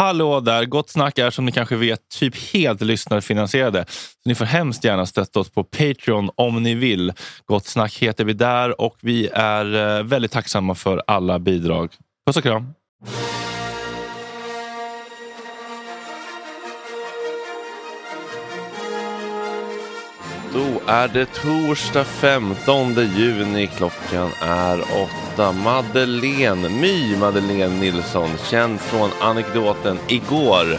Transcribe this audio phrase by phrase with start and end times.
[0.00, 0.64] Hallå där!
[0.64, 3.84] Gott snack är som ni kanske vet typ helt lyssnarfinansierade.
[3.88, 7.12] Så ni får hemskt gärna stötta oss på Patreon om ni vill.
[7.46, 11.90] Gott snack heter vi där och vi är eh, väldigt tacksamma för alla bidrag.
[12.26, 12.74] Puss och kram!
[20.52, 23.66] Då är det torsdag 15 juni.
[23.66, 25.52] Klockan är åtta.
[25.52, 30.78] Madeleine, My Madeleine Nilsson, känd från anekdoten igår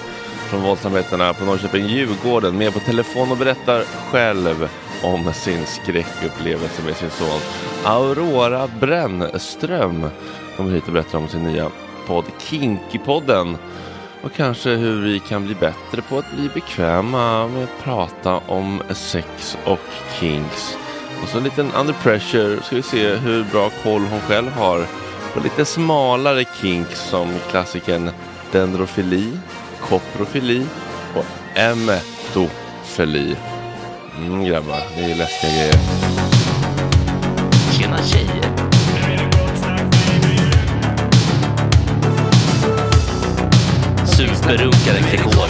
[0.49, 4.69] från våldsamheterna på Norrköping Djurgården, med på telefon och berättar själv
[5.03, 7.39] om sin skräckupplevelse med sin son.
[7.85, 10.09] Aurora Brännström
[10.57, 11.71] kommer hit och berättar om sin nya
[12.07, 13.57] podd Kinky-podden
[14.23, 18.81] och kanske hur vi kan bli bättre på att bli bekväma med att prata om
[18.89, 19.79] sex och
[20.19, 20.77] kinks.
[21.23, 24.85] Och så en liten under pressure ska vi se hur bra koll hon själv har
[25.33, 28.11] på lite smalare kinks som klassikern
[28.51, 29.31] dendrofili,
[29.81, 30.65] koprofili
[31.15, 33.35] och emetofili.
[34.17, 35.75] Mm grabbar, det är läskiga grejer.
[37.71, 38.60] Tjena tjejer!
[44.51, 45.47] Superrunkaren Gregor.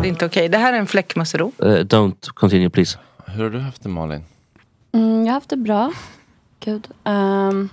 [0.00, 0.48] Det är inte okej.
[0.48, 1.52] Det här är en fläckmussero.
[1.62, 2.98] Uh, don't continue please.
[3.26, 4.24] Hur har du haft det Malin?
[4.94, 5.92] Mm, jag har haft det bra.
[6.64, 6.88] Gud.
[7.04, 7.68] Um,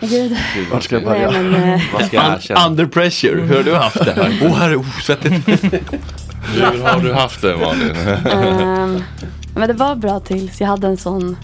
[0.00, 0.36] gud.
[0.70, 1.42] Var ska jag Nej, börja?
[1.42, 2.66] men, eh, Vad ska jag erkänna?
[2.66, 4.38] Under pressure, hur har du haft det här?
[4.42, 5.48] Åh oh, herre, oh, svettigt.
[6.54, 7.96] Hur har du haft det Malin?
[8.26, 9.02] ehm,
[9.54, 11.36] men det var bra tills jag hade en sån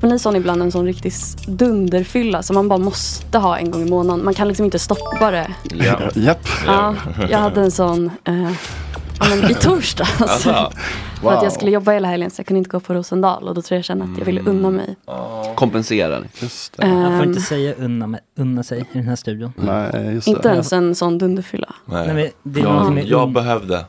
[0.00, 1.12] Får ni sån ibland en sån riktig
[1.46, 4.24] dunderfylla som man bara måste ha en gång i månaden.
[4.24, 5.50] Man kan liksom inte stoppa det.
[5.74, 6.00] ja.
[6.14, 6.48] Japp.
[6.66, 6.94] Ja,
[7.30, 8.50] jag hade en sån eh,
[9.20, 10.22] ja, men i torsdags.
[10.22, 10.70] Alltså,
[11.22, 13.48] För att jag skulle jobba hela helgen så jag kunde inte gå på Rosendal.
[13.48, 14.96] Och då tror jag kände att jag ville unna mig.
[15.54, 16.26] Kompenserar.
[16.40, 16.86] Just det.
[16.86, 19.52] Man får Ehm, inte säga unna, med, unna sig i den här studion.
[19.56, 20.48] Nej, just inte det.
[20.52, 21.74] ens en sån dunderfylla.
[21.84, 22.06] nej.
[22.06, 23.84] Nej, men det är jag, jag behövde.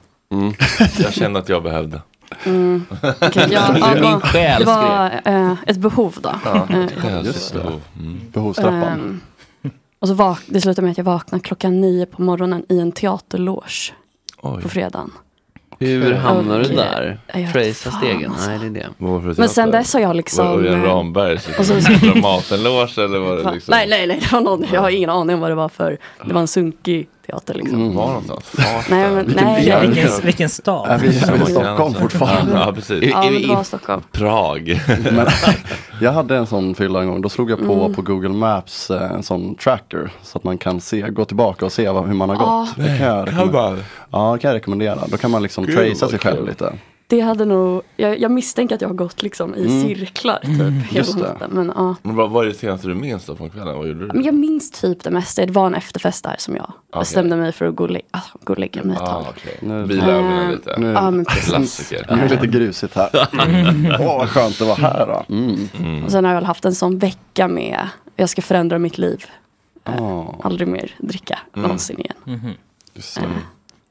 [0.97, 2.01] Jag kände att jag behövde.
[2.45, 2.85] Mm.
[3.21, 6.29] Okej, ja, ja, det Min var, själ det var eh, ett behov då.
[6.69, 7.59] Eh, Just det.
[7.99, 8.21] Mm.
[8.33, 8.83] Behovstrappan.
[8.83, 9.21] Ehm,
[9.99, 12.91] och så vak- det slutade med att jag vaknade klockan nio på morgonen i en
[12.91, 13.93] teaterloge
[14.41, 14.61] Oj.
[14.61, 15.11] på fredagen.
[15.79, 17.17] Hur hamnar du där?
[17.53, 18.31] Tracea stegen?
[18.31, 18.49] alltså.
[18.49, 18.87] Nej, det är det.
[18.97, 20.47] Var det Men sen dess har jag Var det liksom...
[20.47, 23.71] Örjan eh, Rambergs och så- liksom, Dramatenloge eller var det liksom?
[23.71, 25.97] Nej, nej, nej, det var någon, jag har ingen aning om vad det var för,
[26.27, 27.95] det var en sunkig teater liksom.
[27.95, 28.51] Var någonstans?
[28.89, 29.87] Nej, men, Vilken nej, nej.
[29.87, 30.89] Vilken, vilken stad?
[30.89, 31.13] Är vi i
[31.51, 32.53] Stockholm fortfarande?
[32.53, 33.03] Ja, precis.
[33.03, 34.01] Ja, Är men vi det var i- Stockholm.
[34.11, 34.81] Prag.
[35.11, 35.27] Men,
[36.01, 37.21] jag hade en sån fylla en gång.
[37.21, 37.93] Då slog jag på Mm.
[37.93, 40.09] på Google Maps eh, en sån tracker.
[40.23, 42.75] Så att man kan se, gå tillbaka och se vad, hur man har gått.
[42.77, 43.77] Det kan jag, rekommendera.
[44.11, 44.99] Ja, det kan jag rekommendera.
[45.07, 46.73] Då kan man liksom Gud, tracea sig själv lite.
[47.07, 50.75] Det hade nog, jag, jag misstänker att jag har gått liksom i cirklar typ hela
[50.91, 51.23] just det.
[51.23, 51.49] natten.
[51.53, 51.95] Men, ja.
[52.01, 53.77] Men vad vad är det senaste du minns då från kvällen?
[53.77, 54.13] Vad gjorde du?
[54.13, 55.45] men jag minns typ det mesta.
[55.45, 56.99] Det var en efterfest där som jag Okej.
[56.99, 59.25] bestämde mig för att gå och, lä- alltså, gå och lägga mig ett Ah, tag.
[59.29, 59.57] okej.
[59.61, 60.75] Nu- Vila ögonen Eh, lite.
[60.79, 61.49] Nu, Ja, men precis.
[61.49, 62.05] Klassiker.
[62.15, 63.09] nu är det lite grusigt här.
[63.99, 65.35] Åh, vad skönt det var här då.
[65.35, 66.03] Mm.
[66.05, 69.25] Och sen har jag väl haft en sån vecka med, jag ska förändra mitt liv.
[69.99, 72.15] Åh, Aldrig mer dricka någonsin igen.
[72.23, 72.51] Mhm.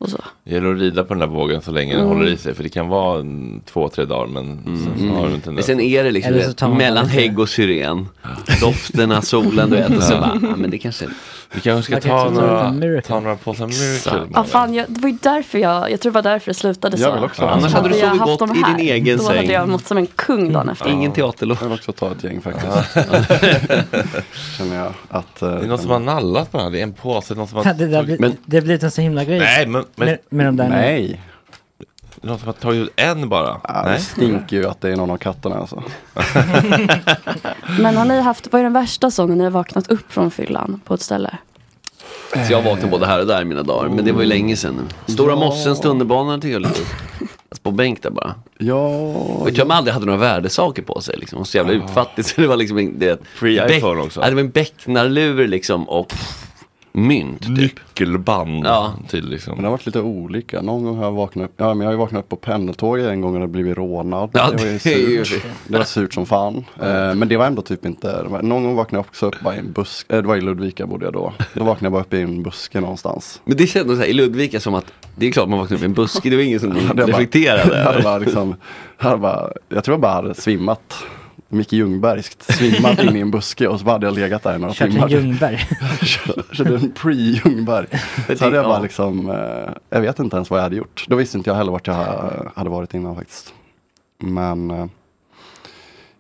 [0.04, 0.18] Och så.
[0.44, 2.16] Det gäller att rida på den där vågen så länge den Mm.
[2.16, 2.54] håller i sig.
[2.54, 5.62] För det kan vara en, två, tre dagar men sen så har du inte Men
[5.62, 8.08] sen är det liksom vet, mellan hägg och syren.
[8.60, 9.96] Dofterna, solen, du vet.
[9.96, 11.06] Och så bara, ja, men det kanske...
[11.54, 14.28] Vi kanske ska ta några, ta några påsar miracle.
[14.34, 16.96] Ja, fan, jag, det var ju därför jag, jag tror det var därför det slutade
[16.96, 17.02] så.
[17.02, 19.36] Jag vill också Annars hade du sovit haft gott i din egen Då säng.
[19.36, 20.88] hade jag mått som en kung dagen efter.
[20.90, 21.58] Ingen teaterlov.
[21.60, 22.66] Jag vill också ta ett gäng faktiskt.
[24.58, 25.42] Känner jag att...
[25.42, 26.72] eh, Det är någon som har nallat på den här.
[26.72, 27.34] Det är en påse.
[27.34, 29.38] Någon som har, det, där, blir- Men- det har blivit en så himla grej.
[29.38, 31.20] nej, men, men med, med de där Nej,
[32.24, 33.60] någon som har tagit ut en bara.
[33.68, 34.00] ja, det nej.
[34.00, 35.82] stinker ju att det är någon av katterna alltså.
[37.80, 40.80] Men har ni haft, vad är den värsta sången ni har vaknat upp från fyllan
[40.84, 41.38] på ett ställe?
[42.46, 43.88] Så jag vaknade både här och där i mina dagar.
[43.88, 44.74] Men det var ju länge sedan
[45.06, 45.12] nu.
[45.12, 45.36] Stora Ja.
[45.36, 46.80] Mossens tunnelbana tycker jag lite.
[47.20, 48.34] Alltså på bänk där bara.
[48.58, 51.38] Ja, Och jag tror man aldrig hade några värdesaker på sig liksom.
[51.38, 52.28] Och så jävla utfattigt.
[52.28, 54.20] Så det var liksom en, det, Free iPhone också.
[54.20, 56.12] Ja, det var en becknarlur liksom och
[56.96, 57.48] mynt typ.
[57.56, 58.94] Nyckelband Ja.
[59.08, 59.56] till men liksom.
[59.56, 60.62] det har varit lite olika.
[60.62, 63.06] Någon gång har jag vaknat upp, ja men jag har ju vaknat upp på pendeltåget
[63.08, 64.30] en gång och det blivit rånad.
[64.32, 65.44] Ja, det var ju det är ju- surt.
[65.68, 66.56] Det var surt som fan.
[66.82, 69.58] Eh, men det var ändå typ inte, någon gång vaknade jag också upp bara i
[69.58, 71.32] en buske, eh, det var i Ludvika bodde jag då.
[71.54, 73.40] Då vaknade jag bara upp i en buske någonstans.
[73.44, 75.82] Men det kändes så här, i Ludvika som att det är klart man vaknade upp
[75.82, 76.30] i en buske.
[76.30, 78.54] Det var ingen som reflekterade Jag, bara liksom,
[79.02, 80.94] jag, bara, jag tror jag bara hade svimmat.
[81.54, 84.74] Micke Ljungbergskt, svimmat in i en buske och så hade jag legat där i några
[84.74, 85.08] Kört en timmar.
[85.08, 85.58] Ljungberg.
[86.52, 87.86] Körde en pre-Ljungberg.
[88.38, 91.04] Så hade jag bara liksom, eh, jag vet inte ens vad jag hade gjort.
[91.08, 93.54] Då visste inte jag heller vart jag ha- hade varit innan faktiskt.
[94.18, 94.86] Men eh,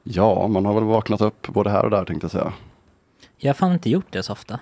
[0.06, 2.52] Ja, man har väl vaknat upp både här och där tänkte jag säga.
[3.38, 4.58] Jag har fan inte gjort det så ofta.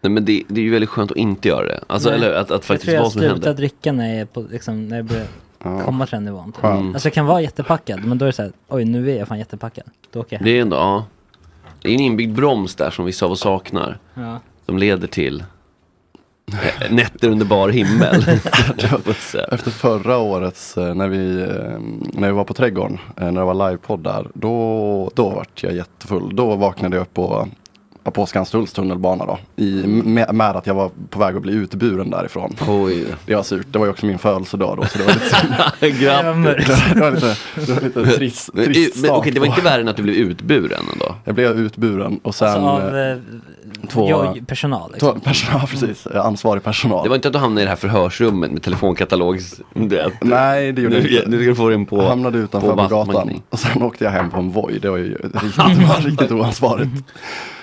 [0.00, 1.80] Nej, men det, det är ju väldigt skönt att inte göra det.
[1.86, 2.18] Alltså, Nej.
[2.18, 3.54] eller att, att jag faktiskt tror jag vad som händer.
[3.54, 5.28] dricka när jag, på, liksom, när jag börjar Ja.
[5.62, 6.52] Komma till den nivån.
[6.52, 6.64] typ.
[6.64, 9.28] Alltså jag kan vara jättepackad, men då är det så här, oj nu är jag
[9.28, 9.84] fan jättepackad.
[10.12, 10.44] Då åker jag hem.
[10.44, 11.04] Det är ändå, ja.
[11.82, 13.98] Det är en inbyggd broms där som vissa av oss saknar.
[14.14, 14.40] Ja.
[14.66, 15.44] Som leder till
[16.52, 18.24] eh, nätter under bar himmel.
[19.52, 21.80] Efter förra årets, eh, när vi, eh,
[22.12, 26.36] när vi var på Trädgården, när det var livepodd där, då, då vart jag jättefull.
[26.36, 27.48] Då vaknade jag upp på,
[28.10, 29.38] på Skanstulls tunnelbana då.
[29.56, 32.54] I, med, med att jag var på väg att bli utburen därifrån.
[32.68, 33.04] Oj.
[33.26, 34.84] Det var surt, det var ju också min födelsedag då.
[34.84, 35.12] Så det var
[35.82, 36.04] lite.
[36.04, 36.66] Jag var mörk.
[36.94, 39.60] det var lite, det var lite trist, Men, trist men, okej, start det var inte
[39.60, 41.14] värre än att du blev utburen ändå?
[41.24, 43.18] Jag blev utburen och sen Alltså av eh, eh,
[43.88, 44.88] två- jag, personal.
[44.90, 45.20] två Liksom.
[45.20, 47.02] personal, precis, eh, ansvarig personal.
[47.02, 49.60] Det var inte att du hamnade i det här förhörsrummet med telefonkatalogs...
[49.74, 50.12] du vet.
[50.20, 51.30] Nej, det gjorde jag Nu, inte.
[51.30, 51.96] nu ska du få den på...
[51.96, 54.78] Jag hamnade utanför på på gatan och sen åkte jag hem på en Voi.
[54.78, 56.90] Det var ju riktigt, riktigt oansvarigt.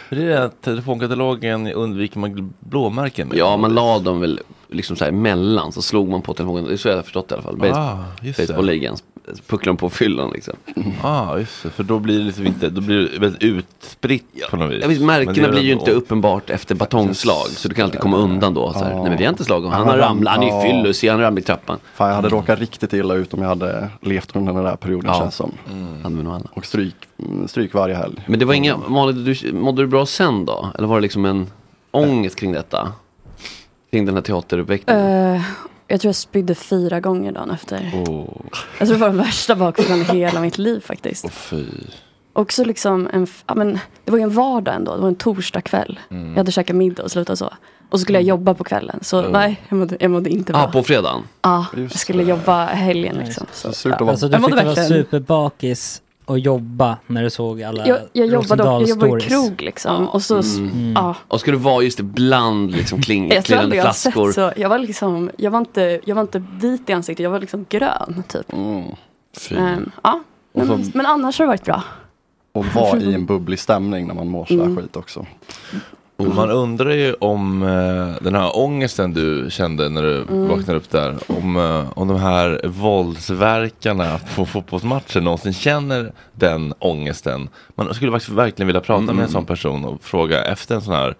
[0.10, 3.38] Det är det att telefonkatalogen undviker man blåmärken med.
[3.38, 6.66] Ja, man la dem väl liksom så här emellan, så slog man på telefonen.
[6.66, 7.58] Det är så jag har förstått det i alla fall.
[7.58, 8.38] Base- Ah, just
[9.64, 10.54] dem på fyllan liksom.
[11.02, 11.70] ah, just det.
[11.70, 14.86] För då blir det liksom inte, då blir det väldigt utspritt på något vis.
[14.86, 18.18] Men det märkena är blir ju inte uppenbart efter batongslag, så du kan alltid komma
[18.18, 18.74] undan då.
[18.74, 18.92] Så här.
[18.92, 18.96] Ja.
[19.02, 20.62] Nej men vi har inte slagit honom, han har ramlat, han är ju ja.
[20.62, 21.80] fyllos, han ramlade i trappan.
[21.94, 25.12] Fan, jag hade råkat riktigt illa ut om jag hade levt under den där perioden
[25.14, 25.20] Ja.
[25.20, 25.52] känns som.
[26.04, 26.42] Alla.
[26.54, 28.24] Och stryk, mm, stryk varje helg.
[28.28, 30.70] Men det var inga, Malin, du, mådde du bra sen då?
[30.78, 31.48] Eller var det liksom en
[31.92, 32.94] ångest kring detta?
[33.92, 35.36] Kring den här teateruppväckningen?
[35.36, 35.42] Eh,
[35.88, 37.92] jag tror jag spydde fyra gånger dagen efter.
[38.08, 38.26] Åh,
[38.80, 41.26] Jag tror det var den värsta bakfyllan i hela mitt liv faktiskt.
[41.26, 41.66] åh, fy.
[42.34, 45.62] Också liksom en, ja, men, det var ju en vardag ändå, det var en torsdag
[45.62, 46.00] kväll.
[46.12, 46.30] Mm.
[46.30, 47.54] Jag hade käkat middag och slutat så.
[47.90, 49.00] Och så skulle jag jobba på kvällen.
[49.02, 50.62] Så nej, jag mådde, jag mådde inte bra.
[50.62, 51.24] Ja, ah, på fredagen?
[51.42, 53.48] Ja, Just jag skulle jobba helgen liksom.
[53.52, 54.06] Så Så, surt att ja.
[54.06, 58.28] vara Alltså du Jag fick vara superbakis och jobba när du såg alla jag, jag
[58.28, 60.08] jobbade och, jag jobbade i krog liksom.
[60.10, 60.94] Och så, Mm.
[60.96, 61.16] ja.
[61.28, 64.32] Och ska du vara just ibland liksom kling, Jag klirrande har sett flaskor?
[64.32, 64.52] så.
[64.58, 67.66] Jag var liksom, jag var inte, jag var inte vit i ansiktet, jag var liksom
[67.70, 68.54] grön typ.
[68.54, 68.84] Mm.
[69.52, 70.22] Ehm, ja.
[70.54, 71.84] Och så- Men, men annars har det varit bra.
[72.52, 74.76] Och vara i en bubblig stämning när man mår sådär Mm.
[74.78, 75.26] skit också.
[76.18, 80.48] Och man undrar ju om eh, den här ångesten du kände när du Mm.
[80.48, 87.50] vaknade upp där, om, eh, om de här våldsverkarna på fotbollsmatchen någonsin känner den ångesten.
[87.76, 90.94] Man skulle faktiskt verkligen vilja prata med en sån person och fråga efter en sån
[90.94, 91.16] här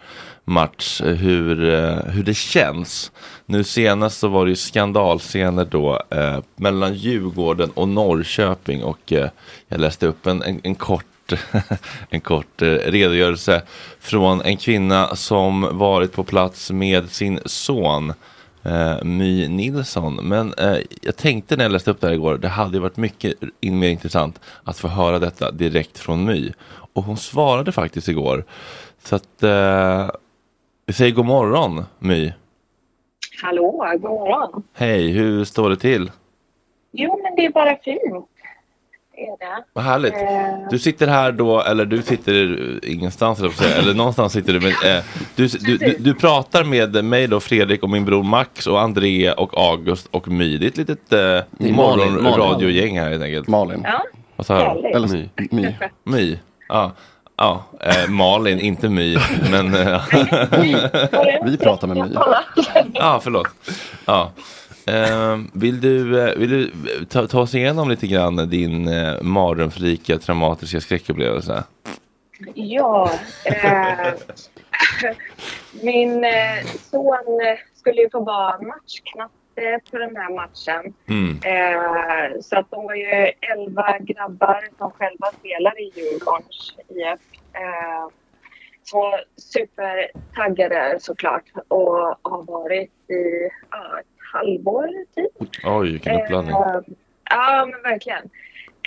[0.46, 3.12] match eh, hur, eh, hur det känns.
[3.46, 9.30] Nu senast så var det ju skandalscener då eh, mellan Djurgården och Norrköping och eh,
[9.68, 11.06] jag läste upp en, en, en kort
[12.10, 13.62] en kort eh, redogörelse
[14.00, 18.14] från en kvinna som varit på plats med sin son
[18.64, 20.16] eh, My Nilsson.
[20.16, 23.34] Men eh, jag tänkte när jag läste upp det här igår, det hade varit mycket
[23.60, 26.54] in, mer intressant att få höra detta direkt från My.
[26.94, 28.46] Och hon svarade faktiskt igår.
[29.04, 30.10] Så att eh,
[30.86, 32.34] vi säger god morgon My.
[33.42, 34.64] Hallå, god morgon.
[34.74, 36.12] Hej, hur står det till?
[36.92, 38.30] Jo, men det är bara fint.
[39.16, 39.64] Det är det.
[39.74, 40.14] Vad härligt.
[40.14, 44.60] Eh, Du sitter här då, eller du sitter ingenstans eller, säga, eller någonstans sitter du.
[44.60, 45.04] Men, eh,
[45.36, 49.32] du, du, du, du pratar med mig då, Fredrik och min bror Max och André
[49.32, 50.58] och August och My.
[50.58, 51.20] Det är ett litet eh,
[51.76, 53.48] Malin, morgonradiogäng här helt enkelt.
[53.48, 53.82] Malin.
[53.84, 54.04] ja,
[54.36, 54.86] Vad sa jag?
[54.96, 55.30] Eller My.
[55.52, 55.76] My.
[56.04, 56.40] My.
[56.70, 56.92] Ja,
[57.38, 59.18] ja eh, Malin, inte My.
[59.52, 60.02] Men eh,
[61.46, 62.16] Vi pratar med My.
[62.94, 63.48] ja, förlåt.
[64.06, 64.32] Ja.
[64.88, 66.72] Eh, vill du, eh, vill du
[67.06, 71.64] ta, ta oss igenom lite grann din eh, mardrömsrika traumatiska skräckupplevelse?
[72.54, 73.12] Ja,
[73.46, 74.14] eh,
[75.84, 80.94] min eh, son eh, skulle ju få vara matchknatte på den här matchen.
[81.08, 81.40] Mm.
[81.44, 87.20] Eh, så att de var ju elva grabbar som själva spelar i Djurgårdens IF.
[87.54, 88.10] Eh,
[88.94, 94.02] var supertaggade såklart och har varit i ja,
[94.36, 95.50] halvår typ.
[95.66, 96.56] Oj, vilken uppladdning.
[96.56, 96.80] Eh,
[97.30, 98.24] ja, men verkligen.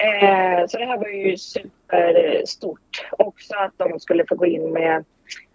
[0.01, 3.07] Eh, så det här var ju superstort.
[3.11, 5.05] Också att de skulle få gå in med...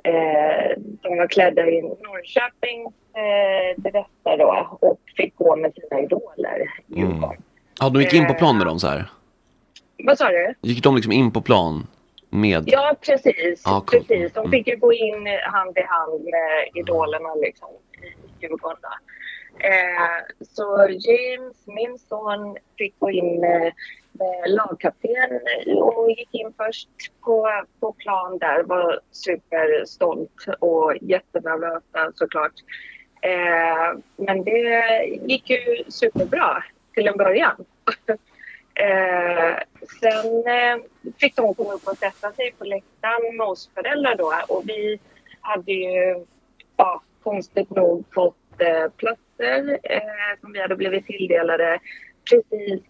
[0.03, 6.67] Eh, de var klädda i Norrköping eh, dräkter då och fick gå med sina idoler
[6.87, 7.23] i Mm.
[7.79, 9.05] Ja, de gick in på plan med dem så här?
[10.03, 10.53] Vad sa du?
[10.61, 11.87] Gick de liksom in på plan
[12.29, 12.63] med?
[12.67, 13.61] Ja, precis.
[13.65, 14.07] Ja, coolt.
[14.07, 14.33] precis.
[14.33, 14.51] De Mm.
[14.51, 17.69] fick ju gå in hand i hand med idolerna liksom,
[18.01, 18.79] i Djurgården.
[19.59, 23.73] Eh, så James, min son, fick gå in med,
[24.11, 25.39] med lagkapten
[25.77, 26.89] och gick in först
[27.21, 28.63] på, på plan där.
[28.63, 32.53] Var superstolt och jättenervösa såklart.
[33.21, 37.65] Eh, men det gick ju superbra till en början.
[38.75, 39.57] Eh,
[39.99, 40.83] sen eh,
[41.17, 44.99] fick de komma upp och sätta sig på läktaren med oss föräldrar då och vi
[45.41, 46.25] hade ju
[46.77, 48.91] ja, konstigt nog fått eh,
[49.43, 51.79] platser eh, som vi hade blivit tilldelade
[52.29, 52.81] precis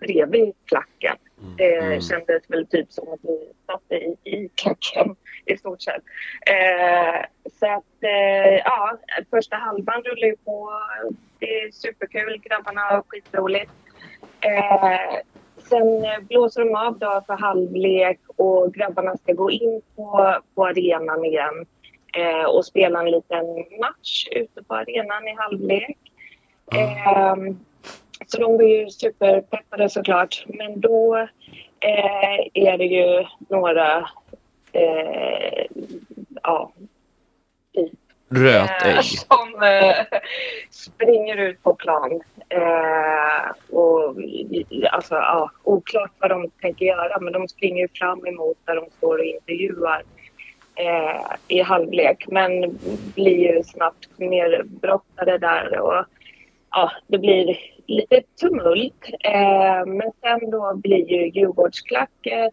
[0.00, 1.16] bredvid klacken.
[1.56, 2.00] Det Mm.
[2.00, 5.16] kändes väl typ som att vi satt i, i klacken
[5.46, 6.02] i stort sett.
[6.46, 7.24] Eh,
[7.60, 8.98] så att eh, ja,
[9.30, 10.70] första halvan rullar ju på.
[11.38, 12.40] Det är superkul.
[12.44, 13.70] Grabbarna har skitroligt.
[14.40, 15.16] Eh,
[15.56, 20.66] sen eh, blåser de av då för halvlek och grabbarna ska gå in på, på
[20.66, 21.66] arenan igen
[22.12, 23.46] eh, och spela en liten
[23.80, 25.98] match ute på arenan i halvlek.
[26.72, 27.58] Ehm,
[28.26, 30.44] så de var ju superpeppade såklart.
[30.46, 31.16] Men då
[31.80, 34.08] eh, är det ju några
[34.72, 35.66] eh,
[36.42, 36.72] ja,
[38.28, 38.96] Rötägg.
[38.96, 40.18] eh, som eh,
[40.70, 42.20] springer ut på plan.
[42.48, 44.16] Eh, och,
[44.90, 49.18] alltså, ja, oklart vad de tänker göra, men de springer fram emot där de står
[49.18, 50.02] och intervjuar
[50.74, 52.24] eh, i halvlek.
[52.28, 52.78] Men
[53.14, 55.80] blir ju snabbt nerbrottade där.
[55.80, 56.04] Och,
[56.70, 59.04] ja, det blir lite tumult.
[59.24, 62.50] Eh, men sen då blir ju Djurgårdsklacken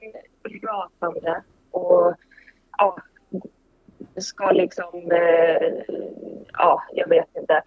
[0.63, 1.43] rasande.
[1.71, 2.13] Och
[2.77, 2.97] ja,
[4.21, 5.71] ska liksom, eh,
[6.53, 7.61] ja, jag vet inte.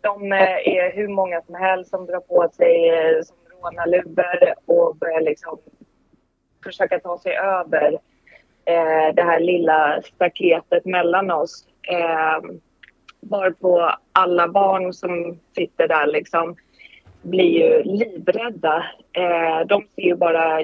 [0.00, 4.96] De eh, är hur många som helst som drar på sig eh, som rånarluvor och
[4.96, 5.58] börjar liksom
[6.64, 7.98] försöka ta sig över
[8.64, 11.66] eh, det här lilla staketet mellan oss.
[11.88, 12.50] Eh,
[13.20, 16.56] varpå alla barn som sitter där liksom
[17.22, 18.84] blir ju livrädda.
[19.12, 20.60] Eh, de ser ju bara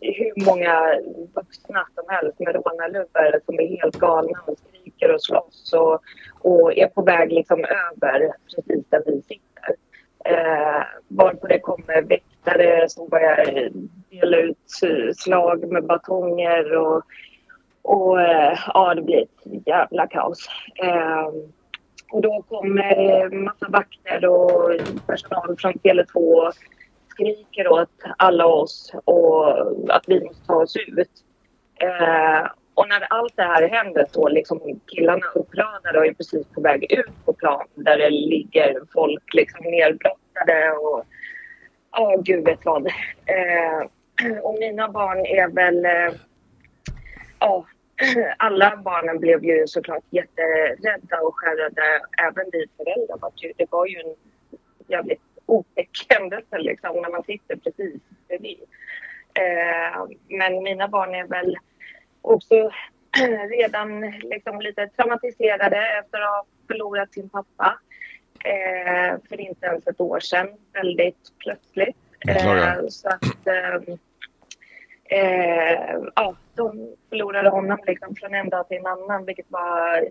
[0.00, 1.00] hur många
[1.34, 6.00] vuxna som helst med rånarluvor som är helt galna och skriker och slåss och,
[6.40, 9.74] och är på väg liksom över precis där vi sitter.
[10.24, 13.70] Eh, varpå det kommer väktare som börjar
[14.10, 14.70] dela ut
[15.16, 17.02] slag med batonger och,
[17.82, 20.48] och eh, ja, det blir ett jävla kaos.
[20.82, 21.52] Ehm,
[22.12, 24.70] och då kommer eh, massa vakter och
[25.06, 26.52] personal från Tele2 och
[27.08, 29.60] skriker åt alla oss och
[29.94, 31.10] att vi måste ta oss ut.
[31.80, 36.60] Eh, och när allt det här händer så liksom killarna upprörda och är precis på
[36.60, 41.04] väg ut på plan där det ligger folk liksom nerbrottade och
[41.92, 42.86] ja, gud vet vad.
[43.26, 43.86] Eh,
[44.42, 46.20] och mina barn är väl eh,
[47.40, 47.66] ja,
[48.36, 52.00] alla barnen blev ju såklart jätterädda och skärrade.
[52.22, 53.18] Även vi föräldrar.
[53.18, 54.14] Var ju, det var ju en
[54.88, 58.60] jävligt otäck händelse liksom, när man sitter precis bredvid.
[59.34, 61.56] Eh, men mina barn är väl
[62.22, 62.54] också
[63.50, 67.78] redan liksom lite traumatiserade efter att ha förlorat sin pappa
[68.44, 70.48] eh, för inte ens ett år sedan.
[70.72, 71.96] Väldigt plötsligt.
[72.28, 73.94] Eh, så att, eh,
[75.04, 80.08] eh, ja, de förlorade honom liksom från en dag till en annan, vilket var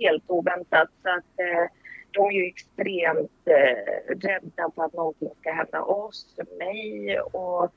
[0.00, 0.88] helt oväntat.
[1.02, 1.66] Så att, eh,
[2.10, 7.72] de är ju extremt eh, rädda för att någonting ska hända oss, mig och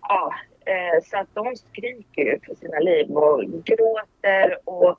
[0.00, 0.34] ja,
[0.66, 4.98] eh, så att de skriker ju för sina liv och gråter och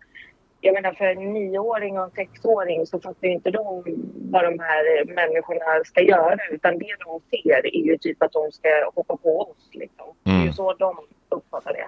[0.62, 3.84] jag menar för en nioåring och en sexåring så fattar ju inte de
[4.32, 8.52] vad de här människorna ska göra utan det de ser är ju typ att de
[8.52, 10.06] ska hoppa på oss liksom.
[10.24, 10.98] Det är ju så de
[11.30, 11.88] uppfattar det.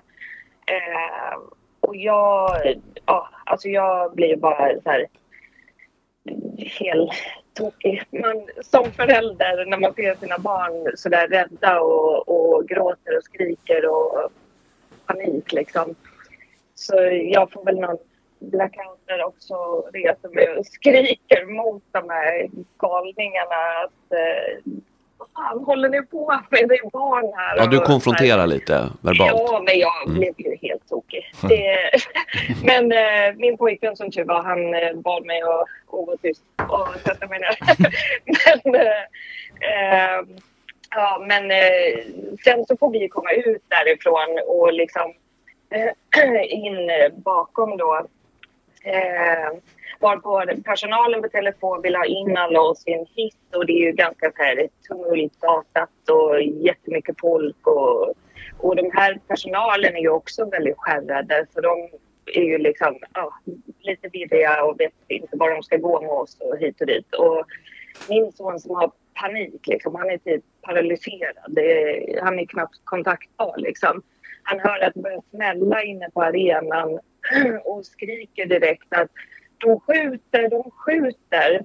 [0.71, 1.37] Eh,
[1.79, 2.51] och jag,
[3.05, 5.07] ja, alltså jag blir bara så här
[6.79, 7.13] helt
[7.53, 8.03] tokig.
[8.09, 13.23] Man, som förälder när man ser sina barn så där rädda och, och gråter och
[13.23, 14.31] skriker och
[15.05, 15.95] panik liksom.
[16.75, 17.97] Så jag får väl någon
[18.39, 19.55] blackout där också
[19.93, 24.73] reser mig och skriker mot de här galningarna att eh,
[25.21, 26.69] vad fan håller ni på med?
[26.69, 27.57] Det är barn här.
[27.57, 29.31] Ja, du konfronterar lite verbalt.
[29.51, 30.19] Ja, men jag Mm.
[30.19, 31.31] blev ju helt tokig.
[31.41, 31.77] Det,
[32.63, 36.41] men eh, min pojkvän som tur var, han eh, bad mig att, att vara tyst
[36.69, 37.57] och sätta mig ner.
[38.63, 38.91] men eh,
[39.71, 40.21] eh,
[40.95, 42.03] ja, men eh,
[42.43, 45.13] sen så får vi komma ut därifrån och liksom
[45.69, 46.89] eh, in
[47.23, 48.05] bakom då.
[50.01, 53.85] Varpå personalen på telefon vill ha in alla oss i en hiss och det är
[53.85, 58.13] ju ganska så här tumultartat och jättemycket folk och,
[58.57, 61.89] och de här personalen är ju också väldigt skärrade så de
[62.25, 63.33] är ju liksom ja,
[63.79, 67.15] lite virriga och vet inte var de ska gå med oss och hit och dit.
[67.15, 67.45] Och
[68.09, 68.91] min son som har
[69.21, 71.35] panik, liksom, han är typ paralyserad.
[71.47, 73.55] Det är, han är knappt kontaktbar.
[73.57, 74.01] Liksom.
[74.43, 76.99] Han hör att det börjar smälla inne på arenan
[77.63, 79.09] och skriker direkt att
[79.61, 81.63] de skjuter, de skjuter.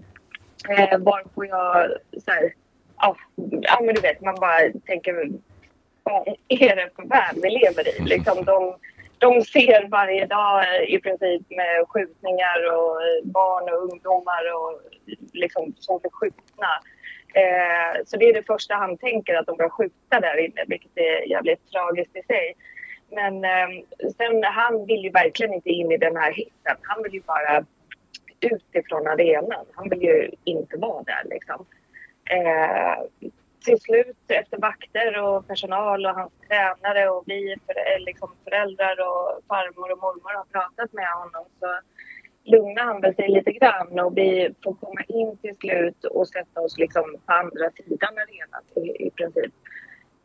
[0.68, 1.90] Eh, varpå jag
[2.24, 2.54] så här,
[2.96, 3.16] ja,
[3.62, 5.30] ja, men du vet, man bara tänker
[6.04, 8.04] fan är det för värld vi lever i?
[8.04, 8.76] Liksom de,
[9.18, 14.80] de ser varje dag i princip med skjutningar och barn och ungdomar och
[15.32, 16.68] liksom som förskjutna.
[17.34, 20.92] Eh, så det är det första han tänker, att de börjar skjuta där inne, vilket
[20.94, 22.56] är jävligt tragiskt i sig.
[23.10, 23.68] Men eh,
[24.16, 26.76] sen, han vill ju verkligen inte in i den här hissen.
[26.82, 27.64] Han vill ju bara
[28.40, 29.66] utifrån arenan.
[29.72, 31.66] Han vill ju inte vara där liksom.
[32.30, 33.26] Eh,
[33.64, 38.96] till slut efter vakter och personal och hans tränare och vi för, eh, liksom föräldrar
[39.08, 41.78] och farmor och mormor har pratat med honom så
[42.44, 46.60] lugnar han väl sig lite grann och vi får komma in till slut och sätta
[46.60, 49.52] oss liksom på andra sidan arenan i, i princip.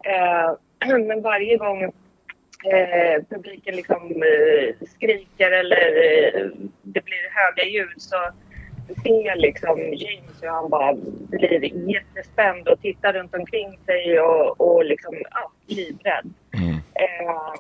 [0.05, 1.93] Eh, men varje gång
[2.65, 6.47] eh, publiken liksom eh, skriker eller eh,
[6.81, 8.17] det blir höga ljud så
[9.03, 10.93] ser liksom James hur han bara
[11.29, 16.33] blir jättespänd och tittar runt omkring sig och, och liksom ja, livrädd.
[17.01, 17.53] Eh,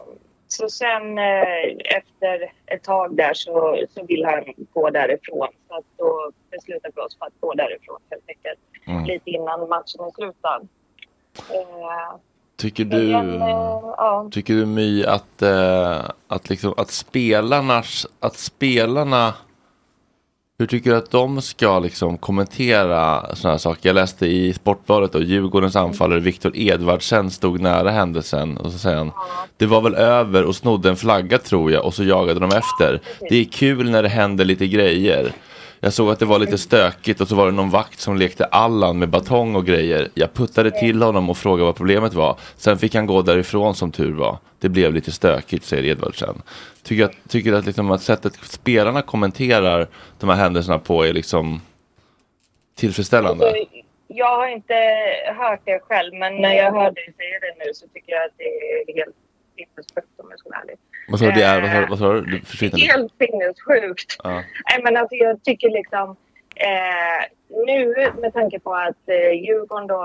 [0.47, 4.43] så sen eh, efter ett tag där så, så vill han
[4.73, 5.47] gå därifrån.
[5.67, 8.59] Så att då beslutar vi oss för att gå därifrån helt enkelt.
[8.87, 9.03] Mm.
[9.03, 10.61] Lite innan matchen är slutad.
[11.53, 12.15] Eh,
[12.61, 14.29] Tycker du, Men, eh, ja.
[14.31, 19.33] tycker du My att, eh, att, liksom, att spelarnas, att spelarna,
[20.59, 23.89] hur tycker du att de ska liksom kommentera sådana här saker?
[23.89, 28.97] Jag läste i Sportbladet och Djurgårdens anfallare Viktor Edvardsen stod nära händelsen och så säger
[28.97, 29.11] han,
[29.57, 33.01] det var väl över och snodde en flagga tror jag och så jagade de efter.
[33.29, 35.31] Det är kul när det händer lite grejer.
[35.83, 38.45] Jag såg att det var lite stökigt och så var det någon vakt som lekte
[38.45, 40.09] Allan med batong och grejer.
[40.13, 42.39] Jag puttade till honom och frågade vad problemet var.
[42.55, 44.37] Sen fick han gå därifrån som tur var.
[44.59, 46.41] Det blev lite stökigt, säger Edvardsen.
[46.83, 49.87] Tycker att, tycker att, liksom att sättet spelarna kommenterar
[50.19, 51.61] de här händelserna på är liksom
[52.75, 53.45] tillfredsställande?
[53.45, 53.63] Alltså,
[54.07, 54.73] jag har inte
[55.37, 58.37] hört det själv, men när jag hör dig säga det nu så tycker jag att
[58.37, 59.15] det är helt
[59.55, 60.75] sinnessjukt om jag ska vara ärlig.
[61.07, 61.31] Vad sa du?
[61.31, 62.21] Det är, vad sa, vad sa du?
[62.21, 62.77] Du.
[62.77, 64.17] Helt sinnessjukt.
[64.23, 64.43] Ja.
[64.83, 66.15] Men alltså jag tycker liksom
[66.55, 67.25] eh,
[67.65, 69.95] nu med tanke på att eh, Djurgården då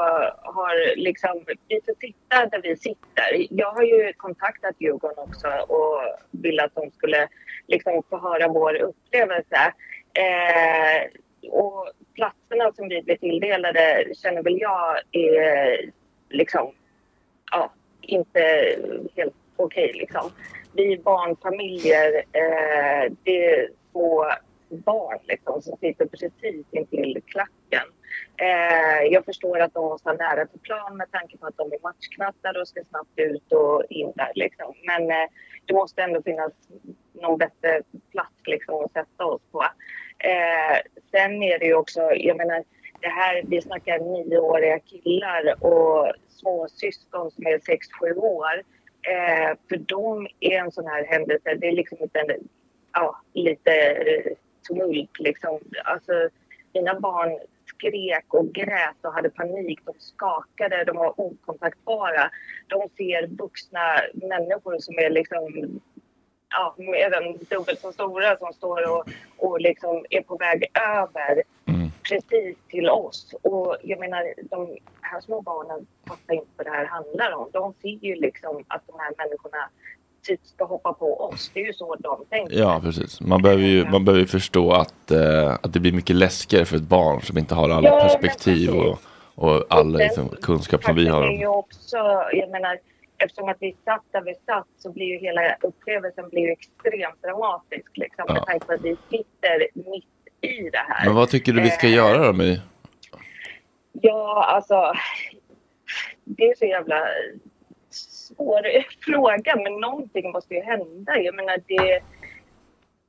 [0.43, 3.47] har liksom, vi får sitta där vi sitter.
[3.51, 7.29] Jag har ju kontaktat Djurgården också och vill att de skulle
[7.67, 9.73] liksom få höra vår upplevelse.
[10.15, 15.91] Eh, och platserna som vi blir tilldelade känner väl jag är
[16.29, 16.73] liksom,
[17.53, 18.77] ja, inte
[19.17, 20.31] helt okej liksom.
[20.77, 24.27] Vi barnfamiljer, eh, det är små
[24.69, 27.89] barn liksom, som sitter precis intill klacken.
[28.37, 31.73] Eh, jag förstår att de måste ha nära till plan med tanke på att de
[31.73, 34.75] är matchknattar och ska snabbt ut och in där liksom.
[34.87, 35.29] Men eh,
[35.65, 36.53] det måste ändå finnas
[37.13, 39.63] någon bättre plats liksom att sätta oss på.
[40.19, 40.77] Eh,
[41.11, 42.65] sen är det ju också, jag menar,
[43.01, 48.63] det här, vi snackar nioåriga killar och små syskon som är sex sju år.
[49.09, 52.49] Eh, för dem är en sån här händelse, det är liksom inte en,
[52.93, 54.33] ja, lite eh,
[54.69, 55.61] tumult liksom.
[55.85, 56.29] Alltså,
[56.75, 59.81] mina barn skrek och grät och hade panik.
[59.85, 62.31] De skakade, de var okontaktbara.
[62.67, 65.81] De ser vuxna människor som är liksom
[66.51, 71.86] ja, även dubbelt så stora som står och, och liksom är på väg över mm
[72.09, 73.35] precis till oss.
[73.43, 77.49] Och jag menar, de här små barnen fattar inte vad det här handlar om.
[77.53, 79.69] De ser ju liksom att de här människorna
[80.27, 81.51] typ ska hoppa på oss.
[81.55, 82.59] Det är ju så de tänker.
[82.59, 83.21] Ja, precis.
[83.21, 86.83] Man behöver ju, man behöver förstå att, eh, att det blir mycket läskigare för ett
[86.83, 88.99] barn som inte har alla Ja, perspektiv och,
[89.35, 91.33] och all Och liksom, kunskap som vi faktum är har.
[91.33, 91.97] ju också,
[92.33, 92.79] jag menar,
[93.19, 97.23] eftersom att vi satt där vi satt så blir ju hela upplevelsen blir ju extremt
[97.23, 97.91] dramatisk.
[97.97, 98.35] Liksom, Ja.
[98.35, 100.05] Med tanke på att vi sitter mitt
[100.47, 101.07] i det här.
[101.07, 102.61] Men vad tycker du vi ska göra då My?
[103.93, 104.93] Ja, alltså.
[106.25, 107.07] Det är så jävla
[107.91, 108.63] svår
[109.05, 111.19] fråga, men någonting måste ju hända.
[111.19, 112.01] Jag menar, det...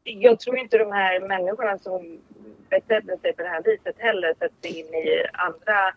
[0.04, 2.20] Jag tror inte de här människorna som
[2.70, 5.94] betedde sig på det här viset heller sätter in i andra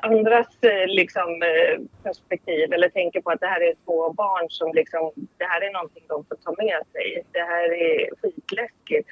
[0.00, 4.72] andras eh, liksom, eh, perspektiv eller tänker på att det här är två barn som
[4.74, 7.24] liksom, det här är någonting de får ta med sig.
[7.32, 9.08] Det här är skitläskigt.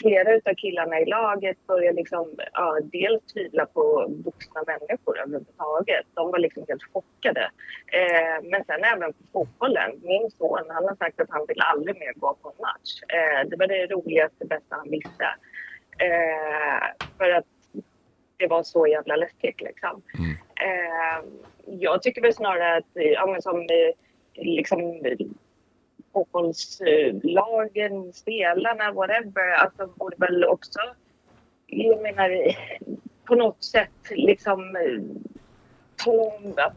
[0.00, 6.06] Flera av killarna i laget börjar liksom, ja, dels tvivla på vuxna människor överhuvudtaget.
[6.14, 7.50] De var liksom helt chockade.
[7.86, 10.00] Eh, men sen även på fotbollen.
[10.02, 13.02] Min son han har sagt att han vill aldrig mer gå på en match.
[13.08, 15.24] Eh, det var det roligaste, bästa han visste.
[15.98, 17.44] Eh, för att
[18.36, 20.02] det var så jävla läskigt liksom.
[20.60, 21.24] Eh,
[21.66, 23.94] jag tycker väl snarare att, ja men som eh,
[24.34, 25.02] liksom
[26.16, 30.78] fotbollslagen, spelarna, whatever, alltså borde väl också,
[31.66, 32.56] jag menar,
[33.24, 34.76] på något sätt liksom
[36.06, 36.76] om att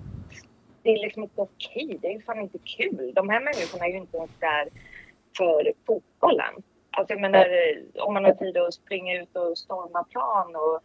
[0.84, 1.98] det är liksom inte okej.
[2.02, 3.12] Det är ju fan inte kul.
[3.16, 4.68] De här människorna är ju inte ens där
[5.38, 6.54] för fotbollen.
[6.92, 7.48] Alltså jag menar,
[8.00, 10.82] om man har tid att springa ut och storma plan och,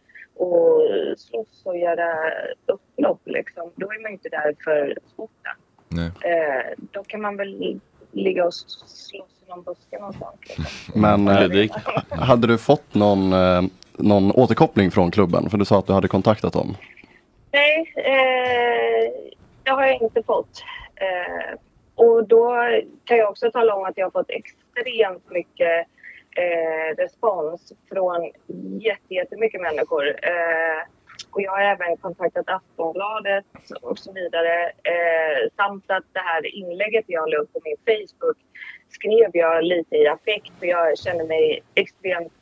[0.47, 0.81] och
[1.17, 2.31] slåss och göra
[2.65, 5.55] upplopp liksom, då är man ju inte där för sporten.
[6.23, 7.79] Eh, då kan man väl
[8.15, 10.35] ligga och slåss i någon buske någonstans.
[10.41, 10.65] Liksom.
[11.01, 11.71] Men eh,
[12.09, 13.61] hade du fått någon, eh,
[13.97, 15.49] någon återkoppling från klubben?
[15.49, 16.77] För du sa att du hade kontaktat dem.
[17.51, 19.11] Nej, eh,
[19.63, 20.63] det har jag inte fått.
[20.95, 21.57] Eh,
[21.95, 22.55] och då
[23.05, 25.87] kan jag också tala om att jag har fått extremt mycket
[26.37, 28.31] eh, respons från
[28.81, 30.07] jätte- jättemycket människor.
[30.07, 30.87] Eh,
[31.35, 33.45] och jag har även kontaktat Aftonbladet
[33.81, 34.63] och så vidare.
[34.65, 38.37] Eh, samt att det här inlägget jag la upp på min Facebook
[38.89, 42.33] skrev jag lite i affekt för jag kände mig extremt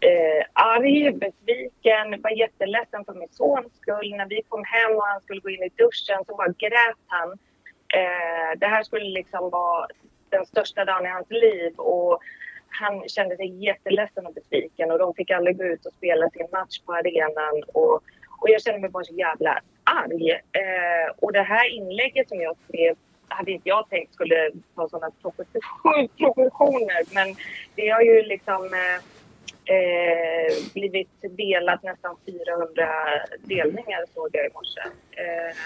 [0.00, 4.16] eh, arg, besviken, var jätteledsen för min sons skull.
[4.16, 7.30] När vi kom hem och han skulle gå in i duschen så bara grät han.
[7.94, 9.86] Eh, det här skulle liksom vara
[10.28, 12.20] den största dagen i hans liv och
[12.68, 16.46] han kände sig jätteledsen och besviken och de fick aldrig gå ut och spela sin
[16.52, 18.02] match på arenan och,
[18.38, 20.30] och jag kände mig bara så jävla arg.
[20.30, 22.96] Eh, och det här inlägget som jag skrev
[23.28, 25.10] hade inte jag tänkt skulle ta sådana
[26.18, 27.36] proportioner men
[27.74, 29.04] det har ju liksom eh,
[29.74, 32.88] eh, blivit delat nästan 400
[33.44, 34.80] delningar såg jag i morse.
[35.10, 35.56] Eh,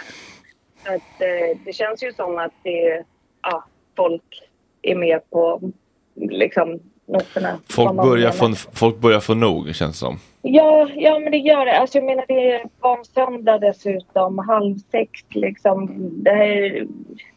[0.85, 3.05] så att, eh, det känns ju som att det,
[3.43, 3.65] ja,
[3.97, 4.51] folk
[4.83, 5.61] är med på
[6.15, 6.81] liksom
[7.13, 7.59] noterna.
[7.71, 10.19] Folk börjar, få, folk börjar få nog känns det som.
[10.43, 11.79] Ja, ja, men det gör det.
[11.79, 14.39] Alltså, jag menar, det är barnsöndag dessutom.
[14.39, 15.91] Halv sex liksom.
[16.23, 16.87] Det här är,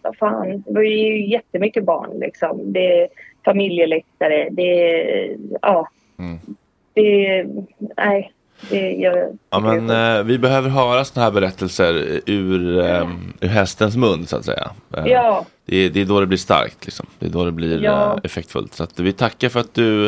[0.02, 2.74] vad fan, det är ju jättemycket barn liksom.
[2.74, 3.08] Det är
[3.46, 4.48] familjeläktare.
[4.52, 5.90] Det är, ja.
[6.20, 6.40] Mm.
[6.94, 7.48] Det är,
[7.98, 8.32] nej.
[8.70, 11.94] Det gör, Ja, men eh, vi behöver höra sådana här berättelser
[12.26, 13.10] ur, eh,
[13.42, 14.72] ur hästens mun så att säga.
[14.98, 15.46] Eh, Ja.
[15.66, 17.06] Det, är, det är då det blir starkt liksom.
[17.20, 18.14] Det är då det blir Ja.
[18.14, 18.74] eh, effektfullt.
[18.74, 20.08] Så att vi tackar för att du,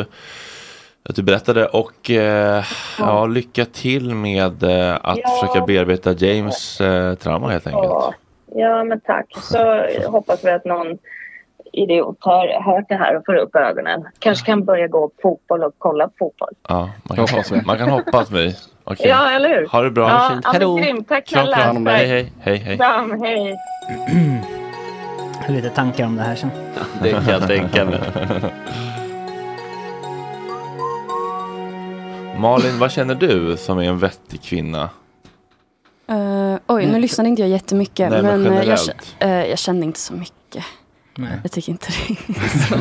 [1.08, 2.64] att du berättade och eh,
[2.98, 3.26] ja.
[3.26, 5.28] lycka till med eh, att Ja.
[5.40, 7.84] försöka bearbeta James eh, trauma helt enkelt.
[7.84, 8.14] Ja,
[8.54, 9.26] ja, men tack.
[9.36, 10.98] Så hoppas vi att någon
[11.72, 14.04] idiot har hört det här och får upp ögonen.
[14.18, 16.48] Kanske kan börja gå på fotboll och kolla på fotboll.
[16.68, 18.56] Ja, man, kan hoppas, man kan hoppas mig.
[18.84, 19.08] Okej.
[19.08, 19.66] Ja, eller hur?
[19.68, 20.08] Ha det bra.
[20.08, 20.80] Ja, Hej då.
[21.08, 21.56] Tack snälla.
[21.56, 21.86] kram.
[21.86, 22.76] Hej, hej, hej, hej.
[22.76, 23.56] Kram, hej.
[25.48, 26.50] Lite tankar om det här sen.
[27.02, 28.00] Det kan jag tänka mig.
[32.38, 34.90] Malin, vad känner du som är en vettig kvinna?
[36.08, 38.10] Eh, oj, nu lyssnade inte jag jättemycket.
[38.10, 38.78] Nej, men men eh, jag,
[39.18, 40.64] eh, jag kände inte så mycket.
[41.16, 41.38] Nej.
[41.42, 42.12] Jag tycker inte det.
[42.32, 42.76] är så.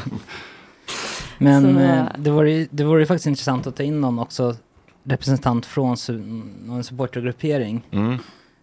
[1.37, 4.19] Men Så- eh, det vore, ju- det vore ju faktiskt intressant att ta in någon
[4.19, 4.55] också
[5.03, 7.83] representant från su- någon supportergruppering.
[7.91, 8.17] Mm.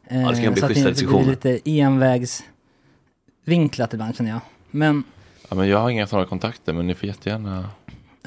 [0.09, 1.27] Ja, det ska bli så att schyssta det inte blir diskussioner.
[1.31, 1.71] lite
[3.47, 4.41] envägsvinklat ibland känner jag.
[4.71, 5.05] Men
[5.49, 7.65] Ja, men jag har inga sådana kontakter men ni får jättegärna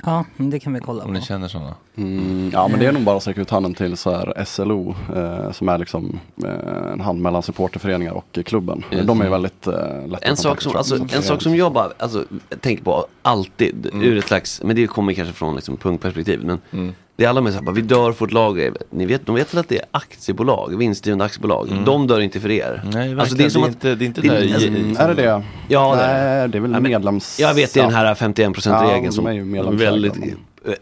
[0.06, 1.13] ja, men det kan vi kolla om på.
[1.13, 1.75] ni känner sådana.
[1.95, 4.95] Mm, ja men det är nog bara att sträcka ut handen till så här SLO
[5.15, 8.84] eh, som är liksom eh, en hand mellan supporterföreningar och klubben.
[8.91, 11.73] Just De är väldigt eh, lätta En sak, som, alltså, Så en sak som jag
[11.73, 12.25] bara alltså,
[12.60, 14.03] tänker på alltid, Mm.
[14.08, 16.93] ur ett slags, men det kommer kanske från liksom, punktperspektiv, men Mm.
[17.17, 19.36] Det är alla med så här, bara, vi dör för vårt lag, ni vet, de
[19.36, 22.82] vet väl att det är aktiebolag, vinstdrivande aktiebolag, de dör inte för er.
[22.84, 22.89] Mm.
[22.89, 24.97] Nej, alltså, det är som det är att, inte, det är inte där i, Mm,
[24.97, 25.43] är det det?
[25.67, 27.39] Ja, det är det är väl Ja, medlems...
[27.39, 30.13] jag vet det är den här 51%-regeln Ja, som de är väldigt,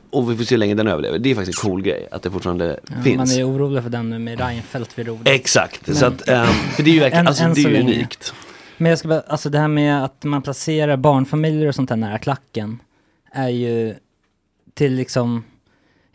[0.10, 1.20] och vi får se hur länge den överlever.
[1.20, 3.38] Det är faktiskt en cool grej, att det fortfarande Ja, man finns.
[3.38, 5.28] är orolig för den nu med Reinfeldt vid rodret.
[5.36, 7.70] Exakt, Men- så att, ehm, för det är ju verkligen, alltså det är så ju
[7.70, 7.94] länge.
[7.94, 8.34] unikt.
[8.78, 11.96] Men jag ska bara, alltså det här med att man placerar barnfamiljer och sånt där
[11.96, 12.80] nära klacken
[13.32, 13.94] är ju
[14.74, 15.44] till liksom,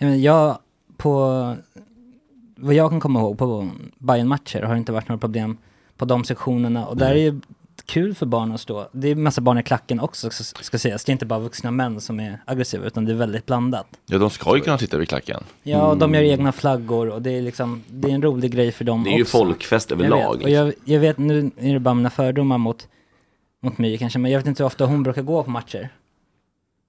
[0.09, 0.59] jag jag
[0.97, 1.57] på,
[2.57, 5.57] vad jag kan komma ihåg på bayern matcher har det inte varit några problem
[5.97, 7.41] på de sektionerna och där är ju
[7.87, 8.89] kul för barn att stå.
[8.93, 11.05] Det är massa barn i klacken också ska, sägas.
[11.05, 13.87] Det är inte bara vuxna män som är aggressiva utan det är väldigt blandat.
[14.07, 15.41] Ja, de ska ju kunna sitta vid klacken.
[15.63, 18.73] Ja, och de gör egna flaggor och det är liksom, det är en rolig grej
[18.73, 19.39] för dem Det är ju också.
[19.39, 20.37] folkfest Jag överlag.
[20.37, 22.89] vet, och jag, jag vet, nu är det bara mina fördomar mot,
[23.63, 25.89] mot My kanske, men jag vet inte hur ofta hon brukar gå på matcher.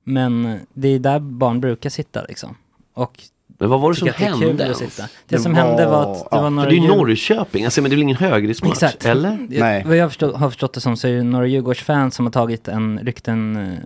[0.04, 2.56] Men det är där barn brukar sitta liksom.
[2.94, 5.02] Och Men vad var det som det är hände sitta.
[5.04, 6.88] Det, Det som var- hände var att det ja, var För några det är ju
[6.88, 8.72] Norrköping, alltså, men det är väl ingen högriskmatch?
[8.72, 9.06] Exakt.
[9.06, 9.48] Eller?
[9.50, 9.84] Nej.
[9.86, 12.68] Vad jag förstå, har förstått det som så är det några Djurgårdsfans som har tagit
[12.68, 13.78] en, ryckt en uh,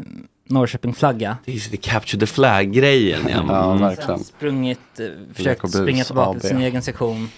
[0.50, 1.38] Norrköping-flagga.
[1.46, 3.22] Det är ju det capture the flag-grejen.
[3.30, 3.44] Ja.
[3.48, 3.82] Ja, Mm.
[3.82, 4.20] verkligen.
[4.24, 6.40] Sprungit, uh, försökt Lekobus springa tillbaka AB.
[6.40, 7.30] till sin egen sektion.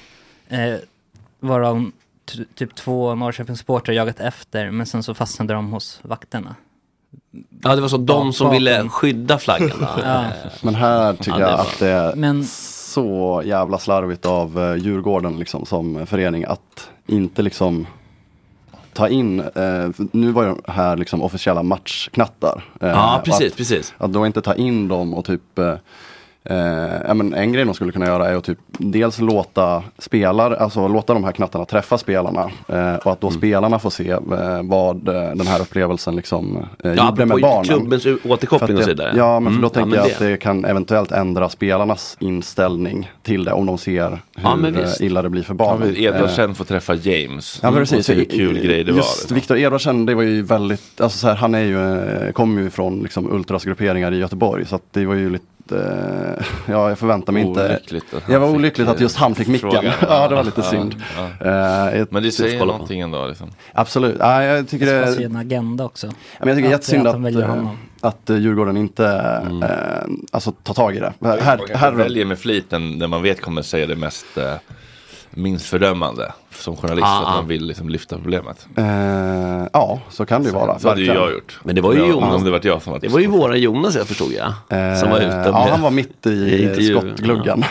[0.51, 0.75] Uh,
[1.39, 1.91] varav
[2.55, 6.55] typ två Norrköpingsportrar jagat efter, men sen så fastnade de hos vakterna.
[7.63, 9.71] Ja, det var så de som ville skydda flaggan.
[10.03, 10.25] Ja.
[10.61, 15.65] Men här tycker jag att det är Men så jävla slarvigt av eh, Djurgården liksom
[15.65, 17.87] som förening att inte liksom
[18.93, 22.63] ta in, eh, nu var ju de här liksom officiella matchknattar.
[22.81, 23.93] Eh, Ja, precis, att, precis.
[23.97, 25.73] Att då inte ta in dem och typ eh,
[26.49, 26.57] Eh,
[27.07, 30.87] ja, men en grej de skulle kunna göra är att typ dels låta spelare, alltså
[30.87, 32.49] låta de här knattarna träffa spelarna.
[32.67, 33.37] Eh, och att då Mm.
[33.39, 34.19] spelarna får se eh,
[34.63, 37.63] vad eh, den här upplevelsen liksom eh, Ja, gjorde med barnen.
[37.63, 39.13] klubbens återkoppling att och så det- vidare.
[39.17, 39.61] Ja, men Mm.
[39.61, 43.51] då Ja, tänker men jag det- att det kan eventuellt ändra spelarnas inställning till det
[43.51, 45.87] om de ser hur Ja, eh, illa det blir för Ja, barnen.
[45.87, 47.59] men Edvardsen får träffa James.
[47.63, 48.05] Ja men Och precis.
[48.05, 48.97] se hur kul grej det var.
[48.97, 49.35] Just liksom.
[49.35, 52.69] Viktor Edvardsen, det var ju väldigt, alltså så här, han är ju, eh, kommer ju
[52.69, 55.79] från liksom ultrasgrupperingar i Göteborg så att det var ju lite, eh,
[56.65, 57.65] ja jag förväntar mig inte.
[57.65, 59.71] Olyckligt han Det var olyckligt att eh, just han fick micken.
[59.71, 59.93] frågan.
[60.01, 60.95] ja det var lite Ja, synd.
[61.39, 61.89] ja.
[61.89, 63.27] Ett- Men det säger någonting ändå.
[63.27, 63.49] Liksom.
[63.73, 66.07] Absolut, ja, jag tycker Det ju en agenda också.
[66.39, 67.15] Men jag tycker det är Att- jättesynd att
[68.01, 69.05] att, att Djurgården inte
[69.63, 71.13] eh, alltså, tar tag i det.
[71.21, 74.53] Här, här, här, väljer med flit den, den man vet kommer säga det mest eh,
[75.31, 77.07] minst fördömande som journalist.
[77.07, 77.31] Ah, att ah.
[77.35, 78.67] man vill liksom lyfta problemet.
[78.77, 78.85] eh,
[79.73, 80.79] ja, så kan det ju vara.
[80.79, 81.59] Så hade ju jag gjort.
[81.63, 82.35] Men det var ju jag- Jonas.
[82.35, 84.97] Om det var jag som var Det var ju våra Jonas jag förstod jag.
[84.99, 86.29] Som var ute Eh, Ja, han var mitt i,
[86.79, 86.95] i.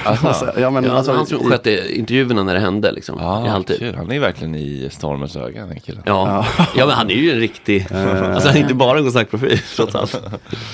[0.06, 0.34] Aha.
[0.58, 3.18] ja, men, Ja, alltså, han som i- skötte intervjuerna när det hände liksom.
[3.20, 3.78] I Ah, halvtid.
[3.78, 3.94] kul.
[3.94, 6.02] Han är verkligen i stormens öga den killen.
[6.06, 6.46] Ja.
[6.76, 9.58] ja, men han är ju en riktig, alltså han är inte bara en god snackprofil
[9.76, 10.20] trots allt.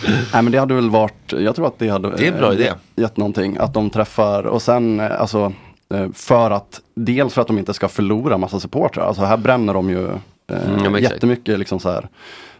[0.06, 2.52] Nej men det hade väl varit, jag tror att det hade Det är en bra
[2.52, 2.72] eh, idé.
[2.96, 3.56] gett någonting.
[3.60, 5.50] Att de träffar och sen eh, alltså eh,
[5.92, 9.06] Eh, för att dels för att de inte ska förlora massa supportrar.
[9.06, 10.08] Alltså här bränner de ju
[10.50, 12.08] eh, Mm, ja, jättemycket liksom så här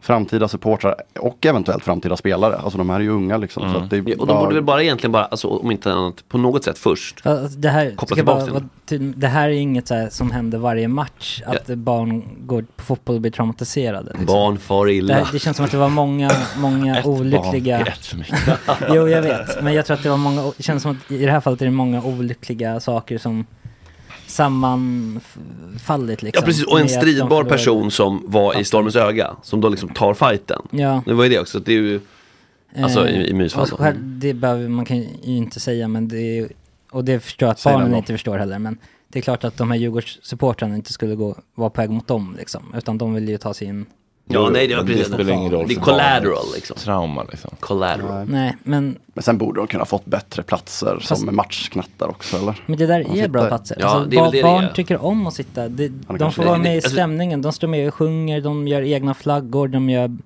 [0.00, 2.56] framtida supportrar och eventuellt framtida spelare.
[2.56, 3.72] Alltså de här är ju unga liksom.
[3.72, 5.70] Så att det är Ja, och de bara- borde väl bara egentligen bara, alltså, om
[5.70, 7.20] inte annat, på något sätt först.
[7.24, 9.94] Ja, alltså, Det här, Koppla ska bara, tillbaka vara ty- det här är inget så
[9.94, 14.08] här som händer varje match, att barn går på fotboll och blir traumatiserade.
[14.10, 14.26] Liksom.
[14.26, 15.14] Barn far Det, illa.
[15.14, 17.78] här, det känns som att det var många, många Ett olyckliga...
[17.78, 18.38] barn är ett för mycket.
[18.88, 19.62] Jo, jag vet.
[19.62, 21.60] Men jag tror att det var många, det känns som att i det här fallet
[21.62, 23.46] är det många olyckliga saker som
[24.26, 26.42] sammanfallit liksom.
[26.42, 30.14] Ja precis, och en stridbar person som var i stormens öga, som då liksom tar
[30.14, 30.62] fighten.
[30.70, 31.02] Ja.
[31.06, 32.00] Det var ju det också, det är ju,
[32.82, 33.76] alltså i, i Eh, och då.
[33.76, 36.48] själv, det behöver man kan ju inte säga, men det är
[36.92, 39.56] och det förstår jag att Säg barnen inte förstår heller, men det är klart att
[39.56, 43.28] de här Djurgårdssupportrarna inte skulle gå, vara på väg mot dem liksom, utan de vill
[43.28, 43.86] ju ta sig in.
[44.24, 45.08] Ja, nej det var Men precis.
[45.08, 46.76] Det spelar ingen roll Det är collateral liksom.
[46.76, 47.50] Trauma liksom.
[47.60, 48.26] Collateral.
[48.28, 52.62] Nej, men, Men sen borde de kunna fått bättre platser Fast- som matchknattar också eller?
[52.66, 53.76] men det där är bra platser.
[53.80, 54.68] Ja, alltså, det ba- det det barn är.
[54.68, 56.48] tycker om att sitta, det, de får det.
[56.48, 59.90] vara med i Alltså- stämningen, de står med och sjunger, de gör egna flaggor, de
[59.90, 60.16] gör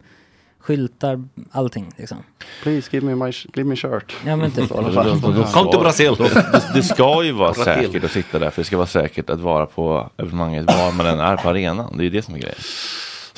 [0.61, 2.19] skyltar, allting liksom.
[2.63, 4.17] Please give me my give me shirt.
[4.27, 4.69] Ja men typ.
[5.53, 6.15] Kom till Brasil!
[6.19, 9.41] Det, det ska ju vara säkert att sitta där, för det ska vara säkert att
[9.41, 11.97] vara på evenemanget var man än är på arenan.
[11.97, 12.59] Det är ju det som är grejen.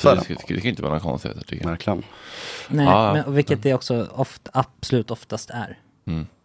[0.01, 0.21] Så det, det.
[0.21, 1.69] ska, det kan ju inte vara några konstigheter tycker jag.
[1.69, 2.03] Verkligen.
[2.67, 3.13] Nej, Ja.
[3.13, 5.77] men, och vilket det också oft, absolut oftast är.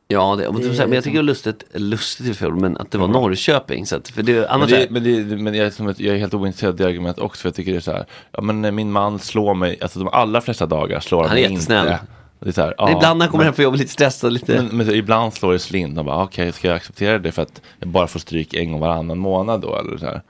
[0.09, 2.77] Ja, det, men, Det men jag tycker det liksom- är lustigt, lustigt i fel, men
[2.77, 3.87] att det var Norrköping.
[3.87, 6.01] Så att, för det, Men, annars det, är, men, det, men jag, är som ett,
[6.01, 8.41] jag är helt ointresserad av argumentet också, för jag tycker det är så här, ja
[8.43, 11.43] men eh, min man slår mig, alltså de allra flesta dagar slår han Han är
[11.43, 11.87] mig jättesnäll.
[11.87, 12.01] inte.
[12.41, 14.33] Det är så här, ja, ibland när han kommer men- hem från jobbet lite stressad,
[14.33, 14.55] lite...
[14.55, 17.43] Men, men så ibland slår det slint och bara okej, ska jag acceptera det för
[17.43, 20.23] att jag bara får stryk en gång varannan månad då eller så här.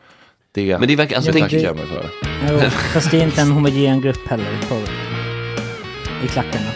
[0.54, 2.10] Det, Men det verkar- alltså, det tackar jag mig för.
[2.50, 2.58] Jo,
[2.92, 4.74] fast det är inte en homogen grupp heller på,
[6.24, 6.70] i klackarna.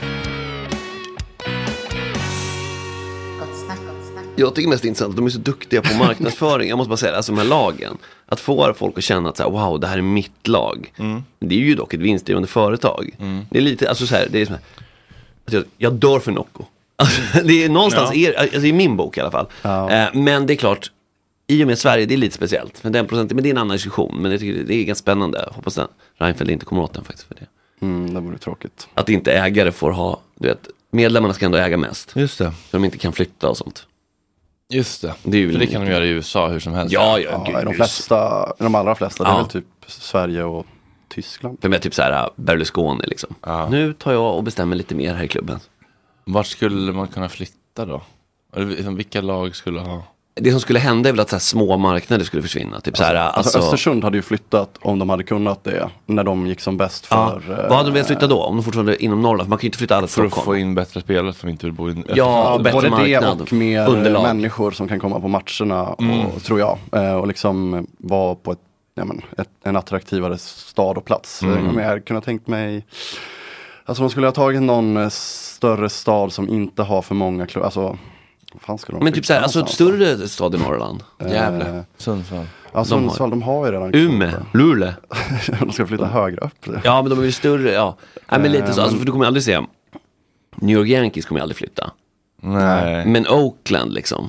[4.37, 6.69] Jag tycker mest intressant att de är så duktiga på marknadsföring.
[6.69, 7.99] Jag måste bara säga det, alltså de här lagen.
[8.27, 10.93] Att få folk att känna att så här, wow, det här är mitt lag.
[10.99, 11.25] Mm.
[11.41, 13.11] Det är ju dock ett vinstdrivande företag.
[13.51, 14.63] Det är lite, alltså så här, det är som här,
[15.47, 16.65] att jag, jag dör för Nocco.
[16.97, 18.31] Alltså, det är någonstans, Ja.
[18.31, 19.47] er, alltså i min bok i alla fall.
[19.63, 19.91] Ja.
[19.91, 20.91] Eh, men det är klart,
[21.51, 22.85] i och med Sverige, det är lite speciellt.
[22.85, 24.23] Men, den procenten, men det är en annan diskussion.
[24.23, 25.49] Men jag tycker det är ganska spännande.
[25.53, 27.29] Hoppas att Reinfeldt inte kommer åt den faktiskt.
[27.29, 27.47] För det.
[27.87, 28.89] Mm, det vore tråkigt.
[28.95, 32.13] Att inte ägare får ha, du vet, medlemmarna ska ändå äga mest.
[32.17, 32.45] Just det.
[32.71, 33.87] Så de inte kan flytta och sånt.
[34.71, 35.15] Just det.
[35.23, 36.93] Det är ju för det kan de göra i USA hur som helst.
[36.93, 39.39] Ja, ja, Ja, de flesta, de allra flesta, det är Ja.
[39.39, 40.67] väl typ Sverige och
[41.09, 41.59] Tyskland.
[41.61, 43.35] För mig typ så här Berlusconi liksom.
[43.43, 43.69] Ja.
[43.69, 45.61] Nu tar jag och bestämmer lite mer här i klubben.
[46.25, 48.03] Vart skulle man kunna flytta då?
[48.57, 50.03] Eller liksom, vilka lag skulle ha?
[50.41, 52.81] Det som skulle hända är väl att så här små marknader skulle försvinna.
[52.81, 56.25] Typ så här, Alltså, alltså, Östersund hade ju flyttat om de hade kunnat det när
[56.25, 57.41] de gick som bäst ja.
[57.47, 57.53] för...
[57.53, 58.43] eh, Vad hade de velat flytta då?
[58.43, 59.47] Om de fortfarande är inom Norrland?
[59.47, 60.45] För man kan ju inte flytta alla till För att Stockholm.
[60.45, 63.39] få in bättre spelare som inte vill bo i Ja, Ja, och bättre både marknad,
[63.39, 64.23] det och mer underlag.
[64.23, 65.83] människor som kan komma på matcherna,
[66.37, 66.79] och, tror jag.
[66.93, 68.59] Eh, Och liksom vara på ett,
[68.95, 71.43] ja, men, ett, en attraktivare stad och plats.
[71.43, 71.65] Mm.
[71.65, 72.87] Men jag hade kunnat tänkt mig,
[73.85, 77.65] alltså de skulle ha tagit någon eh, större stad som inte har för många klubbar.
[77.67, 77.99] Alltså,
[78.61, 81.03] fan skulle de Men typ så här, flytta alltså ett större stad i Norrland.
[81.21, 82.47] Eh, Gävle, Sundsvall.
[82.73, 84.93] Ja, Sundsvall, de har ju redan Umeå, Luleå.
[85.61, 86.67] de ska flytta högre upp.
[86.85, 87.97] Ja, men de är ju större, ja.
[88.31, 89.61] Nej, men lite så, Eh, alltså, men- för du kommer aldrig se,
[90.57, 91.91] New York Yankees kommer aldrig flytta.
[92.43, 93.07] Nej.
[93.07, 94.29] Men Oakland liksom.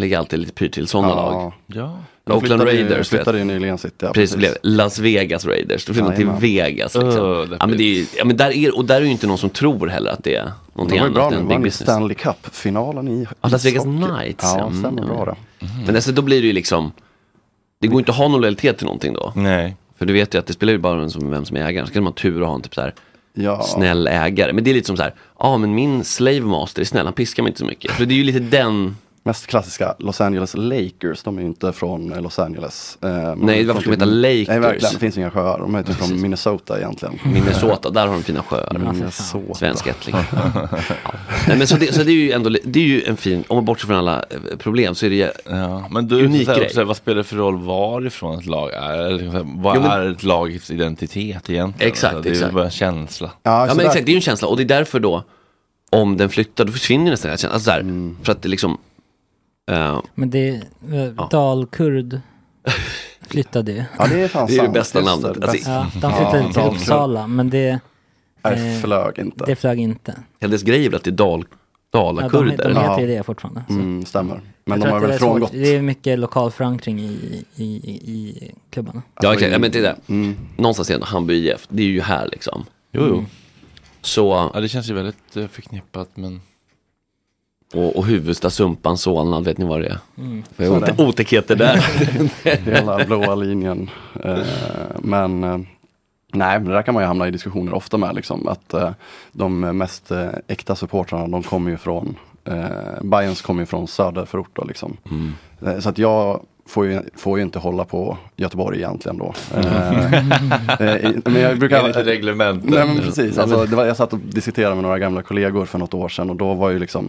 [0.00, 1.52] Ligger alltid lite pyrt till sådana lag.
[1.66, 1.98] Ja.
[2.24, 3.08] De Oakland flyttade ju- Raiders.
[3.08, 4.36] flyttade ju nyligen City, ja, precis, precis.
[4.62, 5.84] blev Las Vegas Raiders.
[5.84, 6.28] Då flyttade de till.
[6.40, 6.94] Vegas.
[6.94, 7.06] Liksom.
[7.26, 9.26] Öh, ja, men det är, ju- ja, men där är, och där är ju inte
[9.26, 11.48] någon som tror heller att det är De någonting var ju bra annat nu, än
[11.48, 11.88] big ju business.
[11.90, 13.84] Stanley Cup-finalen i Ja, Las Vegas.
[13.84, 14.54] Knights.
[14.58, 15.08] Ja, Mm, stämmer ja.
[15.08, 15.66] bra det.
[15.86, 16.92] Men alltså, då blir det ju liksom,
[17.80, 19.32] det går inte att ha någon lojalitet till någonting då.
[19.36, 19.76] Nej.
[19.98, 21.86] För du vet ju att det spelar ju bara vem som, vem som är ägaren.
[21.86, 22.94] Så kan man ha tur och ha en typ så här
[23.34, 23.62] Ja.
[23.62, 24.52] snäll ägare.
[24.52, 27.12] Men det är lite som så här, ja men min slave master är snäll, han
[27.12, 27.90] piskar mig inte så mycket.
[27.90, 31.72] För det är ju lite den, Mest klassiska Los Angeles Lakers, de är ju inte
[31.72, 32.98] från eh, Los Angeles.
[33.02, 34.48] Eh, Nej, varför ska de heta Lakers?
[34.48, 35.58] Nej, verkligen, det finns inga sjöar.
[35.58, 37.18] De är typ från Minnesota egentligen.
[37.24, 38.78] Minnesota, där har de fina sjöar.
[38.92, 39.54] Minnesota.
[39.54, 40.16] Svensk ättling.
[40.32, 40.68] ja.
[41.48, 43.56] Nej, men så det, så det är ju ändå, det är ju en fin, om
[43.56, 46.50] man bortser från alla eh, problem så är det ju Ja, men du, Unik så
[46.52, 46.70] här, grej.
[46.72, 48.92] så här, vad spelar det för roll varifrån ett lag är?
[48.98, 51.74] Eller så här, Vad Jo, men- är ett lags identitet egentligen?
[51.78, 52.54] Exakt, Så här, det är ju exakt.
[52.54, 53.30] bara en känsla.
[53.42, 55.24] Ja, Ja men där- exakt, det är ju en känsla och det är därför då
[55.92, 57.52] om den flyttar då försvinner nästan den här känslan.
[57.54, 58.16] Alltså så här, Mm.
[58.22, 58.78] för att det liksom
[60.14, 60.48] Men det,
[60.92, 62.20] eh, Dalkurd
[63.28, 63.84] flyttade ju.
[63.98, 64.74] Ja, det är fan Det är det sant.
[64.74, 65.40] bästa Just namnet.
[65.40, 65.70] det, Alltså.
[65.70, 66.72] Ja, de flyttade till Dalkurd.
[66.80, 67.80] Uppsala, men det,
[68.44, 69.44] Nej, eh, flög inte.
[69.46, 70.14] det flög inte.
[70.40, 71.44] hennes grej är väl att det är dal,
[71.92, 72.56] Ja, de, dalakurder.
[72.56, 72.80] de Ja.
[72.90, 73.62] heter ju det fortfarande.
[73.68, 73.72] Så.
[73.74, 74.40] Mm, stämmer.
[74.64, 75.28] Men Jag de tror har att det väl är svårt.
[75.30, 75.52] frångått.
[75.52, 79.02] Det är mycket lokal förankring i, i, i klubbarna.
[79.22, 79.96] ja exakt, ja, men det är det.
[80.08, 80.36] Mm.
[80.56, 82.64] Någonstans är det Hammarby IF, det är ju här liksom.
[82.92, 83.24] Jo, jo.
[84.02, 86.40] Så, Ja, det känns ju väldigt eh, förknippat, men...
[87.74, 89.98] och, och Huvudsta, Sumpan, Solna, vet ni vad det är?
[90.18, 90.42] Mm.
[90.56, 91.76] För otäckheter där.
[92.64, 93.90] Hela blåa linjen.
[94.24, 94.38] Eh,
[94.98, 95.58] men eh,
[96.32, 98.14] nej, men det där kan man ju hamna i diskussioner ofta med.
[98.14, 98.90] Liksom, att eh,
[99.32, 102.64] de mest eh, äkta supportrarna, de kommer ju från eh,
[103.02, 104.96] Bayerns kommer ju från söderförort då, liksom.
[105.10, 105.32] Mm.
[105.66, 109.34] Eh, Så att jag får ju, får ju inte hålla på Göteborg egentligen då.
[109.56, 110.10] Eh,
[111.24, 111.80] men jag brukar...
[111.80, 112.70] Enligt reglementet.
[112.70, 115.78] Nej men precis, alltså, det var, jag satt och diskuterade med några gamla kollegor för
[115.78, 117.08] något år sedan och då var ju liksom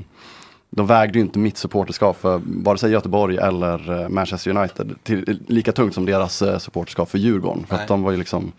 [0.74, 5.40] då vägde ju inte mitt supporterskap för vare sig Göteborg eller eh, Manchester United till,
[5.48, 7.66] lika tungt som deras eh, supporterskap för Djurgården.
[7.68, 7.82] För Nej.
[7.82, 8.52] att de var ju liksom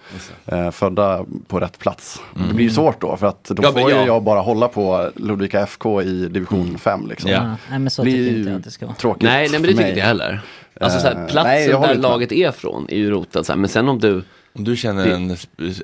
[0.47, 2.21] eh, födda på rätt plats.
[2.49, 4.07] Det blir ju svårt då för att då Ja, får ju ja.
[4.07, 7.31] jag bara hålla på Ludvika FK i division 5 liksom.
[7.31, 7.37] Ja.
[7.37, 7.57] Ja.
[7.71, 8.97] Nej men så tycker jag inte att det ska vara.
[8.97, 10.41] Tråkigt Nej, nej men det tycker inte jag heller.
[10.81, 12.01] Alltså så här, Eh, platsen nej, jag där med.
[12.03, 13.59] laget är från är ju rotad så här.
[13.61, 14.23] men sen om du,
[14.55, 15.37] Om du känner Det- en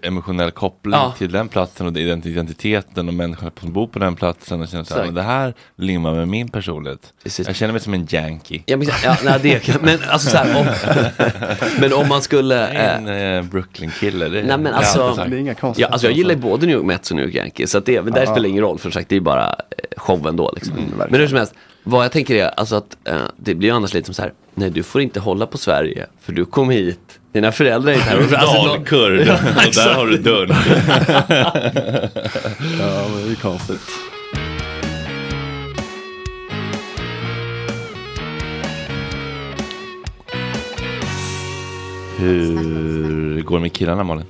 [0.03, 1.15] emotionell koppling Ja.
[1.19, 4.85] till den platsen och ident- identiteten och människorna som bor på den platsen och känner
[4.85, 7.13] så här, men det här limmar med min personlighet.
[7.23, 7.47] Precis.
[7.47, 8.63] Jag känner mig som en yankee.
[8.67, 10.67] ja, men, ja nej, det men alltså så här, om,
[11.81, 14.29] men om man skulle, eh, En eh, Brooklyn-kille.
[14.29, 15.25] Det, Nej, men alltså-.
[15.29, 17.35] Det är inga Ja, alltså jag gillar ju både New York Mets och New York
[17.35, 19.49] Yankees, så att det, men där spelar det ingen roll för sagt, det är bara
[19.49, 19.55] eh,
[19.97, 20.73] showen då liksom.
[20.79, 21.55] Mm, men hur som helst,
[21.85, 24.33] vad jag tänker är alltså att eh, det blir ju annars lite som så här,
[24.59, 28.09] nej du får inte hålla på Sverige, för du kom hit, dina föräldrar är inte
[28.09, 28.17] här.
[28.19, 29.27] Alltså, Dalkurd, och
[29.75, 30.57] där har du dörren.
[32.81, 33.81] Ja, men det är konstigt.
[42.19, 44.25] Hur går det med killarna Malin?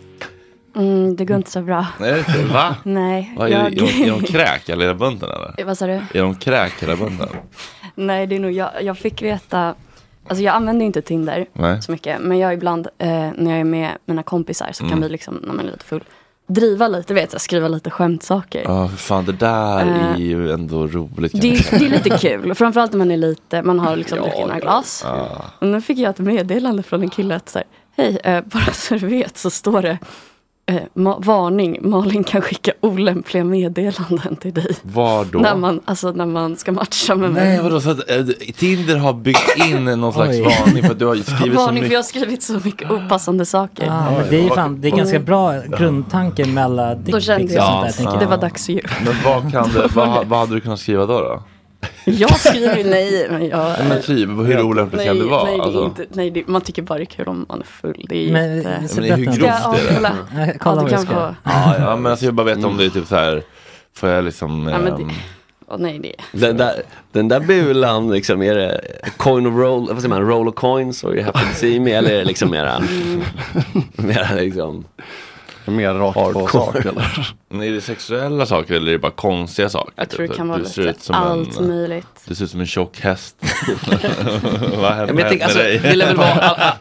[0.76, 1.86] Mm, det går inte så bra.
[2.00, 2.76] Nej, va?
[2.84, 3.66] Nej, Va, är, jag...
[3.66, 5.64] är, de, är de kräk eller hela bunten eller?
[5.64, 5.92] Vad sa du?
[5.92, 7.28] Är de kräk hela bunten?
[7.94, 8.70] Nej, det är nog jag.
[8.82, 9.74] Jag fick veta,
[10.28, 11.82] alltså jag använder inte Tinder Nej.
[11.82, 12.20] så mycket.
[12.20, 14.90] Men jag ibland, eh, när jag är med mina kompisar så Mm.
[14.92, 16.04] kan vi liksom, när man är lite full,
[16.46, 18.62] driva lite, vet jag, skriva lite skämtsaker.
[18.64, 21.32] Ja, för fan det där Eh, är ju ändå roligt.
[21.32, 24.60] Det, det är lite kul, framförallt när man är lite, man har liksom druckit några
[24.60, 25.02] glas.
[25.06, 25.28] Ja.
[25.58, 28.64] Och nu fick jag ett meddelande från en kille att så här, hej, eh, bara
[28.72, 29.98] så du vet så står det
[30.68, 34.76] eh, ma- varning, Malin kan skicka olämpliga meddelanden till dig.
[34.82, 35.38] Var då?
[35.38, 37.44] När man, alltså när man ska matcha med mig.
[37.48, 38.26] Nej vadå, så att äh,
[38.56, 40.42] Tinder har byggt in någon slags Oj.
[40.42, 42.06] varning för att du har skrivit så Varning för jag har mycket.
[42.06, 43.88] skrivit så mycket opassande saker.
[43.90, 47.44] Ah, men det är fan, det är ganska bra grundtanke med alla Då dickpics kände
[47.44, 48.30] och jag sånt där, tänker det jag.
[48.30, 48.90] var dags att ge upp.
[49.04, 51.20] Men vad, kan det, vad, vad hade du kunnat skriva då?
[51.20, 51.42] då?
[52.04, 53.72] Jag skriver ju nej, men jag...
[53.88, 55.44] Men typ, hur olämpligt kan det vara?
[55.44, 57.64] Nej, det Alltså, inte, nej det, man tycker bara det är kul om man är
[57.64, 58.06] full.
[58.08, 58.88] Det är Men, jätte...
[58.88, 59.94] så Men det är hur grovt det är.
[59.94, 60.12] kolla?
[60.36, 61.10] Ja, Ja, kolla kan ska.
[61.14, 61.34] få...
[61.44, 63.42] ja, ja, men alltså jag bara vet om det är typ så här.
[63.94, 64.68] Får jag liksom...
[64.68, 65.14] Ja, men det-
[65.70, 66.14] Åh, nej, det...
[66.38, 68.80] Den där, den där bulan, liksom, är det
[69.16, 71.92] coin of roll, vad säger man, roll of coins or you have to see me,
[71.92, 73.22] eller är det liksom mera, Mm.
[73.96, 74.84] mera liksom,
[75.70, 76.50] Mer rakt på Hardcore.
[76.52, 77.28] sak eller?
[77.48, 79.92] men är det sexuella saker eller är det bara konstiga saker?
[79.96, 82.06] Jag tror det kan vara lite ut som allt en, möjligt.
[82.24, 83.36] Du ser ut som en tjock häst.
[84.76, 86.12] Vad Ja, tänker, med alltså, dig?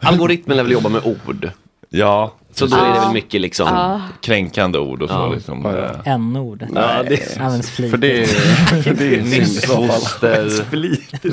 [0.00, 1.50] algoritmen lär väl jobba med ord.
[1.90, 3.68] Ja, Så då är det väl mycket liksom.
[3.68, 4.00] Ja.
[4.22, 5.32] Kränkande ord och så Ja.
[5.34, 5.66] liksom.
[5.66, 6.64] Eh, N-ord.
[6.74, 7.90] Ja, det- Används flitigt.
[7.90, 8.26] För det,
[8.82, 9.82] för det är synd i så fall.
[9.82, 10.48] Missfoster,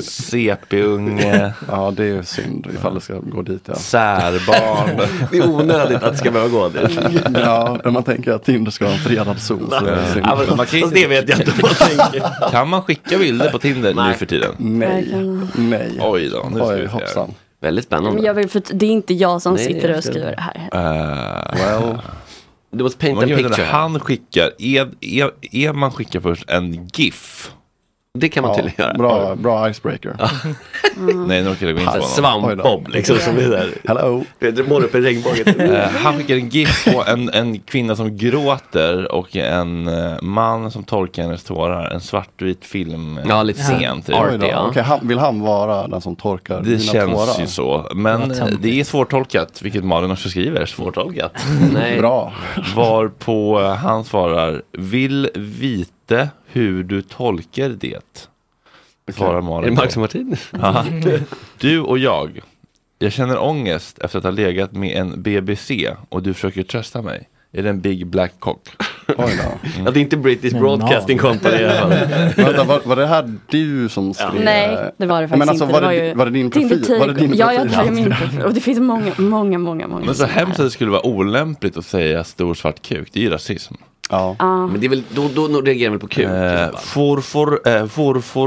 [0.02, 3.62] CP-unge, Ja, det är synd ifall det ska gå dit.
[3.66, 5.08] Ja, särbarn.
[5.30, 6.98] Det är onödigt att det ska behöva gå dit.
[7.34, 10.26] ja när man tänker att Tinder ska ha en fredad zon så är det synd.
[10.28, 12.50] Ja, men, Man kan ju fast det vet jag inte om man tänker.
[12.50, 14.50] Kan man skicka bilder på Tinder nu för tiden?
[14.58, 15.14] Nej,
[15.54, 15.98] nej.
[16.00, 16.86] Oj då, nu ska vi se.
[16.92, 17.34] hoppsan.
[17.60, 18.22] Väldigt Men spännande.
[18.26, 20.68] jag vill, för det är inte jag som Nej, sitter jag och skriver det här.
[20.72, 21.98] Eh, Well,
[22.70, 23.64] Du måste paint man a picture.
[23.64, 27.52] han skickar, är, är, är man skickar först en GIF?
[28.18, 28.94] Det kan man ja, tydligen göra.
[28.94, 30.16] bra, bra icebreaker.
[31.26, 32.08] Nej, nu orkar jag gå in på honom.
[32.08, 33.68] Svampbob liksom som är där.
[33.88, 34.24] Hello.
[34.38, 35.44] Pedro målar upp en regnbåge.
[35.66, 40.70] Eh, han skickar en GIF på en, en kvinna som gråter och en eh, man
[40.70, 41.90] som torkar hennes tårar.
[41.90, 43.20] En svartvit film.
[43.28, 44.14] Ja, lite scen typ.
[44.14, 44.28] Art.
[44.32, 44.46] Oj då.
[44.46, 44.66] ja.
[44.68, 47.40] Okej, han, vill han vara den som torkar Det känns tårar?
[47.40, 47.88] ju så.
[47.94, 50.66] Men eh, det är svårtolkat, vilket Malin också skriver.
[50.66, 51.32] Svårtolkat.
[51.72, 51.98] Nej.
[51.98, 52.32] Bra.
[52.76, 55.28] Varpå han svarar, vill
[56.06, 58.28] vite hur du tolkar det.
[59.14, 59.70] Svarar Är Malin.
[59.70, 59.82] det på.
[59.82, 60.36] Max och Martin?
[61.58, 62.40] Du och jag.
[62.98, 67.28] Jag känner ångest efter att ha legat med en BBC och du försöker trösta mig.
[67.52, 68.68] Är det en big black cock?
[69.08, 69.68] Oj då.
[69.84, 71.90] Ja, det är inte British Men Broadcasting Company i alla fall.
[72.36, 74.44] Vänta, var, var det här du som skrev?
[74.44, 75.74] Nej, det var det faktiskt Men alltså, inte.
[75.74, 76.84] var det det, var ju var det din profil?
[76.98, 77.70] Var det din Ja, ja, profil?
[77.70, 78.42] det här är min profil.
[78.42, 80.04] Och det finns många, många, många, många.
[80.04, 83.08] Men så hemskt att det skulle vara olämpligt att säga stor svart kuk.
[83.12, 83.74] Det är ju rasism.
[84.10, 84.36] Ja.
[84.38, 84.66] Ja.
[84.66, 86.24] Men det är väl, då, då, då reagerar man på kuk.
[86.26, 87.68] Eh, Eh, Varför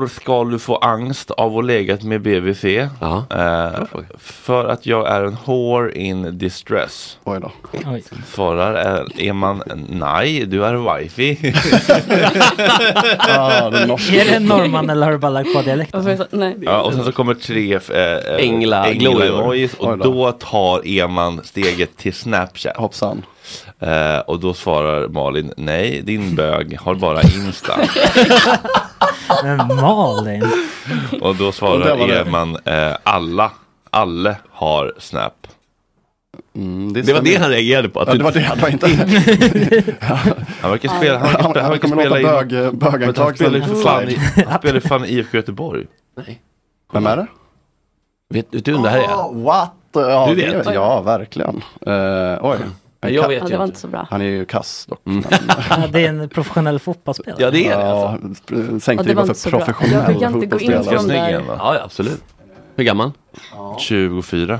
[0.01, 2.89] eh, ska du få angst av att legat med BBC?
[2.99, 3.25] ja.
[3.31, 3.79] Eh,
[4.19, 7.17] för att jag är en whore in distress.
[7.23, 7.51] Oj då.
[7.91, 8.03] Oj.
[8.33, 11.53] Svarar är, är man nej, du är wifi.
[13.19, 13.67] Ah.
[13.67, 15.99] Är det en norrman eller har du bara lagt på dialekten?
[16.11, 16.57] Och så- Nej.
[16.61, 19.39] ja, och sen så kommer tre eh, eh, Ängla- glorior.
[19.39, 22.77] emojis och då tar Eman steget till Snapchat.
[22.77, 23.21] Hoppsan.
[23.81, 27.73] Eh, och då svarar Malin, nej din bög har bara Insta.
[29.43, 30.43] Men Malin.
[31.21, 32.19] och då svarar var det.
[32.19, 33.51] Eman, eh, alla,
[33.91, 35.33] alla har Snap.
[36.55, 37.21] Mm, Det var stämmer.
[37.21, 37.99] det han reagerade på.
[37.99, 38.51] Att Ja, det var det.
[38.55, 38.87] Det var inte...
[40.61, 43.83] Han verkar spela, han verkar spela, han verkar spela in, bög, men han böganklagelsen spelar
[43.83, 44.19] fan, i-
[44.59, 45.85] spelar fan i IFK Göteborg.
[46.17, 46.41] Nej.
[46.93, 47.27] Vem är det?
[48.29, 49.03] Vet, vet du vem det här är?
[49.07, 49.71] Oh, what?
[49.93, 50.73] Ja, Du det- vet?
[50.73, 51.55] Ja, verkligen.
[51.87, 52.57] Uh, oj.
[53.01, 53.79] Nej, jag vet Ja, det var inte.
[53.79, 54.07] så bra.
[54.11, 55.01] Han är ju kass dock.
[55.69, 57.41] Ja, det är en professionell fotbollsspelare.
[57.41, 58.27] Ja, det är det alltså.
[58.47, 61.43] Ja, sänkte Ja, det så för professionell Jag vill inte gå in på de där.
[61.47, 62.23] ja, absolut.
[62.75, 63.11] Hur gammal?
[63.79, 64.59] 24.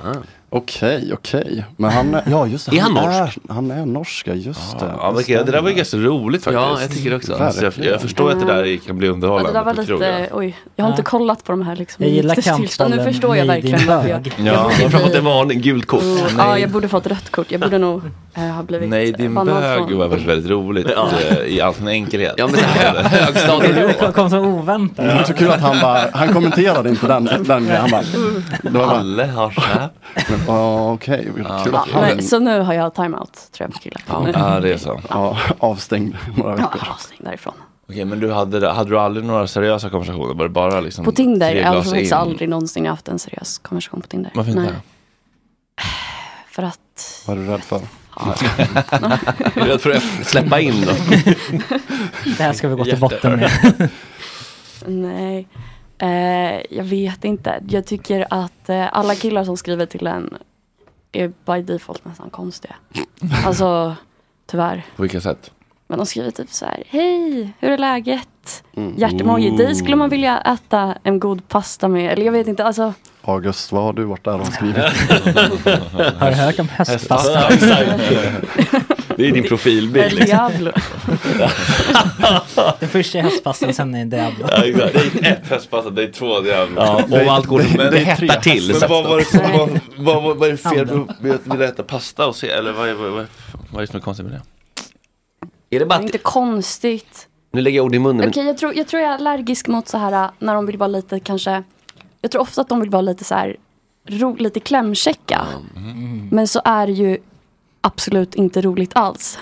[0.52, 1.66] Okej, okej.
[1.78, 2.78] Men han är, ja just det.
[2.78, 3.38] Är han norsk?
[3.50, 4.86] Är, han är norska, just det.
[4.97, 6.62] Ja, det, det där var ju ganska roligt faktiskt.
[6.64, 7.52] Ja, jag tycker det också.
[7.52, 10.30] Så jag, jag förstår att det där kan bli Ja, underhållande det där var lite,
[10.32, 11.10] oj, jag har inte Ja.
[11.10, 12.06] kollat på de här liksom.
[12.06, 12.95] Jag gillar nykterhetstillstånd.
[12.95, 14.28] Nu förstår jag Nej, din verkligen varför jag.
[14.38, 14.72] Ja.
[14.80, 16.04] Jag har fått en varning, gult kort.
[16.04, 17.52] Oh, ja, jag borde fått rött kort.
[17.52, 18.02] Jag borde nog
[18.34, 21.10] eh, ha blivit Nej, din bannad bög från- var väldigt, väldigt roligt Ja.
[21.30, 22.34] eh, i all sin enkelhet.
[22.38, 23.88] Ja, men så här, hö- högstadienivå.
[24.00, 25.06] Det kom så oväntat.
[25.06, 27.82] Det var så kul att han bara, han kommenterade inte den, den grejen.
[27.82, 28.02] Han bara,
[28.72, 30.38] det Alla har Snap.
[30.47, 31.45] Ja, okej, kul
[31.93, 34.01] Ja, så nu har jag timeout tror jag på killar.
[34.07, 34.27] Ja.
[34.33, 35.01] Ja, det är så.
[35.09, 36.87] ja, avstängd några Ja, veckor.
[36.99, 37.53] stäng därifrån.
[37.89, 40.33] Okej, men du hade, hade du aldrig några seriösa konversationer?
[40.33, 43.57] Var det bara liksom På Tinder, jag har glas faktiskt aldrig någonsin haft en seriös
[43.57, 44.31] konversation på Tinder.
[44.35, 44.61] Varför inte?
[44.63, 44.71] Nej,
[46.51, 47.81] För att, Vad är du rädd för?
[48.19, 50.91] Är du rädd för att släppa in då?
[52.37, 53.51] Det här ska vi gå till botten med.
[54.85, 55.47] nej.
[56.00, 57.64] Eh, jag vet inte.
[57.68, 60.38] Jag tycker att eh, alla killar som skriver till en
[61.12, 62.76] är by default nästan konstiga.
[63.45, 63.95] Alltså,
[64.45, 64.86] tyvärr.
[64.95, 65.52] På vilka sätt?
[65.88, 66.84] Men de skriver typ så här.
[66.88, 68.64] Hej, hur är läget?
[68.97, 69.50] Hjärtemoji.
[69.58, 72.12] Dig skulle man vilja äta en god pasta med.
[72.12, 72.64] Eller jag vet inte.
[72.66, 74.76] Alltså, August, vad har du varit där och skrivit?
[76.20, 77.50] Har du hört om höstpasta?
[79.20, 80.13] Det är din profilbild.
[80.13, 80.26] Liksom.
[80.26, 80.72] Diablo.
[82.80, 84.45] Den första är höstpastan, sen är det Diablo.
[84.51, 84.93] Ja, exakt.
[84.93, 86.86] Det är ett hästpasta, det är två jävla.
[87.09, 88.67] Ja, om allt går, det- det, det hettar till.
[88.72, 91.47] Men så vad var det som var, vad, vad, vad är det fel med att
[91.47, 93.26] vilja äta pasta och se, eller vad är, vad, vad,
[93.72, 94.41] vad är det som är konstigt med det?
[95.76, 97.28] Är det Det bara är att, inte konstigt.
[97.51, 98.30] nu lägger jag ord i munnen.
[98.30, 100.65] Okej, Men, jag, tror, jag tror jag är allergisk mot så här äh, när de
[100.65, 101.63] vill vara lite kanske.
[102.22, 103.55] Jag tror ofta att de vill vara lite så här
[104.09, 105.45] ro, lite klämkäcka.
[106.32, 107.17] Men så är det ju
[107.82, 109.39] absolut inte roligt alls.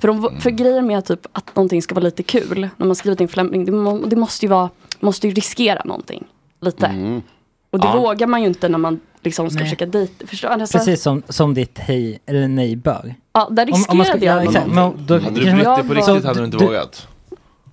[0.00, 3.16] För, de, för grejen med typ att någonting ska vara lite kul när man skriver
[3.16, 3.64] till en främling.
[3.64, 4.70] Det, må, det måste ju vara,
[5.00, 6.24] måste ju riskera någonting.
[6.60, 7.20] Lite.
[7.70, 8.00] Och det Ja.
[8.00, 9.64] vågar man ju inte när man liksom ska Nej.
[9.66, 10.26] försöka dejta.
[10.26, 10.48] Förstår?
[10.48, 13.14] Alltså, Precis som, som ditt hej eller nej-bög.
[13.32, 14.96] Ja, där Om, om man ska, riskerade ja, jag exakt, någonting.
[14.96, 17.08] men då, Hade du brytt dig på riktigt hade du inte du- vågat?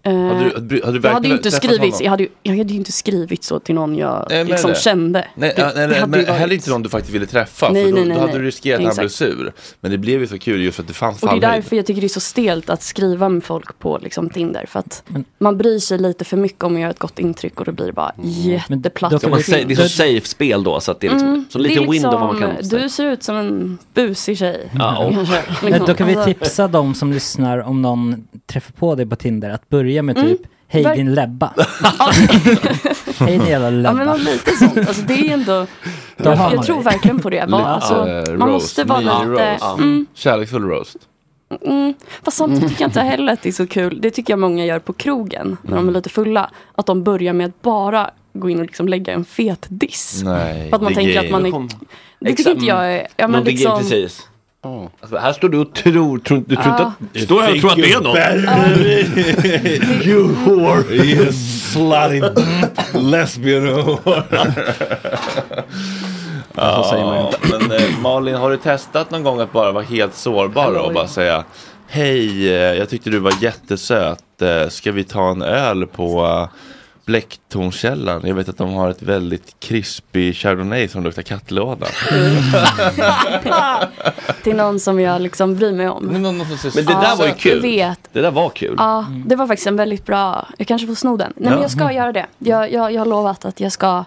[0.06, 2.30] Eh, Hade du- hade du- hade du jag hade ju inte skrivit, jag hade, ju,
[2.44, 4.76] jag hade inte skrivit så till någon jag Nej, men liksom det.
[4.80, 5.28] kände.
[5.36, 7.70] Nej, Det- ja, nej, det men heller inte någon du faktiskt ville träffa.
[7.72, 8.42] Nej, för då, nej, nej, då hade nej.
[8.42, 9.54] du riskerat att han blev sur.
[9.82, 11.64] Men det blev ju så kul just för att det fanns Och det är fallhöjd.
[11.64, 14.66] därför jag tycker det är så stelt att skriva med folk på liksom, Tinder.
[14.68, 15.04] För att
[15.40, 17.86] man bryr sig lite för mycket om att göra ett gott intryck och då blir
[17.86, 19.22] det bara jätteplatt.
[19.22, 21.30] Då man och säga, det är så safe spel då så att det är liksom,
[21.30, 22.80] Mm, så lite det är window man liksom, kan.
[22.82, 24.70] Du ser ut som en busig tjej.
[24.80, 25.88] Ja, och- Kanske, Men liksom.
[25.88, 29.50] då kan vi Alltså, tipsa de som lyssnar om någon träffar på dig på Tinder
[29.50, 30.30] att börja med Mm.
[30.30, 31.54] typ Hej Verk- din lebba.
[33.20, 33.94] Hej din jävla Ja lebba.
[33.94, 34.78] men lite sånt.
[34.78, 35.68] Alltså, det är ändå,
[36.18, 36.84] Då har jag, man jag tror det.
[36.84, 37.46] verkligen på det.
[37.50, 39.52] Var, alltså, eh, man roast, måste vara mini lite...
[39.54, 39.78] roast.
[39.78, 40.98] Mm, Kärleksfull roast.
[41.66, 44.00] mm, fast samtidigt tycker jag inte heller att det är så kul.
[44.02, 45.86] Det tycker jag många gör på krogen när Mm.
[45.86, 46.50] de är lite fulla.
[46.76, 50.22] Att de börjar med att bara gå in och liksom lägga en fet diss.
[50.26, 51.68] Nej, För att man tänker att man är...
[52.20, 53.08] Det tycker inte jag är...
[53.18, 54.28] Ja, men liksom, precis.
[55.02, 56.94] Alltså, här står du och tror, tror du tror inte att...
[57.24, 58.18] Står här och tror att det är något.
[60.06, 60.96] you whore!
[60.96, 62.22] You slutty
[63.10, 64.24] lesbian whore!
[66.56, 69.84] Så säger man Ja, men eh, Malin, har du testat någon gång att bara vara
[69.84, 71.44] helt sårbar och bara säga
[71.88, 74.42] Hej, eh, jag tyckte du var jättesöt.
[74.42, 76.48] Eh, Ska vi ta en öl på eh,
[77.06, 78.22] Blecktornskällan?
[78.26, 81.88] Jag vet att de har ett väldigt krispig chardonnay som luktar kattlåda.
[84.44, 86.06] till någon som jag liksom bryr mig om.
[86.06, 87.62] Men det där var ju Jag kul.
[87.62, 88.00] vet.
[88.12, 88.76] Det där var kul.
[88.78, 91.34] Ja, det var faktiskt en väldigt bra, jag kanske får sno den.
[91.36, 92.26] Nej men jag ska göra det.
[92.38, 94.06] Jag, jag, jag har lovat att jag ska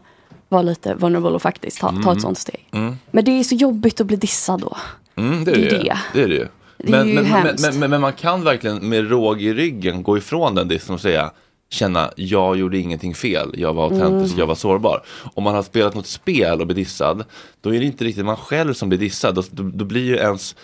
[0.49, 2.68] vara lite vulnerable och faktiskt ta, ta ett sånt steg.
[2.72, 2.97] Mm.
[3.11, 4.76] Men det är så jobbigt att bli dissad då.
[5.16, 5.78] Mm, det är Det är det.
[5.78, 5.99] det.
[6.14, 6.47] det, är det ju.
[6.78, 10.18] Det är Men, ju men, men, men man kan verkligen med råg i ryggen gå
[10.18, 11.30] ifrån den dissen och säga
[11.70, 14.38] känna jag gjorde ingenting fel, jag var autentisk, Mm.
[14.38, 15.02] jag var sårbar.
[15.34, 17.24] Om man har spelat något spel och blir dissad,
[17.60, 19.34] då är det inte riktigt man själv som blir dissad.
[19.34, 20.56] Då, då, blir ju ens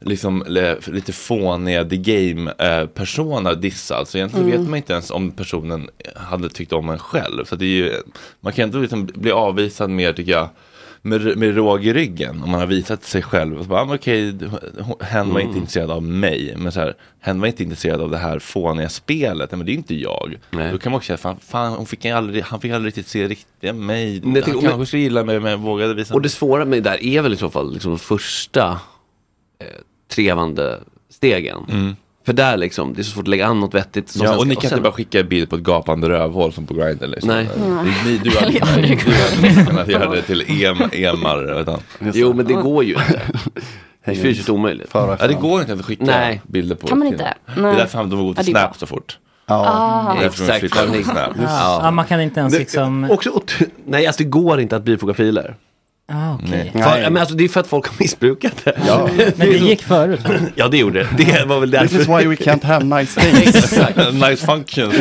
[0.00, 0.44] liksom
[0.86, 2.86] lite fåniga the game eh,
[3.54, 4.08] dissad.
[4.08, 4.60] Så egentligen Mm.
[4.60, 7.44] vet man inte ens om personen hade tyckt om en själv.
[7.44, 7.92] Så det är ju,
[8.40, 10.48] man kan inte liksom bli avvisad mer tycker jag
[11.06, 13.58] med, med råg i ryggen om man har visat sig själv.
[13.58, 14.34] Och så bara, ah, men okej,
[14.80, 16.54] hon- hen var inte intresserad av mig.
[16.56, 19.50] Men så här, hen var inte intresserad av det här fåniga spelet.
[19.50, 20.36] Nej, Men det är inte jag.
[20.50, 20.72] Nej.
[20.72, 23.28] Då kan man också säga, fan, fan hon fick aldrig, han fick aldrig riktigt se
[23.28, 24.20] riktiga mig.
[24.24, 26.90] Nej, han kanske skulle gilla mig men jag vågade visa Och det svåra med det
[26.90, 28.70] där är väl i så fall liksom de första
[29.60, 29.66] eh,
[30.08, 30.80] trevande
[31.10, 31.96] stegen.
[32.26, 34.08] För där liksom, det är så svårt att lägga an något vettigt.
[34.08, 36.52] som Ja, och ni kan sen- inte bara skicka en bild på ett gapande rövhål
[36.52, 37.28] som på Grindr liksom.
[37.30, 37.48] Nej.
[37.56, 38.96] Det- Ni, du hade
[39.64, 41.76] kunnat göra det till em, emar.
[42.14, 43.20] Jo men det går ju inte.
[44.04, 44.94] Det är fysiskt omöjligt.
[44.94, 46.40] Och Ja, det går inte att skicka Nej.
[46.46, 47.34] bilder på Kan man inte?
[47.54, 49.18] Det är därför han- de går till det är Snap så fort.
[49.46, 49.54] Ja.
[49.54, 50.70] Ah, Exakt.
[51.04, 51.30] Snap.
[51.82, 53.10] Ja, man kan inte ens Det- liksom...
[53.10, 53.54] Också, ot-
[53.86, 55.54] nej alltså det går inte att bifoga filer.
[56.12, 56.70] Ah, okej.
[56.72, 58.78] För, men alltså, det är för att folk har missbrukat det.
[58.86, 59.08] Ja.
[59.36, 60.20] Men det gick förut.
[60.54, 61.24] Ja det gjorde det.
[61.24, 62.18] Det var väl This is därför.
[62.18, 63.72] why we can't have nice things.
[64.12, 64.94] nice functions,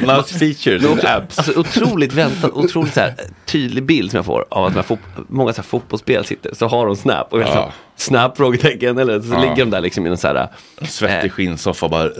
[0.00, 1.38] nice features and apps.
[1.38, 3.14] alltså otroligt väntat, otroligt så här,
[3.46, 4.98] tydlig bild som jag får av att här fot-
[5.28, 7.72] många så här fotbollsspel sitter, så har de Snap och jag Ja.
[7.96, 10.48] Snap frågetecken eller så ligger de där liksom i en så här
[10.82, 11.32] Svettig Eh.
[11.32, 12.10] skinnsoffa bara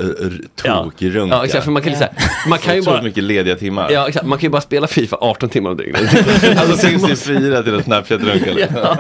[0.65, 0.85] Ja.
[0.85, 1.37] tokrunkar.
[1.37, 2.13] Ja exakt, för man kan ju så här,
[2.49, 3.91] man kan ju bara mycket lediga timmar.
[3.91, 6.01] Ja exakt, man kan ju bara spela Fifa 18 timmar om dygnet.
[6.59, 8.69] Alltså 4 till en Snapchat-runkare.
[8.75, 8.97] ja.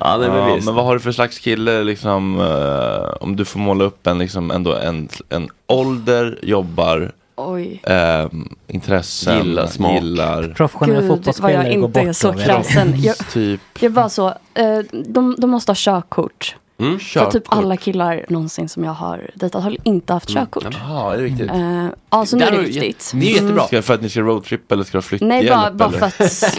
[0.00, 0.66] ja nej men Ja, visst.
[0.66, 4.18] men vad har du för slags kille liksom, eh, om du får måla upp en,
[4.18, 7.12] liksom, ändå en, en ålder, jobbar,
[7.48, 7.82] oj.
[7.84, 8.26] eh,
[8.66, 9.94] intressen, Gillar, smak.
[9.94, 12.94] gillar Professionella Gud, vad fotbollsspelare jag går inte är bort så kräsen.
[12.96, 16.56] Jag, typ jag bara så, eh, de, de måste ha körkort.
[16.80, 16.98] Mm.
[16.98, 20.66] För typ alla killar någonsin som jag har dejtat har inte haft körkort.
[20.72, 21.50] Jaha, är det viktigt?
[21.50, 23.12] Eh, ja, så nu är det viktigt.
[23.14, 23.66] Det är jättebra.
[23.66, 25.28] Ska, för att ni ska roadtrippa eller ska du flytthjälp?
[25.28, 26.20] Nej, bara, bara för att...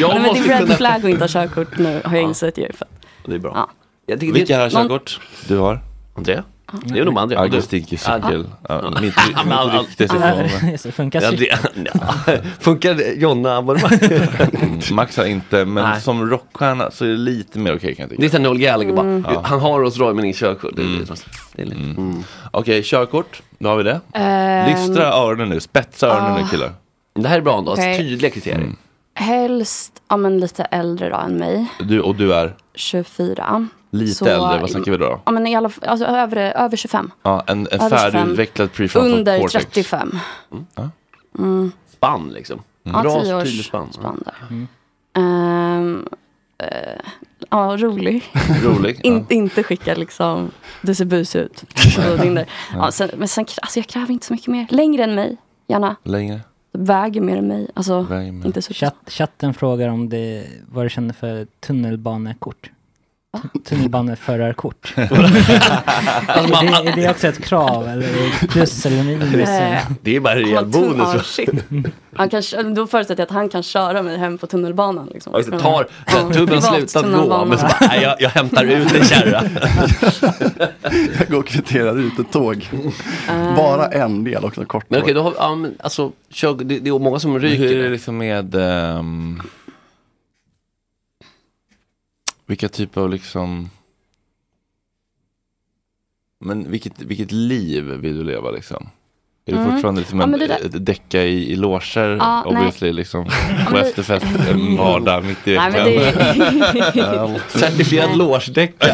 [0.00, 0.76] Jag nej, men det måste är red kunna...
[0.76, 2.72] flag att inte ha körkort nu, har jag insett ju.
[2.72, 2.88] För.
[3.26, 3.52] Det är bra.
[3.54, 3.70] Ja.
[4.06, 4.62] Jag Vilka det...
[4.62, 5.20] har körkort?
[5.48, 5.80] Du har?
[6.14, 6.42] André?
[6.84, 7.14] Det är nog
[9.72, 11.20] rykte sig Så funkar.
[12.60, 13.90] Funkar Jonna abonnemang?
[14.62, 16.00] Mm, Max har inte, men Nej.
[16.00, 18.30] som rockstjärna så är det lite mer okej kan jag Det är tycka.
[18.30, 19.24] såhär Noel Gallagher bara, Mm.
[19.44, 20.70] Han har Rolls Royce men ingen körkort.
[20.76, 21.76] Det är lite.
[21.76, 22.22] Mm.
[22.50, 24.00] Okej, körkort, då har vi det.
[24.14, 26.72] Ehm, Lystra öronen nu, spetsa öronen nu killar.
[27.14, 27.98] Det här är bra ändå, Okej.
[27.98, 28.72] tydliga kriterier.
[29.14, 29.28] Mm.
[29.28, 33.68] Helst ja, men lite äldre då än mig, Du, och du är 24.
[33.90, 35.20] lite Så, äldre, vad snackar vi då?
[35.24, 37.10] Ja, men i alla alltså över, över 25.
[37.22, 38.12] Ja, en, en Över 25.
[38.12, 39.64] färdigutvecklad prefrontal Under cortex.
[39.64, 40.18] 35.
[41.92, 42.62] Spann liksom.
[42.82, 43.92] Ja, Bra 10 års tydlig spann.
[43.92, 44.66] spann där.
[45.22, 46.06] Ehm,
[46.58, 47.00] eh,
[47.50, 48.24] ja, rolig.
[48.64, 49.00] Rolig.
[49.02, 50.50] In, Inte skicka liksom,
[50.82, 51.64] du ser bus ut.
[52.74, 54.66] Ja, sen, men sen, alltså jag kräver inte så mycket mer.
[54.70, 55.36] Längre än mig,
[55.66, 55.96] gärna.
[56.02, 56.40] Ja, längre.
[56.72, 57.68] Väger mer än mig.
[57.74, 58.06] Alltså,
[58.44, 62.70] inte så Chatt, chatten frågar om det, vad du känner för tunnelbanekort.
[63.68, 64.92] Tunnelbaneförarkort?
[64.96, 65.06] är,
[66.84, 69.48] det, är det också ett krav eller plus eller minus?
[69.48, 71.26] Eh, Det är bara en rejäl bonus.
[71.26, 71.50] shit.
[72.14, 72.42] Han kan,
[72.74, 75.06] då förutsätter jag att han kan köra mig hem på tunnelbanan.
[75.14, 75.32] Liksom.
[75.32, 79.04] Det, tar, Ja, privat slutat gå, men så bara, nej, jag, jag hämtar ut en
[79.04, 79.42] kärra.
[81.18, 82.68] Jag går och kvitterar ut ett tåg.
[83.28, 83.56] Eh.
[83.56, 86.98] Bara en del också, kort Men okej, då har men, alltså, kör, det, det är
[86.98, 87.58] många som ryker.
[87.64, 89.42] Hur är det liksom med ehm,
[92.52, 93.70] vilka typer av liksom
[96.38, 98.88] men vilket, vilket liv vill du leva liksom?
[99.46, 99.72] Är det Mm.
[99.72, 102.44] fortfarande liksom Ja, en, det där- däcka i, i loger Ja, nej.
[102.56, 103.26] obviously liksom
[103.70, 107.38] på efterfest en vardag mitt i Nej, veckan?
[107.48, 108.92] Certifierad logedäckare.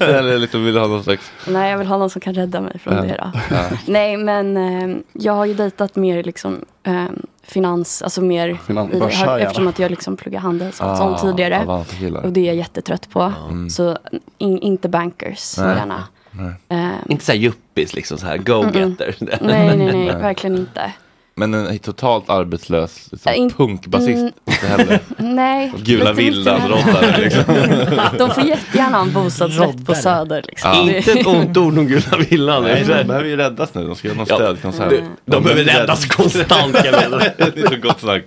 [0.00, 2.60] Eller liksom vill du ha någon slags Nej, jag vill ha någon som kan rädda
[2.60, 3.02] mig från Ja.
[3.02, 3.40] det då.
[3.50, 3.64] Ja.
[3.86, 7.04] Nej, men eh, jag har ju dejtat mer liksom eh,
[7.42, 11.20] finans, alltså mer Finans- i, har, eftersom att jag liksom pluggar handel och Ah, sånt
[11.20, 11.84] tidigare.
[12.24, 13.32] Och det är jag jättetrött på.
[13.50, 13.70] Mm.
[13.70, 13.98] Så
[14.38, 15.76] in, inte bankers Nej.
[15.76, 16.04] gärna.
[16.38, 16.52] Nej.
[16.80, 19.14] Eh, Inte såhär yuppis liksom, så här go-getter.
[19.18, 20.06] nej, nej, nej, Nej.
[20.16, 20.92] verkligen inte.
[21.36, 24.32] Men en totalt arbetslös liksom, Äh, in- punkbasist mm.
[24.46, 25.00] inte heller.
[25.18, 25.72] Nej.
[25.78, 26.68] Gula lite mycket villan, mer.
[26.68, 27.44] roddare liksom.
[28.18, 29.96] De får jättegärna ha en bostadsrätt på Roddare.
[29.96, 30.42] Söder.
[30.48, 30.70] Liksom.
[30.74, 30.96] Ja.
[30.96, 32.62] Inte ett ont ord om gula villan.
[32.62, 34.90] Nej, Det är de så behöver ju räddas nu, de ska göra någon Ja, stödkonsert.
[34.90, 37.18] de- de behöver räddas konstant, jag menar.
[37.36, 38.24] det är så gott snack.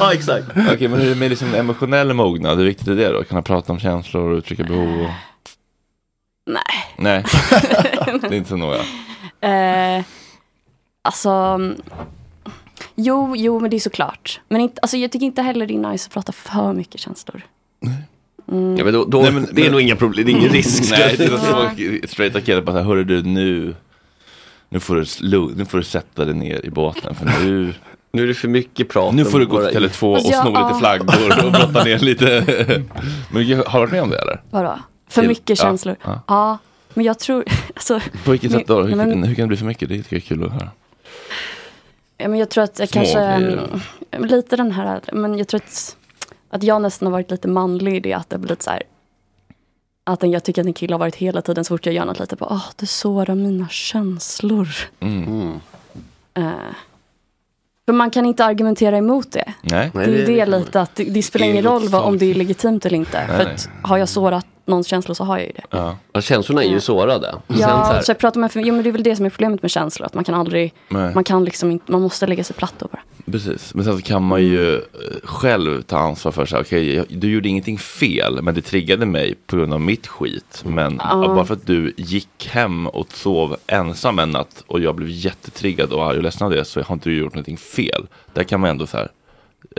[0.00, 0.44] Ja, exakt.
[0.74, 2.58] Okej, men hur är det med liksom emotionell mognad?
[2.58, 3.24] Hur viktigt är det då?
[3.24, 5.00] Kunna prata om känslor och uttrycka behov?
[5.00, 5.10] Och...
[6.52, 6.62] Nej.
[6.98, 7.24] Nej,
[8.20, 8.76] det är inte så noga.
[9.40, 10.04] Eh,
[11.02, 11.76] alltså, mm,
[12.94, 14.40] jo, jo, men det är såklart.
[14.48, 17.42] Men inte, alltså, jag tycker inte heller det är nice att prata för mycket känslor.
[18.52, 18.76] Mm.
[18.76, 20.52] Ja, men då, då, Nej, men- det är men- nog inga problem, det är ingen
[20.52, 20.90] risk.
[20.90, 21.28] Nej, det är
[22.02, 23.74] så straighta killar bara så här, hörru du nu,
[24.68, 27.74] nu får du, slu- nu får du sätta dig ner i båten för nu,
[28.12, 29.14] Nu är det för mycket prat.
[29.14, 30.78] nu får du gå till Tele2 och Alltså, sno lite ja.
[30.78, 32.44] flaggor och brotta ner lite.
[33.30, 34.40] Men har du varit med om det eller?
[34.50, 34.78] Vadå?
[35.10, 35.96] För mycket ja, känslor?
[36.04, 36.20] ja.
[36.26, 36.58] Ja.
[36.94, 37.44] men jag tror,
[37.74, 38.82] alltså, På vilket sätt då?
[38.82, 39.88] Hur, men- hur kan det bli för mycket?
[39.88, 40.70] Det tycker jag är kul att höra.
[42.18, 43.68] ja, men jag tror att jag Små kanske, grejer.
[44.10, 45.96] mm, lite den här, men jag tror att,
[46.50, 48.82] att jag nästan har varit lite manlig i det, att det har blivit så här,
[50.04, 52.04] att en- jag tycker att en kille har varit hela tiden så fort jag gör
[52.04, 54.68] något lite på, åh, du sårar mina känslor.
[55.00, 55.60] Mm.
[56.34, 56.50] Eh,
[57.86, 59.52] för man kan inte argumentera emot det.
[59.62, 59.90] Nej.
[59.94, 62.34] Det är ju det lite att det, det spelar ingen roll vad, om det är
[62.34, 63.26] legitimt eller inte.
[63.28, 65.62] Nej, för att har jag sårat någons känslor så har jag ju det.
[66.12, 66.20] Ja.
[66.20, 67.30] Känslorna är ju sårade.
[67.48, 69.26] Sen Ja, så här, så jag pratar med, jo, men det är väl det som
[69.26, 70.06] är problemet med känslor.
[70.06, 71.14] Att man kan aldrig, Nej.
[71.14, 73.00] man kan liksom inte, man måste lägga sig platt då bara.
[73.32, 74.80] Precis, men sen så kan man ju eh,
[75.24, 76.60] själv ta ansvar för sig.
[76.60, 80.62] Okej, jag- du gjorde ingenting fel, men det triggade mig på grund av mitt skit.
[80.66, 81.14] Men Ja.
[81.34, 85.92] bara för att du gick hem och sov ensam en natt och jag blev jättetriggad
[85.92, 88.06] och arg och ledsen av det så har inte du gjort någonting fel.
[88.32, 89.08] Där kan man ändå så här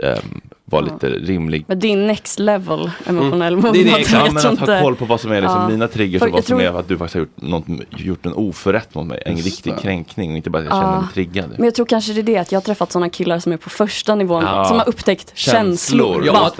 [0.02, 0.40] ehm,
[0.72, 1.64] vara lite rimlig.
[1.68, 3.64] Men det är next level emotionell Mm.
[3.66, 3.74] mognad.
[3.74, 4.26] Det är det, exakt.
[4.26, 5.68] Ja, men att ha koll på vad som är liksom Ja.
[5.68, 7.64] mina triggers och vad som tror- är att du faktiskt har gjort, något,
[8.00, 9.22] gjort en oförrätt mot mig.
[9.26, 9.80] En Just riktig det.
[9.80, 11.00] kränkning och inte bara att jag känner Ja.
[11.00, 11.50] mig triggad.
[11.56, 13.56] Men jag tror kanske det är det att jag har träffat sådana killar som är
[13.56, 14.42] på första nivån.
[14.46, 14.64] Ja.
[14.64, 16.14] Som har upptäckt Känslor.
[16.14, 16.32] känslor.
[16.32, 16.50] Bara,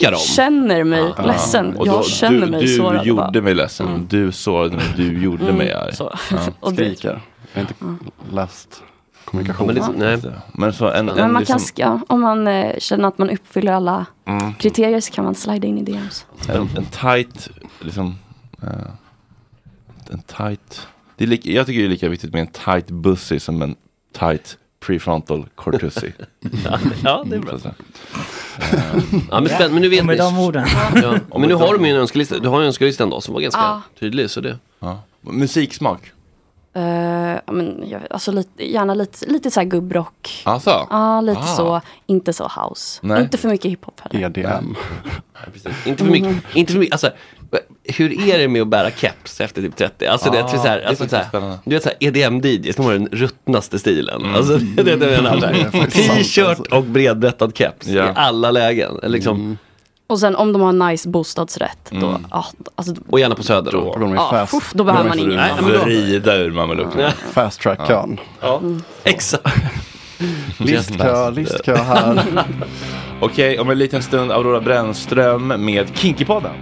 [0.00, 0.20] jag dem.
[0.20, 1.24] känner mig Ja.
[1.26, 1.76] ledsen.
[1.76, 3.06] Och jag då- känner du, mig du sårad.
[3.06, 4.06] gjorde Bara, mig ledsen, Mm.
[4.10, 5.94] du sårade mig, du gjorde mig arg.
[5.96, 6.12] så.
[6.62, 6.70] Ja.
[6.72, 7.20] Skriker.
[7.54, 7.74] Jag har inte
[8.32, 8.82] läst
[9.24, 9.66] kommunikation.
[9.66, 10.18] men liksom, nej.
[10.52, 13.30] Men så en, en men man liksom, kan, ska, om man eh, känner att man
[13.30, 14.54] uppfyller alla Mm.
[14.54, 16.26] kriterier så kan man slida in i DMs.
[16.48, 17.48] En, en tight,
[17.80, 18.18] liksom,
[18.62, 18.68] eh,
[20.10, 23.38] en tight, det är lika, jag tycker det är lika viktigt med en tight bussy
[23.40, 23.74] som en
[24.18, 26.12] tight prefrontal cortussy.
[27.04, 27.58] ja, det är bra.
[27.58, 27.74] Säga.
[29.30, 30.22] Ja, men, spänn, men nu vet Och med ni.
[30.22, 30.66] de orden.
[31.02, 31.14] Ja.
[31.38, 32.38] Men nu har de ju en önskelista.
[32.38, 33.82] Du har ju en önskelista ändå som var ganska Ja.
[34.00, 34.30] tydlig.
[34.30, 34.58] Så det.
[34.78, 35.02] ja.
[35.20, 36.12] Musiksmak,
[36.76, 36.82] Uh,
[37.52, 40.42] men, jag, alltså lite, gärna lite, lite så här gubbrock.
[40.44, 40.86] alltså?
[40.90, 41.56] Ja, lite Ah.
[41.56, 41.80] så.
[42.06, 43.00] Inte så house.
[43.02, 43.22] Nej.
[43.22, 44.26] Inte för mycket hiphop heller.
[44.26, 44.74] EDM.
[45.86, 46.36] Inte för mycket.
[46.54, 46.92] Inte för mycket.
[46.92, 47.10] Alltså,
[47.84, 50.06] hur är det med att bära keps efter typ 30?
[50.06, 52.76] Alltså, det, är så här, det är alltså, faktiskt så här, du vet såhär EDM-DJs,
[52.76, 54.22] de har den ruttnaste stilen.
[54.22, 54.34] Mm.
[54.34, 55.40] Alltså, det är det jag menar.
[55.72, 56.74] Det T-shirt alltså.
[56.76, 58.06] och bredbrättad keps Ja.
[58.06, 58.98] i alla lägen.
[59.02, 59.58] Liksom, Mm.
[60.06, 61.78] Och sen om de har en nice bostadsrätt.
[61.90, 62.26] Då, Mm.
[62.30, 62.44] ja,
[62.74, 63.72] alltså, Och gärna på Söder.
[63.72, 64.12] Då Då.
[64.16, 65.36] ja, fast, uff, då behöver man ingen.
[65.36, 67.10] Nej, men då- Rida ur mamelucken.
[67.32, 68.20] fast track-kön.
[68.40, 68.60] Ja,
[69.04, 69.46] exakt.
[70.58, 72.22] Listkö, listkö här.
[73.20, 76.52] Okej, om en liten stund Aurora Brännström med Kinkypodden.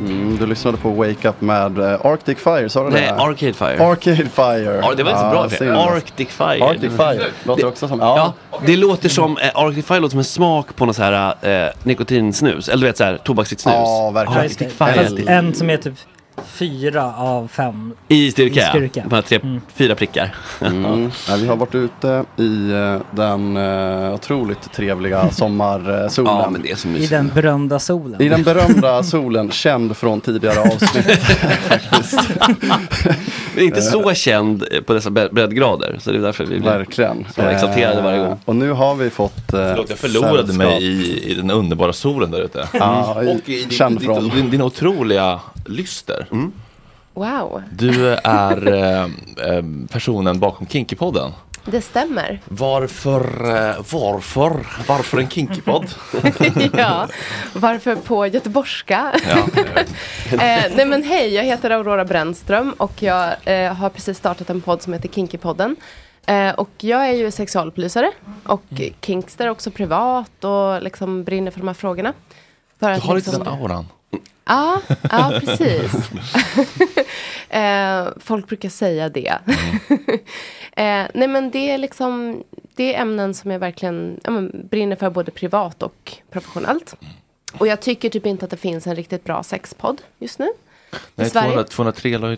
[0.00, 3.14] Mm, du lyssnade på Wake Up med eh, Arctic Fire, sa du Nej, det?
[3.14, 3.86] Arcade Fire.
[3.86, 4.80] Arcade Fire.
[4.82, 5.48] Ja, det var inte så bra.
[5.50, 5.70] synd.
[5.70, 6.64] Arctic Fire.
[6.64, 7.20] Arctic Fire.
[7.44, 8.58] Låter också som, Ja, ja.
[8.66, 11.34] det låter som, eh, Arctic Fire låter som en smak på något så här
[11.66, 13.74] eh, nikotinsnus, eller du vet så här tobaksfritt snus.
[13.76, 14.40] Ja, verkligen.
[14.42, 14.94] Arctic Fire.
[14.94, 15.94] Fast en som är typ
[16.46, 17.92] fyra av fem.
[18.08, 19.00] I styrka, I styrka.
[19.00, 19.08] ja.
[19.08, 19.40] Bara tre,
[19.74, 20.34] fyra prickar.
[20.60, 21.10] Mm.
[21.28, 26.10] Ja, vi har varit ute i eh, den eh, otroligt trevliga sommarsolen.
[26.36, 28.22] Ja, men det är så I den berömda solen.
[28.22, 31.20] I den berömda solen, känd från tidigare avsnitt.
[33.54, 35.96] Men inte så känd eh, på dessa bre- breddgrader.
[36.00, 37.26] Så det är därför vi blir Verkligen.
[37.34, 38.38] så exalterade varje Eh, gång.
[38.44, 40.56] Och nu har vi fått eh, Förlåt, jag förlorade sällskap.
[40.56, 42.68] mig i, i den underbara solen där ute.
[42.72, 46.19] Ja, i- och i din, din, din, din otroliga lyster.
[47.14, 49.62] Wow, Du är eh, eh,
[49.92, 51.32] personen bakom Kinkypodden.
[51.64, 52.40] det stämmer.
[52.48, 53.20] Varför,
[53.56, 55.86] eh, varför, varför en Kinkypodd?
[56.76, 57.08] ja,
[57.54, 59.12] varför på göteborgska?
[59.28, 59.62] Ja,
[60.32, 64.60] eh, nej men hej, jag heter Aurora Brännström och jag eh, har precis startat en
[64.60, 65.76] podd som heter Kinkypodden.
[66.26, 68.10] Eh, och jag är ju sexualupplysare
[68.44, 68.62] och
[69.00, 72.12] kinkster också privat och liksom brinner för de här frågorna.
[72.80, 73.86] För Du har lite liksom- den auran.
[74.50, 74.80] Ja,
[75.10, 75.92] ja precis.
[77.48, 79.28] eh, folk brukar säga det.
[80.72, 82.42] eh, nej men det är liksom,
[82.74, 86.96] det är ämnen som jag verkligen ja, men, brinner för både privat och professionellt.
[87.58, 90.48] Och jag tycker typ inte att det finns en riktigt bra sexpodd just nu.
[91.14, 91.64] Nej, Sverige.
[91.64, 92.28] 200, 203 la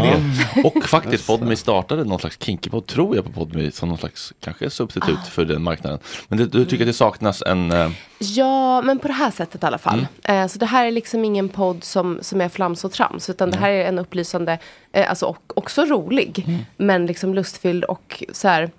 [0.00, 0.22] ner.
[0.64, 4.70] Och faktiskt Podme startade någon slags Kinkypodd, tror jag på Podme, som någon slags kanske
[4.70, 5.30] substitut Ah.
[5.30, 5.98] för den marknaden.
[6.28, 7.72] Men det, du tycker att det saknas en...
[7.72, 10.06] Eh, Ja, men på det här sättet i alla fall.
[10.24, 10.42] Mm.
[10.42, 13.30] Eh, så det här är liksom ingen podd som, som är flams och trams.
[13.30, 14.58] Utan det här är en upplysande,
[14.92, 16.44] eh, alltså och, också rolig.
[16.46, 16.60] Mm.
[16.76, 18.70] Men liksom lustfylld och så här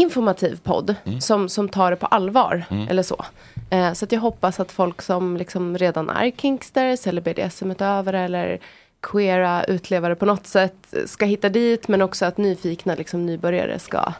[0.00, 0.94] informativ podd.
[1.20, 2.64] Som, som tar det på allvar.
[2.70, 2.88] Mm.
[2.88, 3.24] Eller så.
[3.70, 8.58] Eh, så att jag hoppas att folk som liksom redan är kinksters eller BDSM-utövare eller
[9.02, 11.88] queera utlevare på något sätt ska hitta dit.
[11.88, 14.12] Men också att nyfikna liksom, nybörjare ska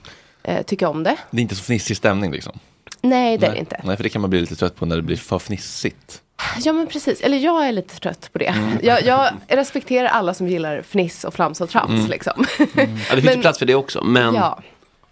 [0.43, 1.17] eh, tycka om det.
[1.31, 2.59] det är inte så fnissig stämning liksom.
[3.03, 3.81] Nej, det är det inte.
[3.85, 6.23] Nej, för det kan man bli lite trött på när det blir för fnissigt.
[6.65, 8.47] Ja men precis, eller jag är lite trött på det.
[8.47, 8.79] Mm.
[8.83, 12.07] Jag, jag respekterar alla som gillar fniss och flams och trams Mm.
[12.07, 12.45] liksom.
[12.59, 14.05] Ja, det finns Men- plats för det också.
[14.05, 14.59] Men Ja.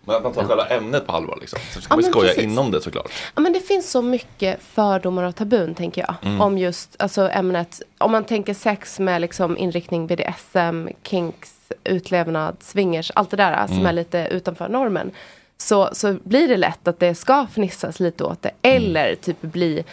[0.07, 1.59] Men att man tar själva ämnet på allvar liksom.
[1.75, 2.45] Så ska Ja, man skoja precis.
[2.45, 3.13] inom det såklart.
[3.35, 6.15] ja men det finns så mycket fördomar och tabun tänker jag.
[6.31, 6.41] Mm.
[6.41, 13.13] Om just alltså, ämnet, om man tänker sex med liksom inriktning BDSM, kinks, utlevnad, swingers,
[13.15, 13.87] allt det där som Mm.
[13.87, 15.11] är lite utanför normen.
[15.57, 18.51] Så, så blir det lätt att det ska fnissas lite åt det.
[18.63, 18.77] Mm.
[18.77, 19.85] Eller typ bli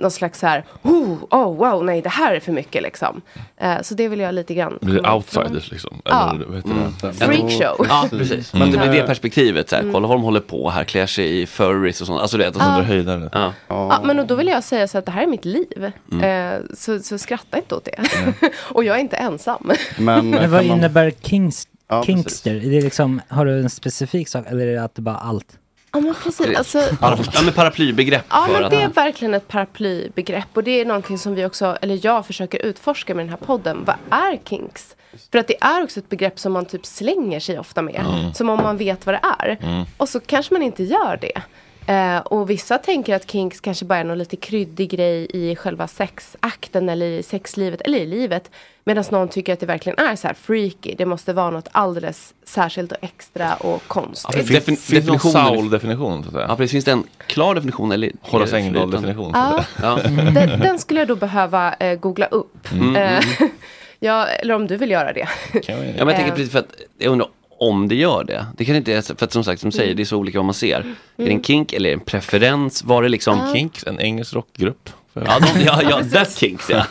[0.00, 3.20] någon slags så här, oh, oh wow, nej det här är för mycket liksom.
[3.56, 4.78] Eh, så det vill jag lite grann.
[4.80, 6.00] Blir outsiders liksom?
[6.04, 6.30] Ja.
[6.34, 6.92] Eller, vad heter Mm.
[7.02, 7.12] det?
[7.12, 7.86] Freakshow.
[7.88, 8.54] Ja, precis.
[8.54, 8.68] Mm.
[8.68, 9.68] Men det blir det perspektivet.
[9.68, 12.20] Så här, Kolla vad de håller på här, klär sig i furries och sånt.
[12.20, 12.64] Alltså det, och Ja.
[12.82, 13.28] höjdare.
[13.32, 13.52] Ja.
[13.68, 15.92] Ja, men och då vill jag säga så att det här är mitt liv.
[16.12, 16.54] Mm.
[16.54, 18.04] Eh, så, så skratta inte åt det.
[18.60, 19.70] och jag är inte ensam.
[19.98, 22.54] Men, Men vad innebär kings, Ja, kinkster?
[22.54, 25.46] Är det liksom, har du en specifik sak eller är det att det bara allt?
[25.92, 26.56] Ja men precis.
[26.56, 31.18] Alltså, Ja, men paraplybegrepp Ja men det är verkligen ett paraplybegrepp och det är någonting
[31.18, 33.84] som vi också, eller jag försöker utforska med den här podden.
[33.84, 34.96] Vad är kinks?
[35.32, 38.04] För att det är också ett begrepp som man typ slänger sig ofta med.
[38.08, 38.34] Mm.
[38.34, 39.58] Som om man vet vad det är.
[39.62, 39.84] Mm.
[39.96, 41.42] Och så kanske man inte gör det.
[41.88, 45.88] Eh, och vissa tänker att kinks kanske bara är någon lite kryddig grej i själva
[45.88, 48.50] sexakten eller i sexlivet eller i livet.
[48.84, 50.94] Medan någon tycker att det verkligen är så här freaky.
[50.98, 54.34] Det måste vara något alldeles särskilt och extra och konstigt.
[54.36, 56.46] Ja, defin- finns definitionen- Saul-definition så att säga?
[56.48, 56.72] Ja, precis.
[56.72, 57.92] Finns det en klar definition?
[57.92, 59.64] Eller Horace Engdahl-definition, Ja.
[59.82, 59.98] Ja.
[60.34, 62.72] Den, den skulle jag då behöva eh, googla upp.
[62.72, 62.96] Mm.
[62.96, 63.24] Eh,
[64.00, 65.28] ja, eller om du vill göra det.
[65.52, 67.28] Ja, men jag tänker Eh, precis för att jag undrar
[67.58, 68.46] om det gör det.
[68.56, 70.54] Det kan inte, för att som sagt, som säger, det är så olika vad man
[70.54, 70.76] ser.
[70.76, 70.82] Är
[71.16, 71.42] det en Mm.
[71.42, 72.84] kink eller en preferens?
[72.84, 73.38] Var det liksom...
[73.46, 73.52] Ja.
[73.54, 74.90] Kinks, en engelsk rockgrupp.
[75.14, 76.84] Ja, de, ja, ja, that kinks ja.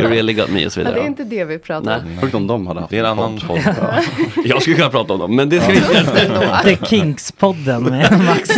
[0.00, 1.06] you really got me och så Ja, det är vidare.
[1.06, 2.02] inte det vi pratar om.
[2.22, 2.34] Nej.
[2.34, 3.58] om de hade haft Det är en annan podd.
[4.44, 6.62] Jag skulle kunna prata om dem, men det ska vi inte göra.
[6.62, 8.50] The Kings-podden med Max.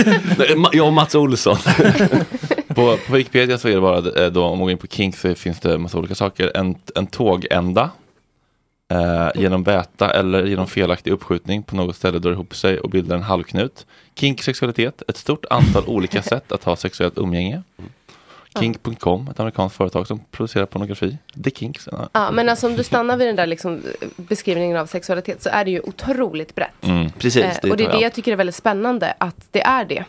[0.72, 1.56] Jag och Mats Olsson.
[2.68, 5.16] På, på Wikipedia så är det bara, eh, då, om man går in på Kink
[5.16, 6.52] så finns det massa olika saker.
[6.54, 7.90] En, en tågända.
[8.88, 13.16] Eh, genom väta eller genom felaktig uppskjutning på något ställe drar ihop sig och bildar
[13.16, 13.86] en halvknut.
[14.14, 17.62] Kink sexualitet, ett stort antal olika sätt att ha sexuellt umgänge.
[18.60, 21.18] Kink.com, ett amerikanskt företag som producerar pornografi.
[21.44, 21.88] The Kinks.
[22.12, 22.30] Ja.
[22.32, 23.82] Men alltså om du stannar vid den där liksom,
[24.16, 26.84] beskrivningen av sexualitet så är det ju otroligt brett.
[26.84, 27.10] Mm.
[27.10, 28.02] Precis, Eh, det och det är det jag.
[28.02, 30.04] jag tycker är väldigt spännande, att det är det.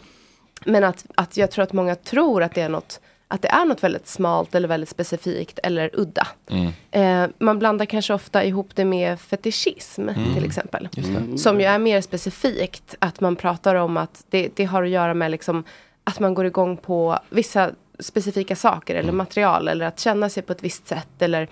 [0.66, 3.66] Men att, att jag tror att många tror att det är något att det är
[3.66, 6.28] något väldigt smalt eller väldigt specifikt eller udda.
[6.50, 6.72] Mm.
[6.92, 10.34] Eh, man blandar kanske ofta ihop det med fetischism Mm.
[10.34, 10.90] till exempel.
[10.92, 11.38] Det.
[11.38, 12.96] Som ju är mer specifikt.
[13.00, 15.64] Att man pratar om att det, det har att göra med liksom,
[16.04, 19.68] att man går igång på vissa specifika saker eller material.
[19.68, 21.22] Eller att känna sig på ett visst sätt.
[21.22, 21.48] Eller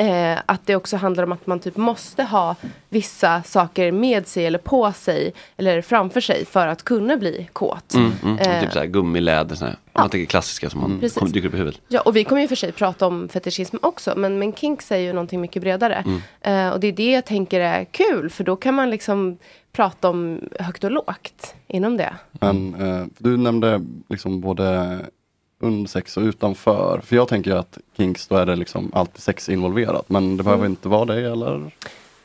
[0.00, 2.56] Eh, att det också handlar om att man typ måste ha
[2.88, 7.94] vissa saker med sig eller på sig eller framför sig för att kunna bli kåt.
[7.94, 8.38] Mm, mm.
[8.38, 9.72] Eh, Typ såhär gummiläder, såhär.
[9.72, 11.18] om man tänker klassiska som man Precis.
[11.18, 11.80] kom, dyker upp i huvudet.
[11.88, 14.96] Ja, och vi kommer ju för sig prata om fetischism också, men, men kinks är
[14.96, 16.04] ju någonting mycket bredare.
[16.06, 16.20] Mm.
[16.40, 19.38] Eh, och det är det jag tänker är kul, för då kan man liksom
[19.72, 22.14] prata om högt och lågt inom det.
[22.32, 24.98] Men eh, du nämnde liksom både
[25.60, 27.00] under sex och utanför.
[27.04, 30.08] För jag tänker att kinks, då är det liksom alltid sex involverat.
[30.08, 30.72] Men det behöver Mm.
[30.72, 31.70] inte vara det eller?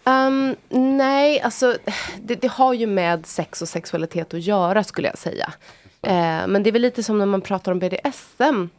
[0.04, 0.56] Um,
[0.98, 1.78] nej, alltså
[2.22, 5.54] det, det har ju med sex och sexualitet att göra skulle jag säga.
[6.02, 8.70] Eh, men det är väl lite som när man pratar om BDSM.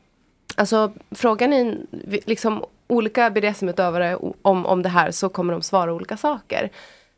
[0.57, 1.77] Alltså frågan är
[2.27, 6.71] liksom olika BDSM-utövare om, om det här så kommer de svara olika saker.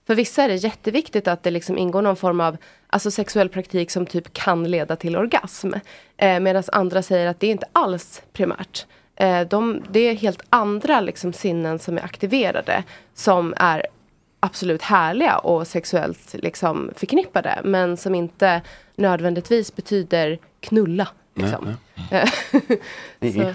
[0.08, 2.56] För vissa är det jätteviktigt att det liksom ingår någon form av
[2.86, 5.72] alltså sexuell praktik som typ kan leda till orgasm.
[6.16, 8.86] Eh, Medan andra säger att det är inte alls primärt.
[9.16, 12.84] Eh, de, det är helt andra liksom, sinnen som är aktiverade
[13.14, 13.86] som är
[14.40, 18.62] absolut härliga och sexuellt liksom, förknippade men som inte
[18.96, 21.08] nödvändigtvis betyder knulla.
[21.38, 21.68] Liksom.
[22.10, 22.28] Eh,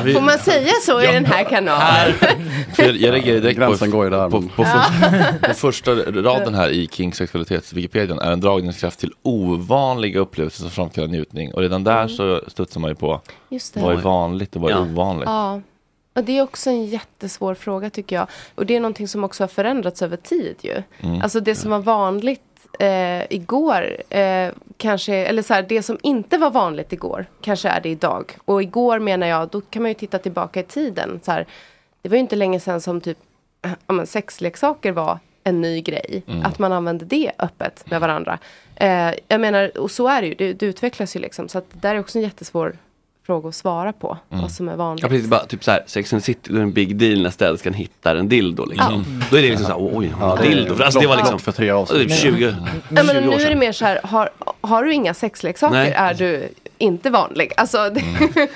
[0.14, 2.14] Får man säga så i den här kanalen?
[2.78, 4.30] Jag, jag reagerade direkt Gränsen på, går där.
[4.30, 10.20] på, på, för, på första raden här i Kings sexualitetswikipedian är en dragningskraft till ovanliga
[10.20, 11.54] upplevelser som framkallar njutning.
[11.54, 13.80] Och redan där så studsar man ju på Just det.
[13.80, 14.80] vad är vanligt och vad är Ja.
[14.82, 15.28] ovanligt.
[15.28, 15.60] Ja.
[16.14, 18.26] Och det är också en jättesvår fråga tycker jag.
[18.54, 20.82] Och det är någonting som också har förändrats över tid ju.
[21.00, 21.22] Mm.
[21.22, 22.40] Alltså det som var vanligt
[22.78, 27.80] eh, igår, eh, kanske, eller så här, det som inte var vanligt igår, kanske är
[27.80, 28.36] det idag.
[28.44, 31.20] Och igår menar jag, då kan man ju titta tillbaka i tiden.
[31.22, 31.46] Så här,
[32.02, 33.18] det var ju inte länge sedan som typ
[33.86, 36.22] ja, men sexleksaker var en ny grej.
[36.26, 36.42] Mm.
[36.44, 38.38] Att man använde det öppet med varandra.
[38.76, 41.48] Eh, jag menar, och så är det ju, det, det utvecklas ju liksom.
[41.48, 42.76] Så att det där är också en jättesvår
[43.26, 44.18] fråga att svara på.
[44.30, 44.42] Mm.
[44.42, 45.02] Vad som är vanligt.
[45.02, 47.22] Ja precis, bara typ såhär, Sex and the City, då är det en big deal
[47.22, 49.22] när städerskan hittar en dildo liksom.
[49.30, 50.74] Då är det liksom såhär, oj, Ja, det dildo.
[50.74, 52.08] För alltså det var liksom, för tre det avsnitt.
[52.08, 52.52] typ 20, Ja,
[52.90, 53.58] men 20 nu år är det sedan.
[53.58, 55.90] mer så här, har, har du inga sexleksaker Nej.
[55.90, 56.48] är du
[56.78, 57.52] inte vanlig.
[57.56, 58.02] Alltså, det,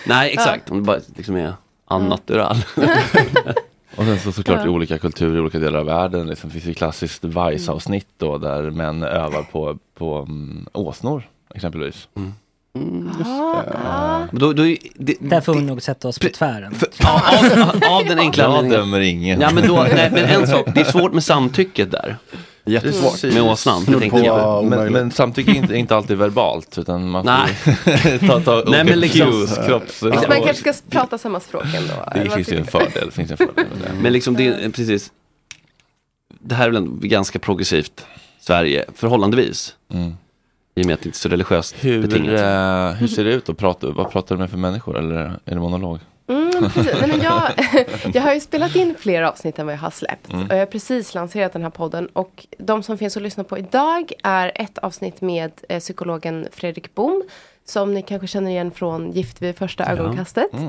[0.07, 1.53] Nej exakt, om det bara liksom är
[1.87, 2.57] annatural.
[3.97, 4.67] Och sen så såklart Ja.
[4.67, 6.27] i olika kulturer i olika delar av världen.
[6.27, 11.23] Liksom, finns det klassiskt Vice-avsnitt då där män övar på, på um, åsnor
[11.55, 12.09] exempelvis.
[12.17, 12.35] Mm,
[12.75, 16.75] Men då, då, är det, Där får vi nog sätta oss på tvären.
[16.75, 19.41] för, av, av, av den enkla Jag dömer ingen.
[19.41, 22.17] Ja men då, nej, men en sak, det är svårt med samtycket där.
[22.67, 23.13] Jättesvårt.
[23.13, 23.35] Precis.
[23.35, 24.65] Med åsnan, på jag.
[24.65, 29.01] Men, men samtycke är inte, inte alltid verbalt utan man får ta, ta Nej, men
[29.01, 30.03] liksom- cues, kropps...
[30.03, 31.95] man kanske ska prata samma språk ändå.
[32.15, 33.11] Det finns ju en fördel.
[33.11, 34.03] Finns en fördel med det.
[34.03, 35.13] Men liksom det är precis
[36.41, 38.07] Det här är väl ganska progressivt
[38.41, 39.75] Sverige, förhållandevis.
[39.93, 40.15] Mm.
[40.75, 42.41] I och med att det inte är så religiöst Hur, betingat.
[42.41, 43.49] eh, hur ser det ut?
[43.49, 44.99] Och prata, vad pratar du med för människor?
[44.99, 45.99] Eller är det monolog?
[46.27, 46.93] Mm, precis.
[47.01, 47.51] Nej, men jag,
[48.15, 50.33] jag har ju spelat in fler avsnitt än vad jag har släppt.
[50.33, 50.47] Mm.
[50.47, 52.07] Och jag har precis lanserat den här podden.
[52.13, 56.95] Och de som finns att lyssna på idag är ett avsnitt med eh, psykologen Fredrik
[56.95, 57.23] Bom.
[57.67, 60.51] Som ni kanske känner igen från Gift vid första ögonkastet.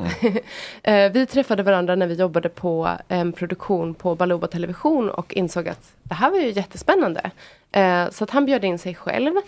[0.84, 5.68] Eh, vi träffade varandra när vi jobbade på en produktion på Baluba Television och insåg
[5.68, 7.32] att det här var ju jättespännande.
[7.72, 9.34] Eh, så att han bjöd in sig själv.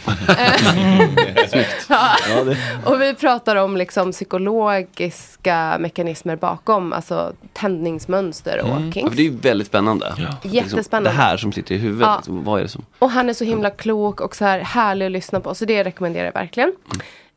[1.89, 2.09] Ja.
[2.85, 9.09] Och vi pratar om liksom psykologiska mekanismer bakom, alltså tändningsmönster och Ja, kinks.
[9.09, 10.13] för det är ju väldigt spännande.
[10.43, 11.09] Jättespännande.
[11.09, 12.15] det här som sitter i huvudet, Ja.
[12.15, 12.85] liksom, vad är det som...
[12.99, 15.55] Och han är så himla klok och så här härlig att lyssna på.
[15.55, 16.73] Så det rekommenderar jag verkligen.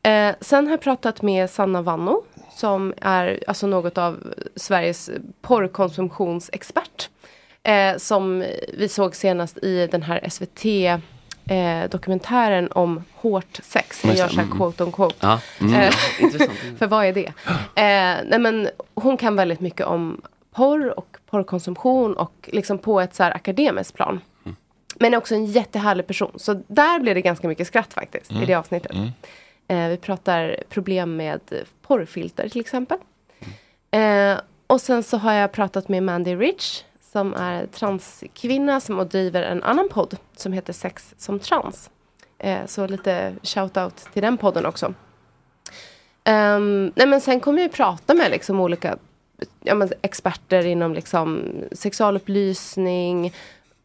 [0.03, 2.23] Eh, sen har jag pratat med Sanna Vanno.
[2.49, 5.09] Som är alltså något av Sveriges
[5.41, 7.09] porrkonsumtionsexpert.
[7.63, 10.65] Eh, som vi såg senast i den här SVT
[11.45, 14.05] eh, dokumentären om hårt sex.
[14.05, 15.15] Jag gör så här quote on quote.
[15.19, 15.39] Ja.
[15.61, 15.73] Mm.
[15.73, 15.89] Eh.
[16.79, 17.27] För vad är det?
[17.75, 20.21] Eh, nej men, hon kan väldigt mycket om
[20.51, 24.19] porr och porrkonsumtion och liksom på ett så här akademiskt plan.
[24.99, 26.31] Men är också en jättehärlig person.
[26.35, 28.91] Så där blev det ganska mycket skratt faktiskt i det avsnittet.
[29.71, 31.41] Eh, vi pratar problem med
[31.81, 32.97] porrfilter till exempel.
[33.91, 39.07] Eh, och sen så har jag pratat med Mandy Rich som är transkvinna som och
[39.07, 41.89] driver en annan podd som heter Sex som trans.
[42.37, 44.93] Eh, så lite shout-out till den podden också.
[46.25, 48.97] Um, nej men sen kommer jag prata med liksom olika
[49.63, 53.33] ja, men experter inom liksom sexualupplysning,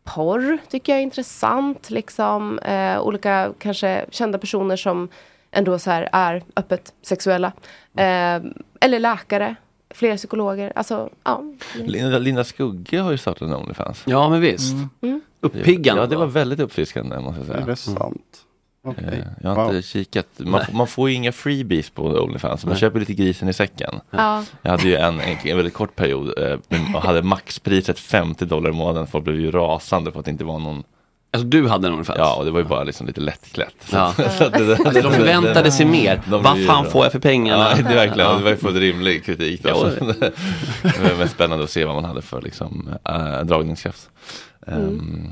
[0.05, 1.91] porr tycker jag är intressant.
[1.91, 5.09] Liksom, eh, olika kanske kända personer som
[5.57, 7.53] ändå så här är öppet sexuella.
[7.97, 8.41] Eh,
[8.81, 9.55] eller läkare,
[9.91, 10.73] flera psykologer.
[10.77, 11.43] Alltså, ja.
[11.75, 14.03] Linda, Linda Skugge har ju startat en Onlyfans.
[14.07, 14.75] Ja men visst.
[15.03, 15.21] Mm.
[15.41, 16.03] Uppiggande.
[16.03, 17.97] Ja, det var väldigt uppfriskande måste jag Är det säga.
[17.97, 18.43] sant?
[18.85, 19.25] Okej.
[19.43, 19.83] Jag har inte Wow.
[19.83, 20.27] kikat.
[20.39, 22.65] Man, får- man får ju inga freebies på Onlyfans.
[22.65, 22.81] Man Nej.
[22.81, 23.95] köper lite grisen i säcken.
[24.11, 24.45] Ja.
[24.63, 26.59] Jag hade ju en, en, en väldigt kort period eh,
[26.95, 29.07] och hade maxpriset 50 dollar i månaden.
[29.07, 30.83] Folk blev ju rasande för att det inte var någon
[31.31, 32.19] Alltså du hade en Onlyfans?
[32.19, 33.75] Ja, och det var ju bara liksom lite lättklätt.
[33.93, 34.15] Ja.
[34.39, 36.23] så att det- Alltså, de förväntade sig mer.
[36.31, 37.71] De Vad ju fan får jag för pengarna?
[37.77, 38.31] Ja, det är verkligen.
[38.31, 38.37] Ja.
[38.37, 39.63] Det var ju fullt rimlig kritik.
[39.63, 39.69] Då.
[39.69, 39.77] Ja.
[40.83, 44.09] Så det var mest spännande att se vad man hade för liksom, äh, dragningskraft.
[44.67, 45.29] Ehm,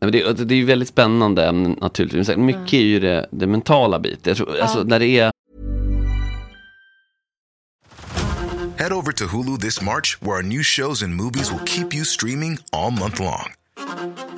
[0.00, 2.28] Nej, men det, det är ju väldigt spännande naturligtvis.
[2.28, 4.20] Men Mycket är ju det, det mentala biten.
[4.24, 5.30] Jag tror, alltså, när det är
[8.76, 12.04] Head over to Hulu this March, where our new shows and movies will keep you
[12.04, 13.52] streaming all month long.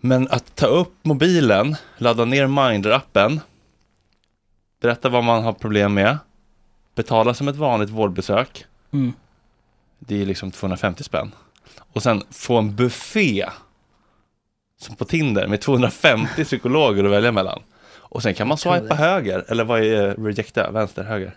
[0.00, 3.40] Men att ta upp mobilen, ladda ner Mindler-appen,
[4.80, 6.18] berätta vad man har problem med,
[6.94, 9.12] betala som ett vanligt vårdbesök, Mm.
[9.98, 11.32] det är liksom 250 spänn.
[11.92, 13.46] Och sen få en buffé
[14.80, 17.62] som på Tinder med 250 psykologer att välja mellan.
[17.90, 20.70] Och sen kan man swipa höger, eller vad är rejecta?
[20.70, 21.36] Vänster, höger?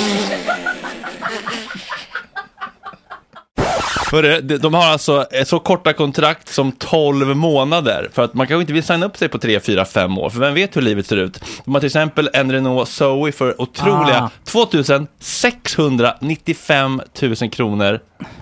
[4.11, 8.09] Hörru, de- de har alltså eh, så korta kontrakt som 12 månader.
[8.13, 10.29] För att man kanske inte vill signa upp sig på 3, 4, 5 år.
[10.29, 11.43] För vem vet hur livet ser ut?
[11.65, 14.29] De har till exempel en Renault Zoe för otroliga Ah.
[14.45, 17.99] 2695 000 kronor.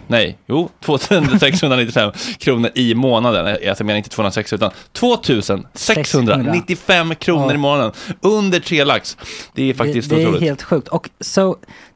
[0.07, 3.47] Nej, jo, 2695 kronor i månaden.
[3.47, 7.91] Eh, Jag menar inte 260 utan 2695 kronor i månaden.
[8.21, 9.17] Under tre lax.
[9.55, 10.43] Det är faktiskt det, det är otroligt.
[10.43, 10.87] helt sjukt.
[10.87, 11.57] Och så,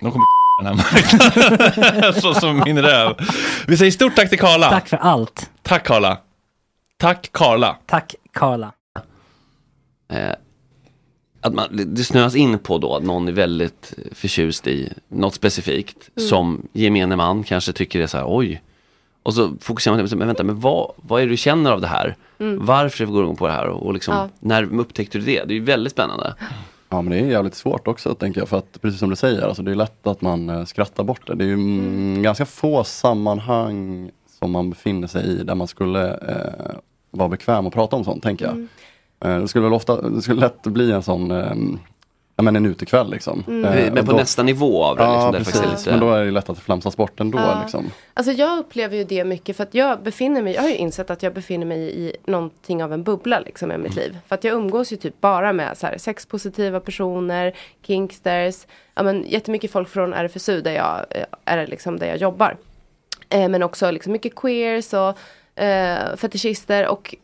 [0.00, 0.24] de kommer
[0.62, 2.14] den här marknaden.
[2.22, 3.14] Så som min röv.
[3.66, 4.70] Vi säger stort tack till Karla.
[4.70, 5.50] Tack för allt.
[5.62, 6.18] Tack Karla.
[6.96, 7.76] Tack Karla.
[7.86, 8.72] Tack Karla.
[10.12, 10.30] Eh,
[11.40, 15.96] att man, det snöas in på då att någon är väldigt förtjust i något specifikt
[16.16, 16.28] Mm.
[16.28, 18.62] som gemene man kanske tycker är så här oj.
[19.22, 21.80] Och så fokuserar man på, men vänta, men vad, vad är det du känner av
[21.80, 22.16] det här?
[22.38, 22.66] Mm.
[22.66, 23.66] Varför går du på det här?
[23.66, 24.28] Och, och liksom, Ja.
[24.40, 25.44] när upptäckte du det?
[25.44, 26.34] Det är ju väldigt spännande.
[26.88, 29.42] Ja men det är jävligt svårt också tänker jag för att precis som du säger,
[29.42, 31.34] alltså, det är lätt att man eh, skrattar bort det.
[31.34, 36.14] Det är ju mm, ganska få sammanhang som man befinner sig i där man skulle
[36.14, 36.76] eh,
[37.10, 38.54] vara bekväm att prata om sånt tänker jag.
[38.54, 38.68] Mm.
[39.20, 41.54] Eh, det skulle väl ofta, det skulle lätt bli en sån eh,
[42.38, 43.44] Ja men en utekväll liksom.
[43.46, 43.64] Mm.
[43.64, 45.02] Eh, Men på då- nästa nivå av det.
[45.02, 46.06] Ja liksom, det precis, är men lite...
[46.06, 47.60] då är det lätt att det flamsas bort ändå Ja.
[47.62, 47.84] liksom.
[48.14, 51.10] Alltså jag upplever ju det mycket för att jag befinner mig, jag har ju insett
[51.10, 54.18] att jag befinner mig i någonting av en bubbla liksom i mitt liv.
[54.28, 57.52] För att jag umgås ju typ bara med så här, sexpositiva personer,
[57.86, 62.56] kinksters, ja men jättemycket folk från RFSU där jag eh, är liksom där jag jobbar.
[63.28, 65.18] Eh, men också liksom mycket queers och
[65.56, 67.14] eh, fetischister och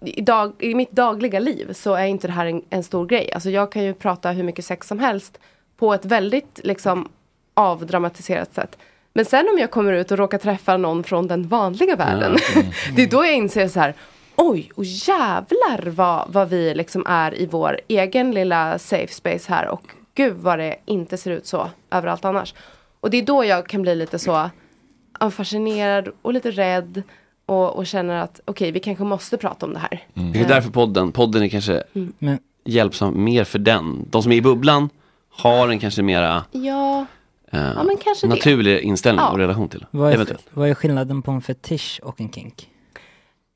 [0.00, 3.32] i, dag, i mitt dagliga liv så är inte det här en, en stor grej.
[3.32, 5.38] Alltså jag kan ju prata hur mycket sex som helst
[5.76, 7.08] på ett väldigt liksom
[7.54, 8.78] avdramatiserat sätt.
[9.12, 12.36] Men sen om jag kommer ut och råkar träffa någon från den vanliga världen.
[12.96, 13.94] det är då jag inser så här.
[14.36, 19.68] Oj, och jävlar vad, vad vi liksom är i vår egen lilla safe space här.
[19.68, 19.82] Och
[20.14, 22.54] gud vad det inte ser ut så överallt annars.
[23.00, 24.50] Och det är då jag kan bli lite så
[25.30, 27.02] fascinerad och lite rädd.
[27.48, 30.04] Och, och känner att okej, vi kanske måste prata om det här.
[30.32, 32.38] Det är därför podden, podden är kanske Mm.
[32.64, 34.06] Hjälpsam mer för den.
[34.10, 34.88] De som är i bubblan
[35.30, 37.06] har en kanske mera Ja,
[37.52, 38.34] eh, Ja, men kanske det.
[38.34, 39.30] naturlig inställning Ja.
[39.30, 39.86] och relation till.
[39.90, 40.46] Vad är, Eventuellt.
[40.52, 42.68] vad är skillnaden på en fetisch och en kink?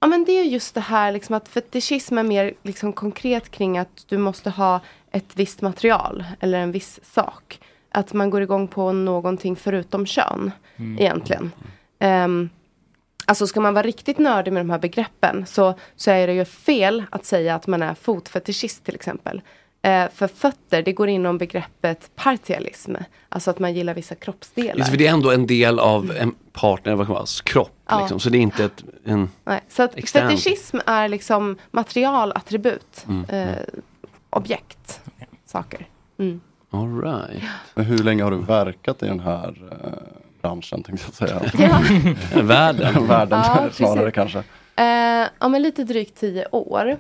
[0.00, 3.78] Ja men det är just det här liksom att fetischism är mer liksom konkret kring
[3.78, 4.80] att du måste ha
[5.10, 7.58] ett visst material eller en viss sak.
[7.90, 10.50] Att man går igång på någonting förutom kön
[10.98, 11.52] egentligen.
[12.00, 12.50] Um,
[13.24, 16.44] alltså ska man vara riktigt nördig med de här begreppen så, så är det ju
[16.44, 19.40] fel att säga att man är fotfetischist till exempel.
[19.82, 22.94] Eh, för fötter, det går inom begreppet partialism.
[23.28, 24.74] Alltså att man gillar vissa kroppsdelar.
[24.78, 27.72] Just för det är ändå en del av en partner, vad kan man säga, kropp.
[27.88, 28.00] Ja.
[28.00, 28.20] Liksom.
[28.20, 29.30] Så det är inte ett, en...
[29.44, 30.28] Nej, så att Extern.
[30.28, 33.06] fetischism är liksom materialattribut.
[33.08, 33.56] Mm, Eh,
[34.30, 35.00] objekt.
[35.46, 35.86] Saker.
[36.18, 36.40] Mm.
[36.70, 37.42] All right.
[37.74, 41.42] Men hur länge har du verkat i den här eh, branschen tänkte jag säga?
[42.34, 42.42] Ja.
[42.42, 43.06] Världen.
[43.08, 44.14] Världen Ja, snarare precis.
[44.14, 44.38] kanske.
[44.76, 46.96] Eh, ja men lite drygt tio år.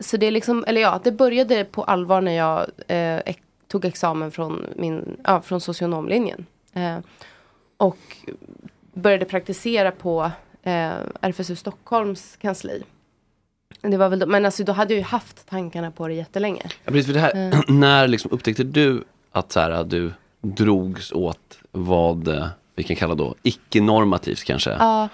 [0.00, 3.84] Så det är liksom, eller ja, det började på allvar när jag eh, ex- tog
[3.84, 6.46] examen från, min, ja, från socionomlinjen.
[6.72, 6.96] Eh,
[7.76, 7.98] och
[8.94, 10.30] började praktisera på
[10.62, 12.82] eh, RFSU Stockholms kansli.
[13.80, 16.62] Det var väl då, men alltså då hade jag ju haft tankarna på det jättelänge.
[16.64, 17.60] Ja, precis, för det här, Eh.
[17.68, 20.12] när liksom upptäckte du att så här, att du
[20.54, 25.08] drogs åt vad vi kan kalla då icke-normativt kanske, Ja,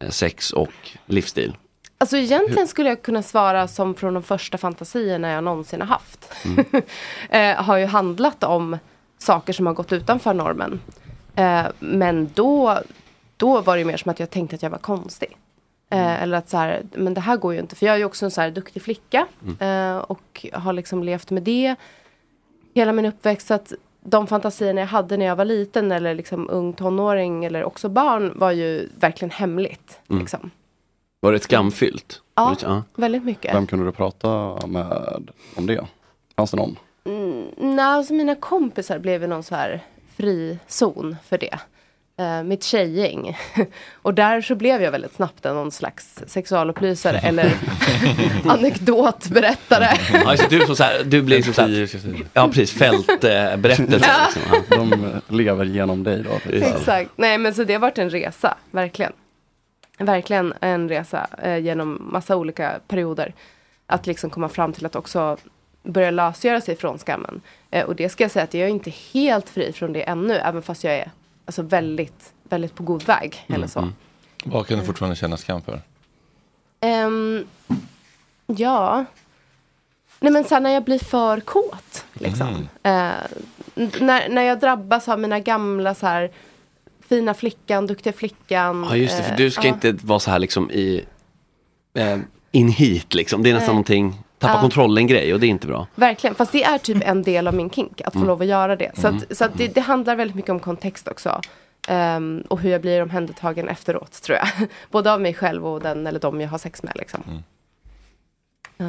[0.00, 0.72] eh, sex och
[1.06, 1.56] livsstil?
[1.98, 6.32] Alltså egentligen skulle jag kunna svara som från de första fantasierna jag någonsin har haft.
[7.30, 8.78] eh, har ju handlat om
[9.18, 10.80] saker som har gått utanför normen.
[11.34, 12.78] Eh, men då,
[13.36, 15.36] då var det mer som att jag tänkte att jag var konstig.
[15.90, 17.76] Eh, eller att så här, men det här går ju inte.
[17.76, 19.26] För jag är ju också en så här duktig flicka.
[19.60, 21.76] Eh, och har liksom levt med det
[22.74, 23.46] hela min uppväxt.
[23.46, 23.72] Så att
[24.06, 28.32] de fantasierna jag hade när jag var liten eller liksom ung tonåring eller också barn
[28.36, 30.00] var ju verkligen hemligt.
[30.10, 30.20] Mm.
[30.22, 30.50] Liksom.
[31.20, 32.22] Var det ett skamfyllt?
[32.34, 32.56] Ja.
[32.60, 32.82] Det- ja.
[32.94, 33.54] Väldigt mycket.
[33.54, 35.12] Vem kunde du prata med
[35.56, 35.86] om det?
[36.36, 36.78] Fanns det någon?
[37.04, 39.80] Mm, nej, alltså mina kompisar blev ju någon så här
[40.16, 41.58] frizon för det.
[42.18, 43.38] Eh, mitt tjejgäng.
[44.02, 47.52] och där så blev jag väldigt snabbt en någon slags sexualupplysare eller
[48.46, 49.88] anekdotberättare.
[50.12, 51.88] Ja, så du, som så här, du blir som så här,
[52.32, 54.08] ja precis, fältberättelse.
[54.08, 54.26] Ja.
[54.26, 54.76] liksom, ja.
[54.76, 56.50] De lever genom dig då?
[56.52, 57.10] Exakt.
[57.16, 59.12] Nej men så det har varit en resa, verkligen.
[59.98, 63.34] Verkligen en resa eh, genom massa olika perioder.
[63.86, 65.36] Att liksom komma fram till att också
[65.82, 67.40] börja lösgöra sig från skammen.
[67.70, 70.34] Eh, och det ska jag säga att jag är inte helt fri från det ännu.
[70.34, 71.10] Även fast jag är
[71.46, 73.44] alltså, väldigt, väldigt på god väg.
[73.46, 73.88] Eller så.
[74.44, 75.80] Vad kan du fortfarande känna skam för?
[76.80, 77.44] Ehm,
[78.46, 79.04] ja.
[80.20, 82.04] Nej men sen när jag blir för kåt.
[82.12, 82.68] Liksom.
[82.82, 82.92] Eh,
[83.74, 86.30] n- när, när jag drabbas av mina gamla så här
[87.08, 88.86] fina flickan, duktiga flickan.
[88.90, 89.74] Ja just det, för eh, du ska ja.
[89.74, 91.04] inte vara så här liksom i
[91.94, 92.18] eh,
[92.50, 93.42] in hit liksom.
[93.42, 93.74] Det är nästan Nej.
[93.74, 94.60] någonting, tappa Ja.
[94.60, 95.86] kontrollen grej och det är inte bra.
[95.94, 98.28] Verkligen, fast det är typ en del av min kink, att få Mm.
[98.28, 98.90] lov att göra det.
[98.94, 99.20] Så, Mm.
[99.30, 101.40] att, så att det, det handlar väldigt mycket om kontext också.
[101.88, 104.48] Ehm, och hur jag blir omhändertagen efteråt, tror jag.
[104.90, 106.92] Både av mig själv och den eller de jag har sex med.
[106.96, 107.22] Liksom.
[108.78, 108.86] Eh,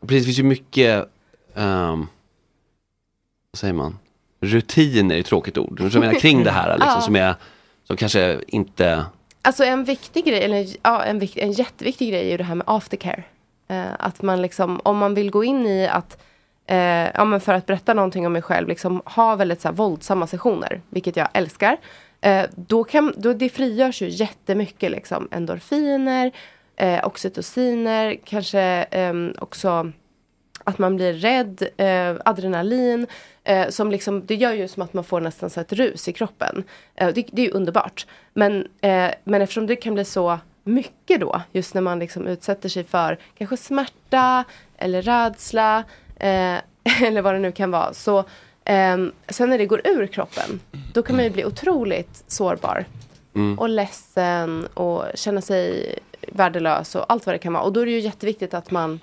[0.00, 1.08] Precis, det finns ju mycket,
[1.54, 2.06] ehm,
[3.52, 3.98] vad säger man,
[4.40, 5.90] rutiner är ett tråkigt ord.
[5.92, 7.00] Som menar kring det här liksom, Ja.
[7.00, 7.34] som, är,
[7.84, 9.04] som kanske inte,
[9.42, 12.54] Alltså en viktig grej, eller ja, en, vikt, en jätteviktig grej är ju det här
[12.54, 13.24] med aftercare.
[13.68, 16.22] Eh, att man liksom, om man vill gå in i att,
[16.66, 19.74] eh, ja men för att berätta någonting om mig själv, liksom ha väldigt så här,
[19.74, 21.76] våldsamma sessioner, vilket jag älskar.
[22.20, 26.32] Eh, då kan, då det frigörs ju jättemycket liksom, endorfiner,
[26.76, 29.92] eh, oxytociner, kanske ehm, också
[30.64, 33.06] att man blir rädd, eh, adrenalin.
[33.44, 36.12] Eh, som liksom, det gör ju som att man får nästan så ett rus i
[36.12, 36.64] kroppen.
[36.94, 38.06] Eh, det, det är ju underbart.
[38.34, 42.68] Men, eh, men eftersom det kan bli så mycket då, just när man liksom utsätter
[42.68, 44.44] sig för kanske smärta
[44.76, 45.84] eller rädsla
[46.16, 46.56] eh,
[47.02, 47.92] eller vad det nu kan vara.
[47.94, 48.24] Så
[48.64, 50.60] ehm, sen när det går ur kroppen,
[50.94, 52.84] då kan man ju bli otroligt sårbar.
[53.34, 53.58] Mm.
[53.58, 55.94] Och ledsen och känna sig
[56.32, 57.62] värdelös och allt vad det kan vara.
[57.62, 59.00] Och då är det ju jätteviktigt att man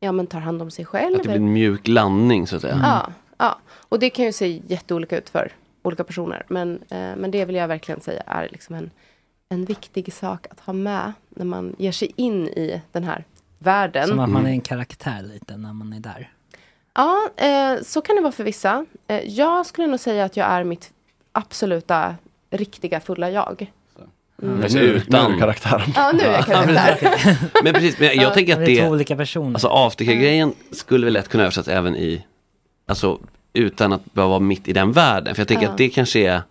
[0.00, 1.16] ja, men tar hand om sig själv.
[1.16, 2.80] Att det blir en mjuk landning så att säga.
[2.82, 3.58] Ja, ja,
[3.88, 5.52] och det kan ju se jätteolika ut för
[5.82, 6.44] olika personer.
[6.48, 8.90] Men, eh, men det vill jag verkligen säga är liksom en,
[9.52, 13.24] en viktig sak att ha med när man ger sig in i den här
[13.58, 14.08] världen.
[14.08, 16.30] Som att man är en karaktär lite när man är där.
[16.94, 18.86] Ja, eh, så kan det vara för vissa.
[19.06, 20.90] Eh, jag skulle nog säga att jag är mitt
[21.32, 22.14] absoluta
[22.50, 23.70] riktiga fulla jag.
[24.42, 24.54] Mm.
[24.54, 25.30] Men Nu- utan...
[25.30, 25.92] nu är karaktären.
[25.96, 27.38] Ja, nu är jag karaktär.
[27.64, 29.54] Men precis, men jag tänker att Det är två olika personer.
[29.54, 32.24] Alltså aftercare-grejen skulle väl lätt kunna översättas även i,
[32.86, 33.18] alltså
[33.52, 35.34] utan att behöva vara mitt i den världen.
[35.34, 35.70] För jag tänker Ja.
[35.70, 36.42] att det kanske är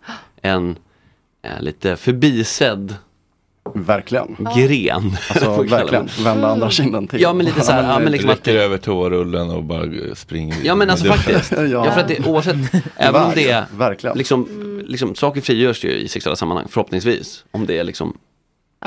[0.41, 0.75] en
[1.59, 2.95] lite förbisedd
[3.73, 4.37] Verkligen.
[4.55, 5.17] gren.
[5.29, 7.21] Alltså verkligen, vända andra kinden till.
[7.21, 10.55] Ja men lite så här, ja, men liksom att, Räcker över toarullen och bara springer.
[10.63, 11.51] ja men alltså faktiskt.
[11.57, 11.63] Ja.
[11.65, 11.91] Ja.
[11.91, 12.55] för att det, oavsett,
[12.95, 14.17] även om det är, Verkligen.
[14.17, 14.47] liksom,
[14.85, 17.43] liksom, saker frigörs ju i sexuella sammanhang förhoppningsvis.
[17.51, 18.17] Om det är liksom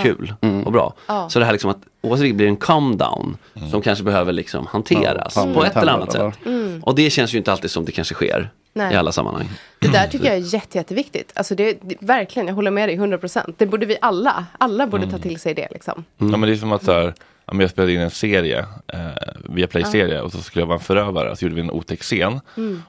[0.03, 0.35] kul
[0.65, 0.95] och bra.
[1.07, 1.29] Ja.
[1.29, 3.37] Så det här liksom att oavsett vilket blir en calm down
[3.71, 6.35] som kanske behöver liksom hanteras Ja, på ett eller annat sätt.
[6.83, 8.93] Och det känns ju inte alltid som det kanske sker Nej.
[8.93, 9.49] i alla sammanhang.
[9.79, 11.33] Det där tycker jag är jätte, jätteviktigt.
[11.35, 13.55] Alltså det, det, verkligen, jag håller med dig 100%.
[13.57, 16.05] Det borde vi alla, alla borde ta till sig det liksom.
[16.19, 17.15] Ja men det är som att så här,
[17.47, 18.99] jag spelade in en serie, eh,
[19.45, 22.41] via Play-serie och så skulle jag vara en förövare, så gjorde vi en otäck scen.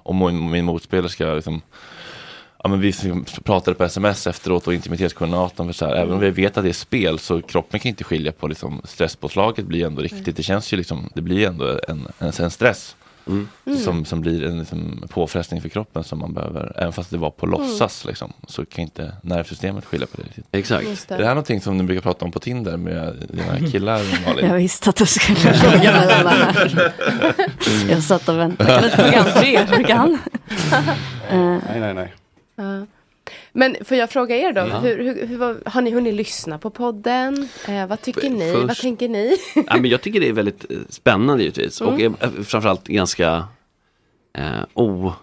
[0.03, 1.61] Och min, min motspelerska liksom,
[2.65, 2.93] ja men vi
[3.43, 6.69] pratade på sms efteråt och intimitetskoordinatorn, för så här, även om vi vet att det
[6.69, 10.73] är spel så kroppen kan inte skilja på liksom, stresspåslaget blir ändå riktigt, det känns
[10.73, 12.95] ju liksom, det blir ändå en, en, en stress.
[13.83, 17.29] Som, som blir en liksom, påfrestning för kroppen som man behöver, även fast det var
[17.29, 20.45] på låtsas liksom, så kan inte nervsystemet skilja på det riktigt.
[20.51, 20.87] Exakt.
[20.87, 21.23] Just Är det.
[21.23, 24.45] det här någonting som ni brukar prata om på Tinder med dina killar Malin?
[24.45, 26.93] Jag visste att du skulle fråga mig det här.
[27.89, 28.71] Jag satt och väntade.
[28.71, 29.93] Kan inte fråga André?
[29.93, 30.17] Han.
[31.31, 32.13] Nej, nej, nej.
[33.53, 34.79] Men får jag fråga er då, Ja.
[34.79, 37.47] hur, hur, hur, vad- har ni hunnit lyssna på podden?
[37.67, 38.51] Eh, vad tycker ni?
[38.53, 39.37] Först- Vad tänker ni?
[39.55, 41.81] Ja, men jag tycker det är väldigt eh, spännande givetvis.
[41.81, 42.15] Och Mm.
[42.19, 43.47] eh, framförallt ganska
[44.37, 45.13] eh, oh,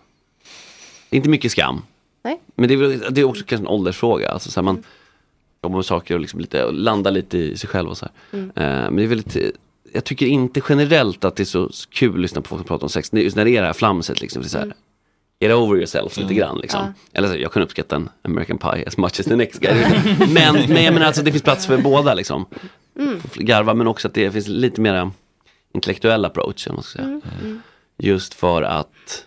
[1.10, 1.82] det är inte mycket skam.
[2.24, 2.40] Nej.
[2.54, 4.30] Men det är, det är också kanske en åldersfråga.
[4.30, 4.84] Alltså, så här, man
[5.62, 8.08] jobbar med saker och liksom lite, och landar lite i sig själv och så.
[8.32, 8.46] Mm.
[8.56, 9.42] Eh, men det är väldigt, eh,
[9.92, 12.84] jag tycker inte generellt att det är så kul att lyssna på folk som pratar
[12.84, 13.12] om sex.
[13.12, 14.42] Är Just när det är det här flamset liksom.
[14.42, 14.76] Är så här, Mm.
[15.42, 16.80] Get over yourself lite grann liksom.
[16.80, 16.92] Ja.
[17.18, 19.74] Eller så, jag kan uppskatta en American Pie as much as the next guy.
[20.18, 22.46] men, men jag menar alltså det finns plats för båda liksom.
[22.98, 23.20] Mm.
[23.34, 25.10] Garva men också att det finns lite mer
[25.74, 26.68] intellektuell approach.
[26.68, 27.04] man ska säga.
[27.04, 27.22] Mm.
[27.42, 27.62] Mm.
[27.98, 29.26] Just för att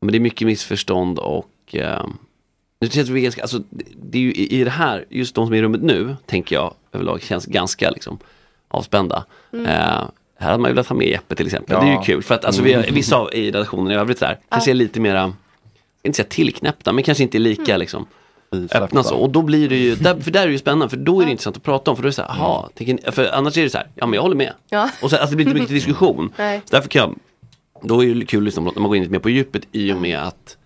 [0.00, 2.06] men det är mycket missförstånd och eh,
[2.78, 3.62] det känns vi ganska, alltså,
[3.96, 6.56] det, är ju i, i det här, just de som är i rummet nu, tänker
[6.56, 8.18] jag överlag känns ganska liksom
[8.68, 9.24] avspända.
[9.52, 9.66] Mm.
[9.66, 10.08] Eh,
[10.38, 11.80] här hade man ju velat ha med Jeppe till exempel.
[11.80, 11.98] Det är Ja.
[12.00, 14.38] ju kul för att alltså, vi, har- vissa av, i redaktionen i övrigt så här,
[14.48, 15.32] kanske är lite mera,
[16.02, 17.80] inte säga tillknäppta, men kanske inte lika Mm.
[17.80, 18.06] liksom
[18.74, 19.16] öppna så.
[19.16, 21.24] Och då blir det ju, där, för där är det ju spännande, för då är
[21.24, 21.96] det intressant att prata om.
[21.96, 23.86] För då är det så här, aha, tänker ni, för annars är det så här,
[23.94, 24.52] ja men jag håller med.
[24.70, 24.90] Ja.
[25.02, 26.32] Och så, alltså, det blir inte mycket diskussion.
[26.36, 26.60] Nej.
[26.64, 27.18] Så därför kan jag,
[27.88, 29.92] då är det ju kul något när man går in lite mer på djupet i
[29.92, 30.56] och med att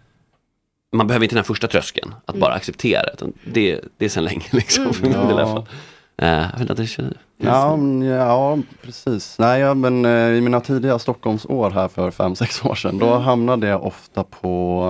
[0.92, 3.10] man behöver inte den här första tröskeln, att bara acceptera det.
[3.14, 5.66] utan Det, det är sen länge liksom, för min del i alla fall.
[6.16, 7.78] Jag vet inte, det känns- Ja,
[8.16, 9.36] ja, precis.
[9.38, 13.66] Nej, ja, men eh, i mina tidiga Stockholmsår här för 5-6 år sedan, då hamnade
[13.68, 14.82] jag ofta på...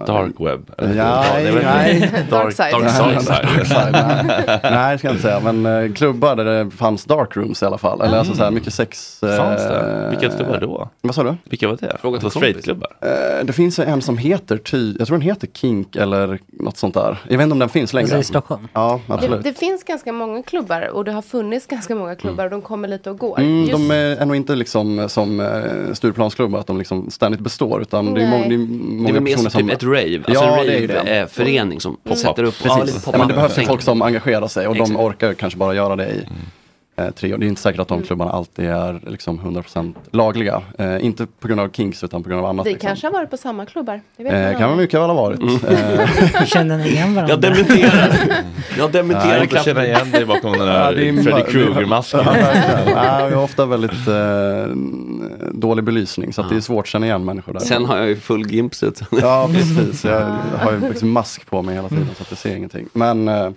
[0.00, 0.70] eh, Dark web?
[0.96, 2.10] Ja, det är väl- nej.
[2.30, 2.72] Dark side.
[2.72, 3.26] Dark side.
[3.26, 4.60] dark side, nej.
[4.62, 5.40] nej, det ska jag inte säga.
[5.52, 8.00] Men eh, klubbar där det fanns darkrooms i alla fall.
[8.00, 9.22] Eller alltså så här mycket sex.
[9.22, 10.06] eh, Fanns det?
[10.10, 10.88] Vilka klubbar då?
[11.00, 11.34] Vad sa du?
[11.44, 11.96] Vilka var det?
[12.00, 12.62] Fråga till Alltså kompis.
[12.62, 12.88] straightklubbar?
[13.00, 16.76] Eh, det finns ju en som heter ty, jag tror den heter Kink eller något
[16.76, 17.18] sånt där.
[17.28, 18.04] Jag vet inte om den finns längre.
[18.04, 18.68] Alltså i Stockholm.
[18.72, 19.44] Ja, Det, absolut.
[19.44, 22.88] det finns ganska många klubbar och det har funnits ganska många klubbar och de kommer
[22.88, 23.38] lite och går.
[23.40, 27.82] Mm, Just- de är nog inte liksom som eh, Stureplansklubbar, att de liksom ständigt består.
[27.82, 29.82] Utan det är, må- det är Det är många väl mer personer som typ ett
[29.84, 30.94] rave, alltså Ja, en det är det.
[30.94, 33.02] rave-förening som sätter upp Precis.
[33.12, 34.90] Ja, men det behövs folk som engagerar sig och Exakt.
[34.90, 36.24] de orkar kanske bara göra det i
[36.96, 37.38] eh, tre år.
[37.38, 40.62] Det är inte säkert att de klubbarna alltid är liksom 100% lagliga.
[40.78, 42.66] Eh, inte på grund av kinks utan på grund av annat.
[42.66, 42.86] Vi liksom.
[42.88, 44.00] kanske har varit på samma klubbar.
[44.16, 45.40] Det vet Eh, kan man mycket väl ha varit.
[45.40, 47.32] Eh, Känner ni igen varandra?
[47.32, 48.12] Jag dementerar.
[48.78, 52.20] Jag dementerar jag känner igen dig bakom den där det är Freddy ma- Krueger-masken.
[52.86, 54.76] Ja, jag har ofta väldigt eh,
[55.52, 57.60] dålig belysning så att det är svårt att känna igen människor där.
[57.60, 59.00] Sen har jag ju full gimpsuit.
[59.10, 60.20] Ja precis, jag
[60.58, 62.88] har ju liksom mask på mig hela tiden så att jag ser ingenting.
[62.92, 63.50] Men, eh,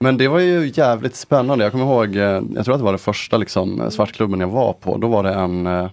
[0.00, 1.64] men det var ju jävligt spännande.
[1.64, 4.48] Jag kommer ihåg, eh, jag tror att det var det första liksom, eh, svartklubben jag
[4.48, 4.96] var på.
[4.96, 5.88] Då var det en, eh,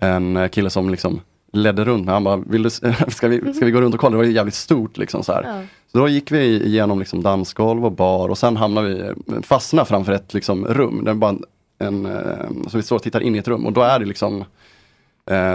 [0.00, 1.20] en kille som liksom
[1.52, 2.12] ledde runt mig.
[2.12, 2.70] Han bara, Vill du,
[3.08, 4.10] ska, vi, ska vi gå runt och kolla?
[4.10, 5.42] Det var ju jävligt stort liksom så här.
[5.42, 5.62] Ja.
[5.92, 10.12] Så då gick vi igenom liksom dansgolv och bar och sen hamnade vi, fastnade framför
[10.12, 11.04] ett liksom rum.
[11.04, 11.30] Det bara
[11.78, 14.04] en, en, så vi står och tittar in i ett rum och då är det
[14.04, 14.44] liksom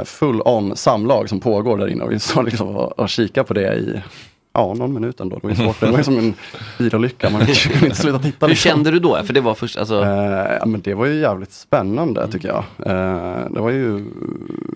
[0.05, 3.53] full on samlag som pågår där inne och vi står liksom och, och kikar på
[3.53, 4.01] det i
[4.53, 5.39] Ja, någon minut ändå.
[5.41, 5.80] Det var svårt.
[5.80, 6.34] Det var som en
[6.77, 7.30] bilolycka.
[7.30, 8.45] Man kunde inte sluta titta.
[8.45, 8.69] Hur liksom.
[8.71, 9.23] kände du då?
[9.23, 10.03] För det var först, alltså...
[10.03, 12.63] Eh, ja, men det var ju jävligt spännande tycker jag.
[12.80, 14.05] Eh, det var ju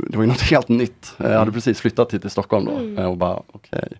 [0.09, 1.13] det var ju något helt nytt.
[1.17, 3.69] Eh, Jag hade precis flyttat hit till Stockholm då eh, och bara okej.
[3.71, 3.97] Här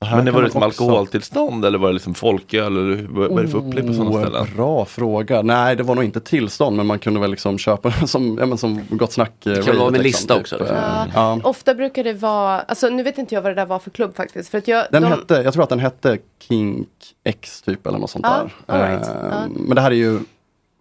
[0.00, 2.76] Men det var det som också- alkoholtillstånd eller var det liksom folköl?
[2.76, 4.46] Eller vad är det för upplägg på sådana Oh, ställen?
[4.56, 5.42] Bra fråga.
[5.42, 8.58] Nej, det var nog inte tillstånd, men man kunde väl liksom köpa som, ja, men
[8.58, 9.46] som Gott Snack.
[9.46, 10.40] eh, Det kan vara med liksom, lista typ.
[10.40, 10.76] också, liksom.
[10.76, 11.06] Ja.
[11.14, 11.40] ja.
[11.44, 14.16] Ofta brukar det vara, alltså nu vet inte jag vad det där var för klubb
[14.16, 14.48] faktiskt.
[14.50, 16.18] För att jag, Den de, hette, jag tror att den hette
[16.48, 16.88] Kink
[17.24, 18.88] X typ eller något sånt Ja, där.
[18.90, 19.08] right.
[19.22, 19.30] Ja.
[19.48, 20.18] Men det här är ju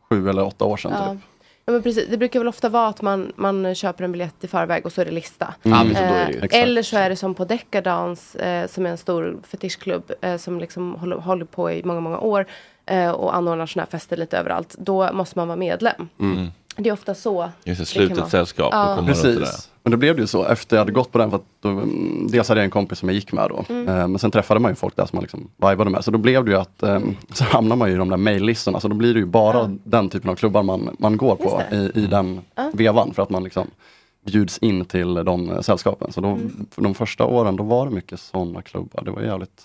[0.10, 1.12] sju eller åtta år sedan ja.
[1.14, 1.22] typ.
[1.66, 2.08] Ja, men precis.
[2.10, 5.02] Det brukar väl ofta vara att man, man köper en biljett i förväg och så
[5.02, 5.54] är det lista.
[5.64, 6.40] Det ju.
[6.40, 10.38] Eh, eller så är det som på Decadance eh, som är en stor fetischklubb eh,
[10.38, 12.46] som liksom håller, håller på i många, många år
[12.86, 14.76] eh, och anordnar sådana här fester lite överallt.
[14.78, 16.10] Då måste man vara medlem.
[16.20, 16.48] Mm.
[16.78, 17.50] Det är ofta så.
[17.64, 18.70] Just det, slutet sällskap.
[18.72, 18.90] Ja.
[18.90, 19.40] och komma runt det där.
[19.40, 19.70] Precis.
[19.86, 21.30] Men då blev det ju så efter jag hade gått på den.
[21.30, 23.66] För att då, mm, dels hade jag en kompis som jag gick med då.
[23.70, 23.88] Mm.
[23.88, 26.03] Eh, men sen träffade man ju folk där som man liksom vibade med.
[26.03, 26.99] Så då blev det ju att eh,
[27.34, 28.80] så hamnar man ju i de där maillistorna.
[28.80, 29.70] Så då blir det ju bara Ja.
[29.84, 32.72] den typen av klubbar man, man går på i, i den Ja.
[32.74, 33.14] vevan.
[33.14, 33.68] För att man liksom
[34.26, 36.12] bjuds in till de eh, sällskapen.
[36.12, 36.66] Så då, Mm.
[36.72, 39.03] för de första åren då var det mycket sådana klubbar.
[39.03, 39.62] Det var jävligt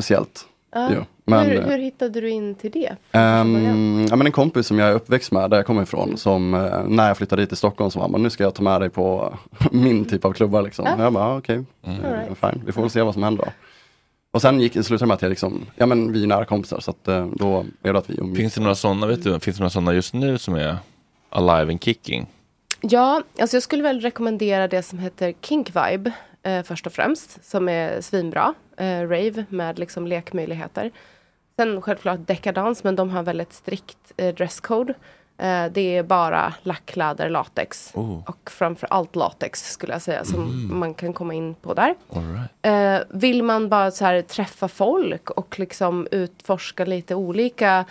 [0.00, 0.46] speciellt.
[0.74, 1.04] Ja.
[1.24, 2.96] Men, hur, eh, hur hittade du in till det?
[3.12, 6.54] Ehm, ja, men en kompis som jag är uppväxt med, där jag kommer ifrån, som
[6.54, 8.62] eh, när jag flyttade dit till Stockholm så var han bara, nu ska jag ta
[8.62, 9.34] med dig på
[9.72, 10.62] min typ av klubbar.
[10.62, 10.84] Liksom.
[10.88, 11.02] Ja.
[11.04, 12.00] Jag bara, ah, okej, Mm.
[12.04, 12.38] eh, All right.
[12.40, 13.50] fine, vi får väl se vad som händer då.
[14.30, 16.80] Och sen gick, slutade det med att jag liksom, ja men vi är nära kompisar
[16.80, 18.38] så att eh, då blev det att vi umgicks.
[18.40, 20.76] Finns det några sådana, vet du, finns det några sådana just nu som är
[21.30, 22.26] alive and kicking?
[22.80, 27.44] Ja, alltså jag skulle väl rekommendera det som heter Kink Vibe eh, först och främst.
[27.44, 28.54] Som är svinbra.
[28.76, 30.90] Eh, rave med liksom lekmöjligheter.
[31.56, 34.94] Sen självklart Decadance men de har väldigt strikt eh, dresscode.
[35.38, 37.90] Eh, det är bara lackläder, latex.
[37.94, 38.22] Oh.
[38.26, 40.78] Och framför allt latex skulle jag säga som Mm.
[40.78, 41.94] man kan komma in på där.
[42.08, 42.50] Right.
[43.02, 47.84] Eh, vill man bara så här, träffa folk och liksom utforska lite olika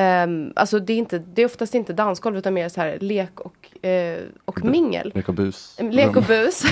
[0.00, 3.40] ehm, alltså det är, inte, det är oftast inte dansgolv utan mer så här lek
[3.40, 5.12] och, eh, och mingel.
[5.14, 5.76] Lek och bus.
[5.78, 6.62] Lek och bus.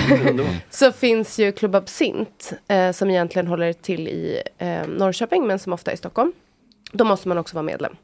[0.69, 5.73] så finns ju Club Absint eh, som egentligen håller till i eh, Norrköping men som
[5.73, 6.31] ofta är i Stockholm.
[6.91, 7.95] Då måste man också vara medlem.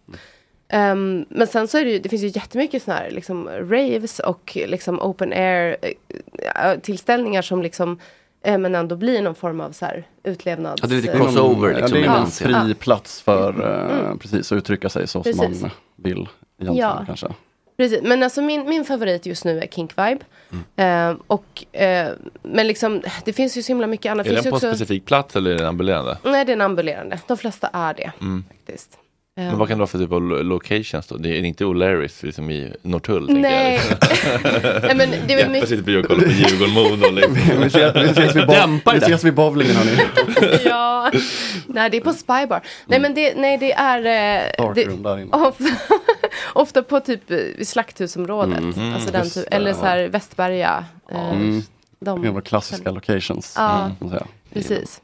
[0.67, 4.19] Ehm, men sen så är det ju, det finns ju jättemycket sådana här liksom raves
[4.19, 7.99] och liksom open air eh, tillställningar som liksom
[8.45, 10.81] men ändå blir någon form av så här utlevnads...
[10.81, 11.99] Ja, det är lite eh, crossover ja, liksom.
[12.01, 12.65] det är en scenen.
[12.65, 14.19] fri plats för eh, Mm.
[14.19, 15.41] precis, att uttrycka sig så Precis.
[15.59, 16.27] som man vill
[16.57, 17.03] Ja.
[17.05, 17.27] kanske.
[17.77, 20.25] Precis, men alltså min, min favorit just nu är Kink Vibe.
[20.75, 22.09] Eh, och, eh,
[22.43, 24.25] men liksom, det finns ju så himla mycket annat.
[24.25, 26.17] Är Det finns den på en också, specifik plats eller är den ambulerande?
[26.23, 27.19] Nej, det är en ambulerande.
[27.27, 28.43] De flesta är det Mm.
[28.47, 28.97] faktiskt.
[29.37, 31.17] Men Eh, vad kan det vara för typ av lo- locations då?
[31.17, 33.79] Det är inte O'Larrys liksom i Norrtull Nej.
[33.89, 33.97] jag.
[34.83, 37.11] Nej, men det Jeppe mycket- sitter på och kollar på Djurgården-Modo.
[37.15, 37.33] Liksom.
[37.61, 39.05] vi, ses, vi, ses vid Dämpa bob- vi det.
[39.05, 39.97] ses vid bowlingen hörni.
[40.65, 41.11] ja,
[41.67, 42.61] nej det är på Spybar.
[42.85, 43.97] Nej men det, nej, det är...
[43.97, 45.31] Eh, Dark det, room där inne.
[45.31, 45.63] ofta,
[46.53, 48.59] ofta på typ eh, slakthusområdet.
[48.59, 48.93] Mm.
[48.93, 49.73] alltså den typ, eller ja.
[49.77, 50.85] så här Västberga.
[51.11, 51.61] Eh, Mm.
[51.99, 53.53] de, Det var klassiska locations.
[53.57, 53.91] Ja.
[54.53, 55.01] precis.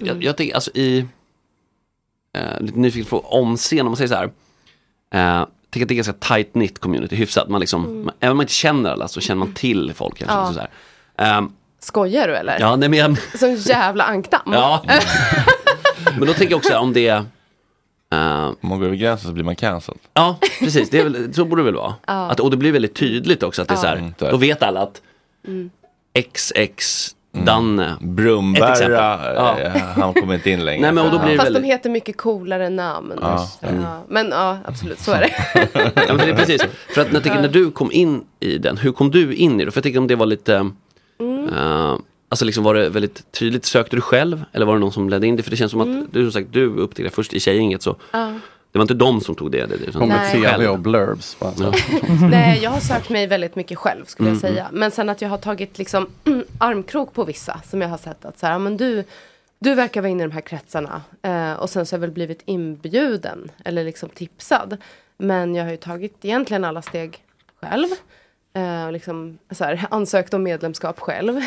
[0.00, 1.06] Jag, jag tänker alltså i,
[2.36, 4.30] eh, lite nyfiken på om scen, om man säger så här.
[5.40, 7.48] Eh, tänk att det är ganska tight knit community, hyfsat.
[7.48, 8.04] Man liksom, Mm.
[8.04, 10.36] man, även om man inte känner alla så känner man till folk kanske.
[10.36, 10.52] Ja.
[10.52, 10.70] Så här.
[11.38, 12.60] Ehm, Skojar du eller?
[12.60, 14.52] ja, nej, men, jag, Som jävla ankdamm.
[14.52, 14.82] ja.
[16.18, 17.22] men då tänker jag också om det, eh,
[18.48, 20.00] Om man går över gränsen så blir man cancelled.
[20.14, 21.94] ja precis, det är väl, så borde det väl vara.
[22.04, 24.62] Att, och det blir väldigt tydligt också att det är så här, Mm, då vet
[24.62, 25.02] alla att
[25.46, 25.70] Mm.
[26.34, 28.94] XX Danne, Ett Brumberra, exempel.
[28.94, 29.56] Ja.
[29.96, 30.80] han kommer inte in längre.
[30.82, 33.12] Nej, men och då blir det Fast väldigt- de heter mycket coolare namn.
[33.20, 33.48] Ja.
[33.60, 34.04] Ja.
[34.08, 35.30] Men ja, absolut, så är det.
[36.08, 36.62] Ja, men det är precis.
[36.94, 39.60] För att när, jag tänker, när du kom in i den, hur kom du in
[39.60, 39.70] i det?
[39.70, 40.70] För jag tänker om det var lite,
[41.20, 41.48] Mm.
[41.48, 41.94] eh,
[42.28, 44.44] alltså liksom var det väldigt tydligt, sökte du själv?
[44.52, 45.42] Eller var det någon som ledde in dig?
[45.44, 46.06] För det känns som att Mm.
[46.12, 48.32] du som sagt, du upptäckte först i tjejgänget så Ja.
[48.72, 49.66] Det var inte de som tog det.
[49.66, 50.56] det utan Kom med Nej.
[50.56, 51.36] CV och blurbs.
[51.56, 51.72] så.
[52.30, 54.68] Nej, jag har sökt mig väldigt mycket själv skulle jag Mm, säga.
[54.72, 56.06] Men sen att jag har tagit liksom
[56.58, 59.04] armkrok på vissa som jag har sett att så här, ja, men du,
[59.58, 61.02] du verkar vara inne i de här kretsarna.
[61.22, 64.76] Eh, och sen så har jag väl blivit inbjuden eller liksom tipsad.
[65.18, 67.18] Men jag har ju tagit egentligen alla steg
[67.60, 67.86] själv.
[68.54, 71.40] Eh, och liksom så här, ansökt om medlemskap själv.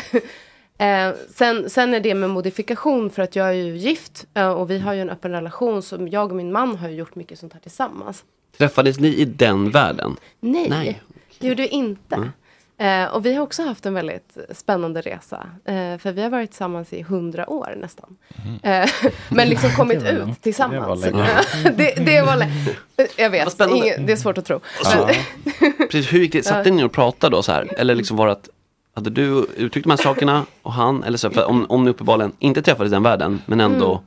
[0.82, 4.70] Eh, sen, sen är det med modifikation för att jag är ju gift eh, och
[4.70, 7.38] vi har ju en öppen relation så jag och min man har ju gjort mycket
[7.38, 8.24] sånt här tillsammans.
[8.58, 10.16] Träffades ni i den världen?
[10.40, 11.02] Nej, Nej.
[11.38, 12.30] det gjorde vi inte.
[12.78, 15.46] Eh, och vi har också haft en väldigt spännande resa.
[15.64, 18.16] Eh, för vi har varit tillsammans i hundra år nästan.
[18.62, 18.88] Eh,
[19.28, 20.42] men liksom kommit Det var ut långt.
[20.42, 21.02] tillsammans.
[21.02, 21.74] Det var länge.
[21.76, 22.76] det, det var länge.
[23.16, 24.60] Jag vet, ingen, det är svårt att tro.
[24.82, 25.08] Så,
[25.78, 26.42] precis, hur gick det?
[26.42, 27.68] Satte ni och pratade då så här?
[27.78, 28.48] Eller liksom var det att
[28.94, 32.32] hade du uttryckt de här sakerna och han, eller så, för om, om ni uppenbarligen
[32.38, 34.04] inte träffades i den världen men ändå Mm.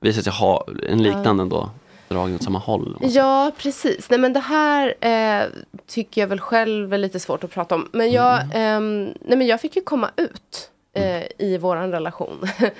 [0.00, 1.70] visade sig ha en liknande ändå
[2.08, 2.96] dragning åt samma håll.
[3.00, 4.10] Ja, precis.
[4.10, 5.48] Nej, men det här eh,
[5.86, 7.88] tycker jag väl själv är lite svårt att prata om.
[7.92, 12.42] Men jag, ehm, nej, men jag fick ju komma ut eh, i våran relation.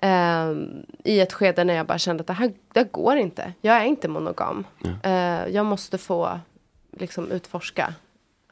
[0.00, 0.68] Ehm,
[1.04, 3.52] I ett skede när jag bara kände att det här, det går inte.
[3.60, 4.64] Jag är inte monogam.
[5.02, 5.12] Eh,
[5.48, 6.40] jag måste få
[6.98, 7.94] liksom, utforska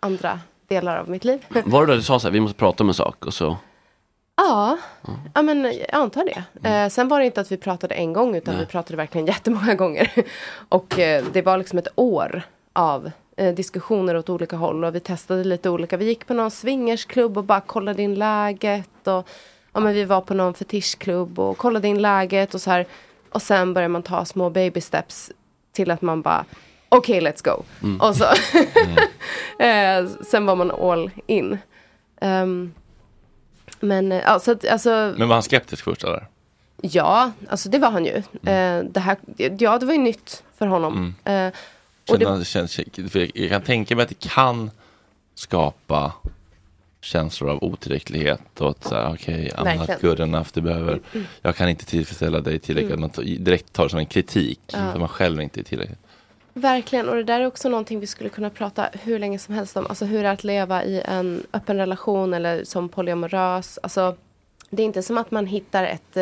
[0.00, 1.46] andra delar av mitt liv.
[1.64, 3.56] Var det då du sa så här, vi måste prata om en sak och så?
[4.36, 4.78] Ja,
[5.34, 6.68] ja men jag antar det.
[6.68, 9.74] Eh, sen var det inte att vi pratade en gång utan vi pratade verkligen jättemånga
[9.74, 10.10] gånger.
[10.68, 12.42] och eh, det var liksom ett år
[12.72, 15.96] av eh, diskussioner åt olika håll och vi testade lite olika.
[15.96, 19.06] Vi gick på någon swingersklubb och bara kollade in läget.
[19.06, 19.28] Och,
[19.72, 22.86] ja, men vi var på någon fetischklubb och kollade in läget och så här.
[23.30, 25.32] Och sen börjar man ta små baby steps
[25.72, 26.44] till att man bara
[26.88, 27.62] okej let's go.
[28.06, 28.24] Och så
[29.64, 31.58] eh, sen var man all in.
[32.20, 32.72] Ehm,
[33.80, 36.26] men eh, ja, så att, alltså, Men var han skeptisk först eller?
[36.82, 38.22] ja, alltså det var han ju.
[38.42, 38.84] Mm.
[38.86, 41.14] Eh, det här, ja, det var ju nytt för honom.
[41.24, 41.46] Eh,
[42.10, 42.80] och Kände det, känns,
[43.34, 44.70] jag, kan tänka mig att det kan
[45.34, 46.12] skapa
[47.00, 51.00] känslor av otillräcklighet och att så här, okej, I'm not good enough, du behöver,
[51.42, 53.10] jag kan inte tillfredsställa dig tillräckligt, Mm.
[53.16, 54.92] man direkt tar det som en kritik, Ja.
[54.92, 55.98] för man själv inte är tillräckligt.
[56.54, 59.76] Verkligen, och det där är också någonting vi skulle kunna prata hur länge som helst
[59.76, 59.86] om.
[59.86, 63.78] Alltså hur det är att leva i en öppen relation eller som polyamorös.
[63.82, 64.16] Alltså,
[64.70, 66.16] det är inte som att man hittar ett,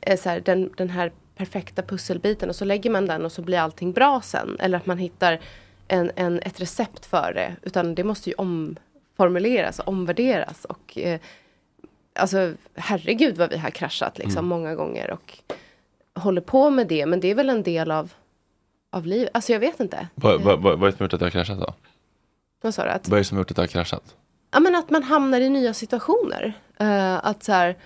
[0.00, 3.42] eh, så här, den, den här perfekta pusselbiten och så lägger man den och så
[3.42, 4.56] blir allting bra sen.
[4.60, 5.40] Eller att man hittar
[5.88, 7.56] en, en, ett recept för det.
[7.62, 10.64] Utan det måste ju omformuleras, omvärderas.
[10.64, 11.20] Och, eh,
[12.14, 15.10] alltså herregud vad vi har kraschat liksom många gånger.
[15.10, 15.38] Och
[16.14, 17.06] håller på med det.
[17.06, 18.12] Men det är väl en del av,
[18.90, 19.30] av livet.
[19.34, 20.08] Alltså jag vet inte.
[20.14, 21.74] Vad, vad, vad, vad är det som har gjort att det har kraschat då?
[22.62, 22.90] Vad sa du?
[22.90, 24.14] Att, Vad är det som har gjort att det har kraschat?
[24.50, 26.52] ja, men att man hamnar i nya situationer.
[26.78, 27.76] Eh, att så här,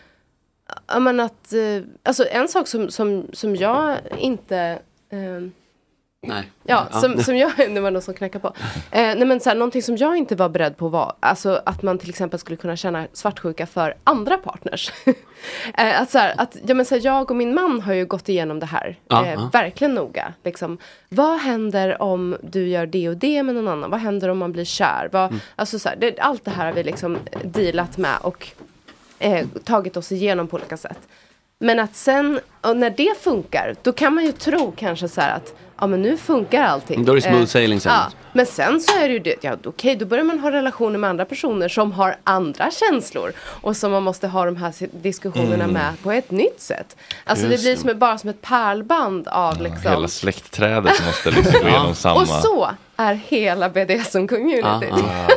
[0.87, 4.79] ja, men att, eh, alltså en sak som, som, som jag inte
[5.11, 5.41] eh,
[6.27, 6.51] Nej.
[6.65, 8.49] Ja, som, som jag, det var någon som knackade på.
[8.91, 11.83] Eh, nej men så här, någonting som jag inte var beredd på var alltså att
[11.83, 14.93] man till exempel skulle kunna känna svartsjuka för andra partners.
[15.79, 18.07] eh, att så här, att, ja, men så här, jag och min man har ju
[18.07, 19.51] gått igenom det här Ja, eh, ja.
[19.53, 20.33] verkligen noga.
[20.45, 20.79] Liksom,
[21.09, 23.91] vad händer om du gör det och det med någon annan?
[23.91, 25.09] Vad händer om man blir kär?
[25.13, 25.41] Vad, Mm.
[25.57, 28.49] alltså, så det, allt det här har vi liksom dealat med och
[29.19, 30.99] eh, tagit oss igenom på olika sätt.
[31.59, 35.55] Men att sen, när det funkar, då kan man ju tro kanske så här att
[35.83, 37.05] ja men nu funkar allting.
[37.05, 37.93] Då är det smooth Eh, sailing sen.
[37.93, 40.99] Ja, men sen så är det ju det, ja okej då börjar man ha relationer
[40.99, 43.33] med andra personer som har andra känslor.
[43.41, 45.71] Och som man måste ha de här si- diskussionerna Mm.
[45.73, 46.97] med på ett nytt sätt.
[47.25, 49.91] Alltså Just det blir som, ett- bara som ett pärlband av liksom.
[49.93, 52.21] Hela släktträdet måste liksom gå igenom samma.
[52.21, 54.65] Och så är hela BDSM-communityt.
[54.65, 55.29] Ah,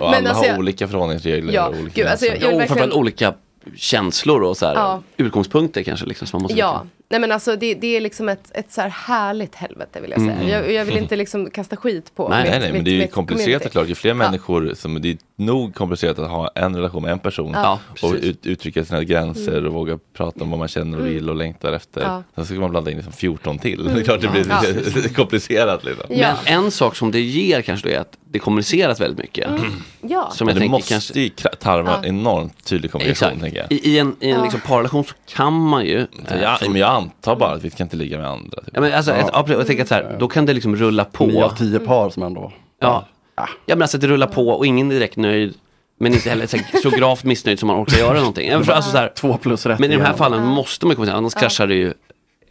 [0.00, 2.40] Och Men alla alltså jag- har olika förhållningsregler Ja, och olika gud, alltså jag- jag
[2.42, 3.34] framförallt verkligen- olika
[3.74, 5.02] känslor och så här, Ja.
[5.16, 8.50] utgångspunkter kanske liksom, som man måste Ja, nej men alltså det, det är liksom ett,
[8.54, 10.32] ett så här härligt helvete vill jag säga.
[10.32, 10.48] Mm.
[10.48, 12.90] Jag, jag vill inte liksom kasta skit på Nej, mitt, nej, nej, men mitt- det
[12.90, 13.88] är ju komplicerat såklart.
[13.88, 14.14] Ju fler Ja.
[14.14, 17.78] människor som, det är nog komplicerat att ha en relation med en person Ja.
[18.02, 19.66] och ut, uttrycka sina gränser Mm.
[19.66, 21.14] och våga prata om vad man känner och Mm.
[21.14, 22.00] vill och längtar efter.
[22.02, 22.22] Ja.
[22.34, 23.80] Sen ska man blanda in liksom 14 till.
[23.80, 23.94] Mm.
[23.94, 24.62] Det är klart det blir Ja.
[24.94, 25.84] lite komplicerat.
[25.84, 26.04] Liksom.
[26.08, 26.34] Ja.
[26.44, 29.48] Men en sak som det ger kanske då är att det kommuniceras väldigt mycket.
[29.48, 29.62] Mm.
[30.08, 30.30] Ja.
[30.32, 31.20] Som jag det måste kanske...
[31.20, 31.28] ju
[31.60, 32.08] tarva Ja.
[32.08, 33.72] enormt tydlig kommunikation Exakt.
[33.72, 34.42] I, I en, i en Ja.
[34.42, 35.98] liksom parrelation så kan man ju...
[36.00, 38.60] Eh, jag, för- men jag antar bara att vi ska inte ligga med andra.
[38.60, 38.70] Typ.
[38.74, 39.40] Ja, men alltså, Ja.
[39.44, 41.26] ett, jag tänker att så här, då kan det liksom rulla på.
[41.26, 42.52] Nio av tio par som ändå.
[42.80, 43.06] Ja.
[43.36, 45.54] Ja, men alltså att det rullar på och ingen är direkt nöjd.
[45.98, 48.50] Men inte heller så, så gravt missnöjd som man orkar göra någonting.
[48.50, 51.06] Alltså, så här, Två plus rätt men i de här fallen måste man ju komma
[51.06, 51.40] till, annars Ja.
[51.40, 51.94] kraschar det ju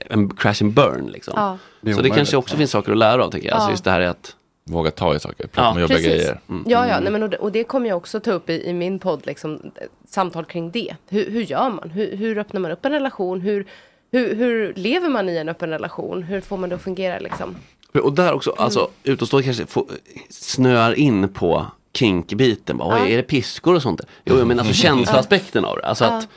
[0.10, 1.06] en crash and burn.
[1.08, 1.34] Liksom.
[1.36, 1.58] Ja.
[1.82, 3.56] Det Så det kanske också finns saker att lära av tänker jag.
[3.56, 3.72] Alltså Ja.
[3.74, 4.36] just det här är att
[4.70, 6.12] Våga ta i saker, prata Ja, om jobbiga precis.
[6.14, 6.40] grejer.
[6.48, 8.74] Ja, ja, nej, men och, det, och det kommer jag också ta upp i, i
[8.74, 9.72] min podd, liksom,
[10.10, 10.96] samtal kring det.
[11.10, 11.90] Hur, hur gör man?
[11.90, 13.42] Hur, hur öppnar man upp en relation?
[13.42, 13.66] Hur,
[14.12, 16.24] hur, hur lever man i en öppen relation?
[16.24, 17.56] Hur får man det att fungera liksom?
[18.00, 19.86] Och där också, alltså utomstående kanske får,
[20.30, 22.78] snöar in på kink-biten.
[22.78, 23.06] Bara, Ja.
[23.08, 23.98] är det piskor och sånt?
[24.00, 24.08] där?
[24.26, 25.86] Jo, men alltså känsloaspekten av det.
[25.88, 26.18] Alltså Ja.
[26.18, 26.28] att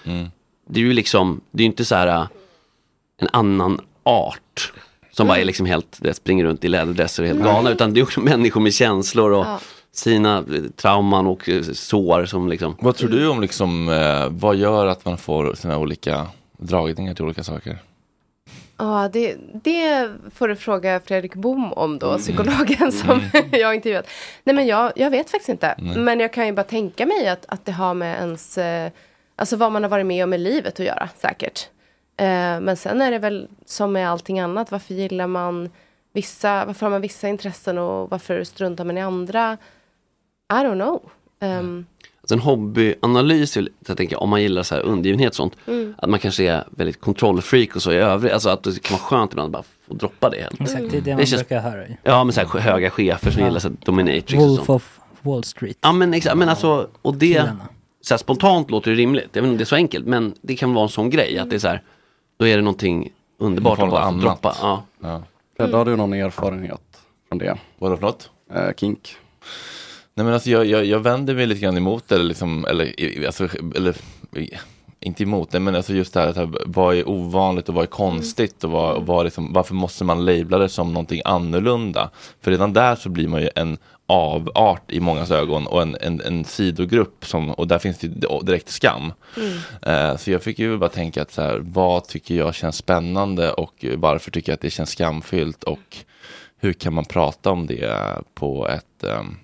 [0.70, 2.26] det är ju liksom, det är ju inte så här äh,
[3.20, 4.72] en annan art
[5.12, 7.52] som bara är liksom helt, det springer runt i läderdresser och helt Nej.
[7.52, 7.70] galna.
[7.70, 9.60] Utan det är också människor med känslor och Ja.
[9.92, 10.44] sina eh,
[10.76, 12.76] trauman och eh, sår som liksom.
[12.80, 13.86] Vad tror du om liksom,
[14.30, 16.26] vad gör att man får sina olika
[16.58, 17.78] dragningar till olika saker?
[18.78, 23.20] Ja, det, det får du fråga Fredrik Bom om då, psykologen som
[23.52, 24.08] jag har intervjuat.
[24.44, 25.74] Nej men jag, jag vet faktiskt inte.
[25.78, 25.98] Nej.
[25.98, 28.90] Men jag kan ju bara tänka mig att, att det har med ens, eh,
[29.36, 31.68] alltså vad man har varit med om i livet att göra säkert.
[32.16, 35.70] Eh, men sen är det väl som med allting annat, varför gillar man
[36.12, 39.58] vissa, varför har man vissa intressen och varför struntar man i andra?
[40.52, 41.10] I don't know.
[41.40, 41.86] Um,
[42.32, 43.56] en hobbyanalys,
[43.86, 45.94] jag tänker, om man gillar så här undergivenhet och sånt, Mm.
[45.98, 49.02] att man kanske är väldigt kontrollfreak och så i övrigt, alltså att det kan vara
[49.04, 50.60] skönt ibland att bara få droppa det helt.
[50.60, 51.84] Exakt, det är det man brukar höra.
[52.02, 53.46] Ja, men så här, höga chefer som Ja.
[53.48, 54.68] gillar så här, dominatrix och Wolf sånt.
[54.68, 55.78] of Wall Street.
[55.80, 57.50] Ja men exakt, men alltså, och det,
[58.00, 60.34] så här, spontant låter det rimligt, jag vet inte om det är så enkelt, men
[60.42, 61.82] det kan vara en sån grej, att det är så här,
[62.38, 64.56] då är det någonting underbart att bara droppa.
[64.62, 64.84] annat.
[65.02, 65.22] Ja.
[65.56, 66.80] Fredde, har du någon erfarenhet
[67.28, 67.58] från det?
[67.78, 68.30] Vadå för något?
[68.54, 69.16] Eh, kink.
[70.18, 72.94] Nej men alltså jag, jag, jag vänder mig lite grann emot det, eller liksom, eller,
[73.26, 73.96] alltså, eller
[75.00, 77.82] inte emot det, men alltså just det här, att här, vad är ovanligt och vad
[77.82, 82.10] är konstigt och, vad, och vad liksom, varför måste man labla det som någonting annorlunda?
[82.40, 86.20] För redan där så blir man ju en avart i mångas ögon och en, en,
[86.20, 88.08] en sidogrupp som, och där finns det
[88.42, 89.12] direkt skam.
[89.82, 93.52] Eh, så jag fick ju bara tänka att så här, vad tycker jag känns spännande
[93.52, 95.96] och varför tycker jag att det känns skamfyllt och
[96.60, 97.94] hur kan man prata om det
[98.34, 99.36] på ett ehm,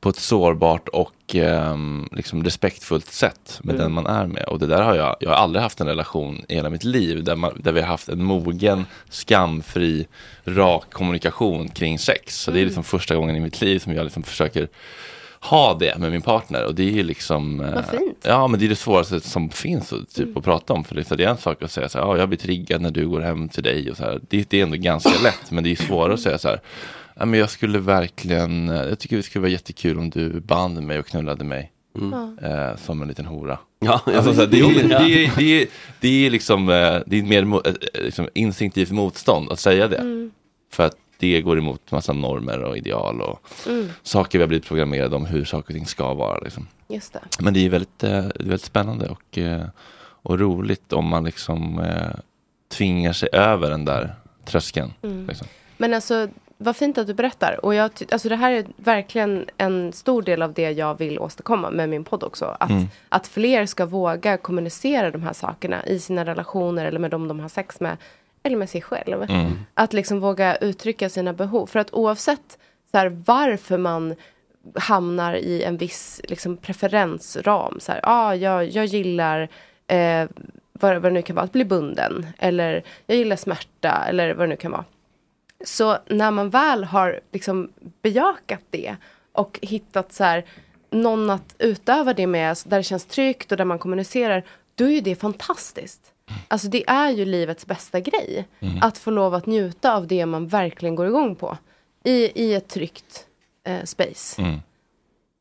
[0.00, 3.84] på ett sårbart och ehm, liksom respektfullt sätt med Mm.
[3.84, 4.44] den man är med.
[4.44, 7.24] Och det där har jag, jag har aldrig haft en relation i hela mitt liv
[7.24, 10.06] där, man, där vi har haft en mogen, skamfri,
[10.44, 12.40] rak kommunikation kring sex.
[12.42, 12.66] Så det är Mm.
[12.66, 14.68] liksom första gången i mitt liv som jag liksom försöker
[15.40, 18.18] ha det med min partner och det är ju liksom eh, Vad fint.
[18.22, 21.10] Ja men det är det svåraste som finns att, typ, att prata om för det,
[21.24, 23.48] är en sak att säga så här, ja, jag blir triggad när du går hem
[23.48, 24.20] till dig och så här.
[24.28, 26.60] Det, det är ändå ganska lätt men det är svårare att säga så här,
[27.24, 30.98] men jag skulle verkligen, eh, jag tycker det skulle vara jättekul om du band mig
[30.98, 31.72] och knullade mig.
[31.98, 32.38] Mm.
[32.42, 33.58] Eh, som en liten hora.
[33.78, 34.98] Ja, alltså, det, är, jo, det, men- ja.
[35.00, 35.66] är, det, är,
[36.00, 37.72] det är liksom, eh, det är mer eh,
[38.04, 39.96] liksom instinktivt motstånd att säga det.
[39.96, 40.30] Mm.
[40.72, 43.88] För att det går emot massa normer och ideal och Mm.
[44.02, 46.38] saker vi har blivit programmerade om hur saker och ting ska vara.
[46.38, 46.68] Liksom.
[46.88, 47.20] Just det.
[47.40, 49.38] Men det är väldigt, det är väldigt spännande och,
[50.22, 51.86] och roligt om man liksom
[52.72, 54.14] tvingar sig över den där
[54.44, 54.92] tröskeln.
[55.02, 55.26] Mm.
[55.26, 55.46] Liksom.
[55.76, 57.64] Men alltså, vad fint att du berättar.
[57.64, 61.70] Och jag, alltså det här är verkligen en stor del av det jag vill åstadkomma
[61.70, 62.56] med min podd också.
[62.60, 62.84] Att, Mm.
[63.08, 67.40] att fler ska våga kommunicera de här sakerna i sina relationer eller med dem de
[67.40, 67.96] har sex med.
[68.42, 69.22] Eller med sig själv.
[69.22, 69.52] Mm.
[69.74, 71.66] Att liksom våga uttrycka sina behov.
[71.66, 72.58] För att oavsett
[72.90, 74.14] så här, varför man
[74.74, 77.80] hamnar i en viss liksom, preferensram.
[77.80, 79.48] Så här, ah, jag, jag gillar
[79.86, 80.24] eh,
[80.72, 82.26] vad, vad det nu kan vara, att bli bunden.
[82.38, 84.04] Eller jag gillar smärta.
[84.08, 84.84] Eller vad det nu kan vara.
[85.64, 87.72] Så när man väl har liksom
[88.02, 88.96] bejakat det
[89.32, 90.44] och hittat så här,
[90.90, 94.42] någon att utöva det med, där det känns tryggt och där man kommunicerar,
[94.74, 96.12] då är ju det fantastiskt.
[96.48, 98.48] Alltså det är ju livets bästa grej.
[98.60, 98.78] Mm.
[98.82, 101.58] Att få lov att njuta av det man verkligen går igång på.
[102.04, 103.26] I, i ett tryggt
[103.64, 104.42] eh, space.
[104.42, 104.60] Mm.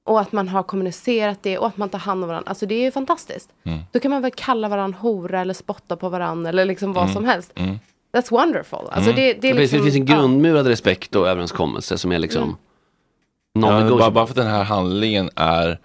[0.03, 2.49] Och att man har kommunicerat det och att man tar hand om varandra.
[2.49, 3.49] Alltså det är ju fantastiskt.
[3.63, 3.79] Mm.
[3.91, 7.13] Då kan man väl kalla varandra hora eller spotta på varandra eller liksom vad Mm.
[7.13, 7.53] som helst.
[8.15, 8.21] Mm.
[8.23, 8.79] That's wonderful.
[8.91, 10.15] Alltså det, det är liksom, det finns en ja.
[10.15, 12.57] grundmurad respekt och överenskommelse som är liksom
[13.55, 13.89] Mm.
[13.89, 15.79] Ja, bara, bara för att den här handlingen är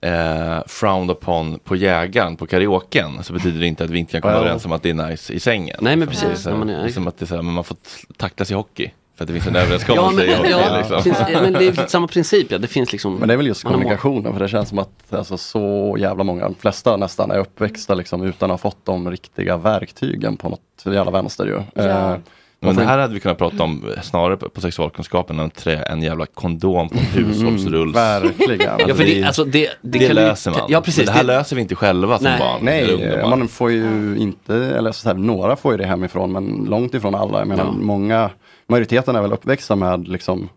[0.00, 4.20] eh, frowned upon på jägaren på karaoken så betyder det inte att vi inte kan
[4.22, 5.76] komma överens om att det är nice i sängen.
[5.80, 6.28] Nej, men Liksom.
[6.28, 6.44] precis.
[6.44, 7.76] Det är så här, Ja, liksom att det är så här, men man får
[8.16, 10.64] tacklas i hockey för att det finns en överenskommelse Ja, men, i hockey.
[10.68, 11.02] ja, liksom.
[11.02, 11.34] precis.
[11.42, 12.58] Men det är samma princip ja.
[12.58, 13.14] Det finns liksom.
[13.16, 16.44] Men det är väl just kommunikationen, för det känns som att alltså, så jävla många,
[16.44, 20.60] de flesta nästan är uppväxta liksom, utan att ha fått de riktiga verktygen på något
[20.84, 21.60] jävla vänster ju.
[21.84, 22.12] Ja.
[22.14, 22.16] Eh,
[22.60, 26.02] Men det här hade vi kunnat prata om eh, snarare på, sexualkunskapen än trä, en
[26.02, 27.92] jävla kondom på en hushållsrull.
[27.92, 28.70] verkligen.
[28.88, 30.60] Ja, för det- alltså, det- det det löser man.
[30.68, 32.38] ja, precis, Men det här det- löser vi inte själva som Nej.
[32.38, 32.58] barn.
[32.62, 36.94] Nej, man får ju inte, eller så här, några får ju det hemifrån men långt
[36.94, 37.38] ifrån alla.
[37.38, 37.70] Jag menar, Ja.
[37.72, 38.30] många,
[38.66, 40.48] majoriteten är väl uppväxta med liksom,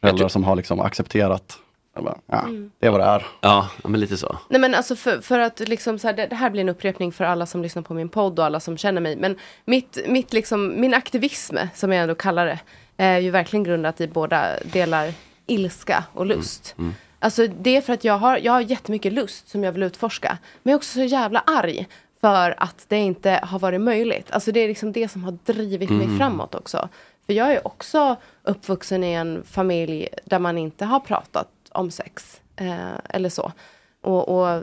[0.00, 1.58] föräldrar som har liksom accepterat,
[2.00, 2.44] bara, ja,
[2.78, 3.26] det är vad det är.
[3.40, 4.38] Ja, men lite så.
[4.48, 7.12] Nej men alltså för, för att liksom så här, det, det här blir en upprepning
[7.12, 9.16] för alla som lyssnar på min podd och alla som känner mig.
[9.16, 12.58] Men mitt, mitt liksom, min aktivism, som jag ändå kallar det,
[12.96, 15.12] är ju verkligen grundat i båda delar
[15.46, 16.74] ilska och lust.
[17.18, 20.38] Alltså det är för att jag har, jag har jättemycket lust som jag vill utforska.
[20.62, 21.88] Men jag är också så jävla arg.
[22.20, 24.30] För att det inte har varit möjligt.
[24.30, 26.18] Alltså det är liksom det som har drivit mig Mm.
[26.18, 26.88] framåt också.
[27.30, 32.40] För jag är också uppvuxen i en familj där man inte har pratat om sex.
[32.56, 33.52] Eh, eller så.
[34.00, 34.62] Och, och,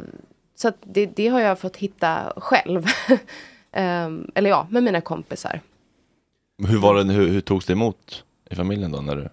[0.55, 2.85] så att det, det har jag fått hitta själv.
[3.71, 5.61] Ehm, eller ja, med mina kompisar.
[6.67, 9.29] Hur var det, hur, hur togs det emot i familjen då när du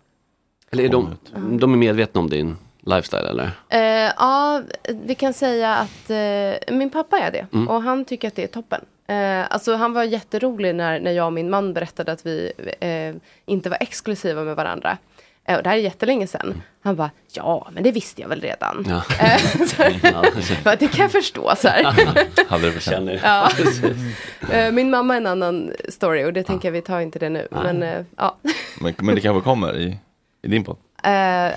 [0.71, 1.33] Eller är de, ut?
[1.61, 3.51] de är medvetna om din lifestyle eller?
[3.69, 7.47] Eh, ja, vi kan säga att eh, min pappa är det.
[7.53, 7.69] Mm.
[7.69, 8.85] Och han tycker att det är toppen.
[9.09, 13.15] Eh, alltså han var jätterolig när, när jag och min man berättade att vi eh,
[13.47, 14.99] inte var exklusiva med varandra.
[15.45, 16.63] Eh, och det här är jättelänge sedan.
[16.83, 18.85] Han bara, ja men det visste jag väl redan.
[18.89, 19.03] Ja.
[19.25, 21.55] Eh, bara, det kan jag förstå.
[21.57, 21.85] Så här.
[22.49, 23.21] Hade du förtjänat?
[23.23, 23.51] Ja.
[24.53, 27.29] Eh, Min mamma är en annan story och det tänker jag vi tar inte det
[27.29, 27.49] nu.
[27.51, 27.63] Nej.
[27.63, 28.37] Men eh, ja,
[28.81, 29.99] Men, men det kanske kommer i,
[30.43, 30.77] i din podd?
[31.05, 31.13] Eh,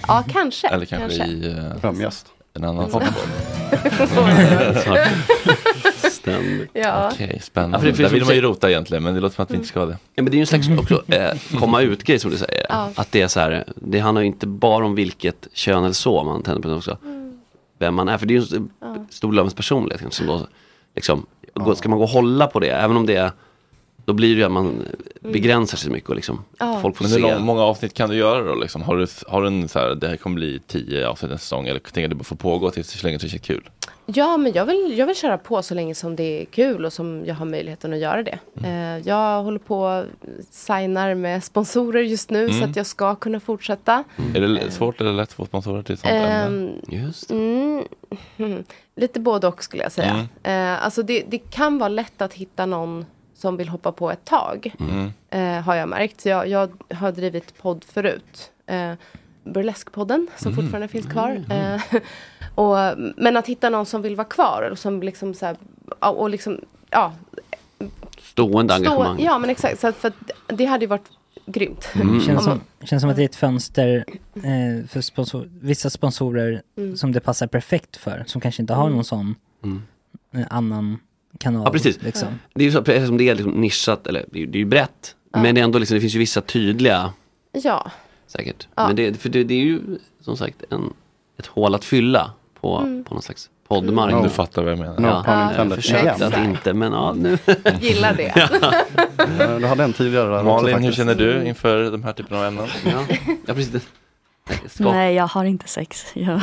[0.08, 0.68] ja kanske.
[0.68, 2.12] Eller kanske, i uh,
[2.54, 2.92] en annan Mm.
[2.92, 3.04] podd?
[6.34, 6.70] Ständigt.
[6.74, 7.10] Ja.
[7.14, 7.78] Okej, spännande.
[7.78, 9.52] Ja, för det finns Där vill man ju rota egentligen, men det låter som att
[9.52, 9.98] vi inte ska det.
[10.16, 12.66] Ja, men det är ju en slags också, eh, komma ut-grej som du säger.
[12.70, 12.90] Ja.
[12.96, 16.24] Att det är så här, det handlar ju inte bara om vilket kön eller så
[16.24, 16.98] man tänder på, också
[17.80, 18.18] vem man är.
[18.18, 18.96] För det är ju en Ja.
[19.10, 20.02] stor del av ens personlighet.
[20.02, 20.48] kanske, Som då,
[20.96, 23.32] liksom, gå- ska man gå och hålla på det, även om det är,
[24.06, 24.74] då blir det ju att man
[25.20, 26.80] begränsar sig så mycket och liksom, Ja.
[26.82, 27.40] folk får Men hur se.
[27.40, 28.56] många avsnitt kan du göra då?
[28.56, 28.82] Liksom?
[28.82, 31.68] Har, du, har du en så här, det här kommer bli tio avsnitt en säsong,
[31.68, 33.70] eller tänker du får pågå tills så länge det är kul?
[34.10, 36.94] Ja, men jag vill, jag vill köra på så länge som det är kul och
[36.94, 38.40] som jag har möjligheten att göra det.
[38.64, 40.06] Eh, jag håller på
[40.52, 42.60] signar med sponsorer just nu Mm.
[42.60, 44.04] så att jag ska kunna fortsätta.
[44.36, 46.72] Är det svårt eller lätt att få sponsorer till ett sånt ämne?
[46.92, 47.84] Ehm, mm,
[48.38, 48.64] hmm,
[48.96, 50.28] lite både och skulle jag säga.
[50.44, 54.26] Eh, alltså det, det kan vara lätt att hitta någon som vill hoppa på ett
[54.26, 54.74] tag.
[54.80, 55.12] Mm.
[55.30, 56.22] Eh, har jag märkt.
[56.22, 58.52] Så jag, jag har drivit podd förut.
[59.54, 60.64] Burleskpodden som Mm.
[60.64, 61.44] fortfarande finns kvar.
[61.50, 61.82] Eh,
[62.56, 62.76] och,
[63.18, 64.70] men att hitta någon som vill vara kvar.
[64.72, 65.58] Och som liksom så här,
[66.00, 67.14] och liksom, ja,
[68.22, 69.24] Stående stå, engagemang.
[69.24, 69.80] ja men exakt.
[69.80, 70.12] Så för
[70.48, 71.10] det hade ju varit
[71.46, 71.90] grymt.
[71.94, 74.06] Det Om känns, som, känns som att det är ett fönster
[74.36, 76.98] eh, för sponsor, vissa sponsorer Mm.
[76.98, 78.96] som det passar perfekt för, som kanske inte har Mm.
[78.96, 79.82] någon sån Mm.
[80.36, 81.00] eh, annan
[81.40, 81.62] kanal.
[81.66, 82.02] Ja precis.
[82.04, 82.28] Liksom.
[82.54, 84.58] Det är ju så, precis som det är liksom nischat, eller det är ju- det
[84.58, 85.16] är ju brett.
[85.32, 87.14] Men det är ändå liksom, det finns ju vissa tydliga,
[87.52, 87.92] Ja.
[88.28, 88.68] Säkert.
[88.76, 88.88] Ja.
[88.88, 89.82] Men det, för det, det är ju
[90.22, 90.94] som sagt en,
[91.40, 92.32] ett hål att fylla
[92.62, 93.04] på, Mm.
[93.04, 94.24] på någon slags poddmarknad.
[94.24, 95.00] Du fattar vad jag menar.
[95.00, 97.38] No Ja, jag försökte att inte, men ja nu.
[97.82, 98.28] Gillar det.
[99.44, 102.38] Eh, Du hade en tidigare där också Malin, hur känner du inför de här typen
[102.38, 102.68] av ämnen?
[102.86, 103.06] Ja,
[103.46, 103.88] ja precis.
[104.68, 104.92] Ska.
[104.92, 106.06] Nej, jag har inte sex.
[106.14, 106.42] Jag,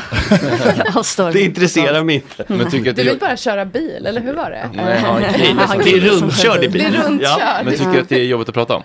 [0.77, 1.33] jag avstår.
[1.33, 2.45] Det intresserar mig inte.
[2.47, 4.71] Men tycker att Du vill bara köra bil, eller hur var det?
[4.75, 5.19] Nej, Ja,
[5.85, 6.93] Det är rundkörd i bilen.
[6.93, 7.29] Det är rundkörd.
[7.41, 8.83] Ja, men tycker du att det är jobbigt att prata om?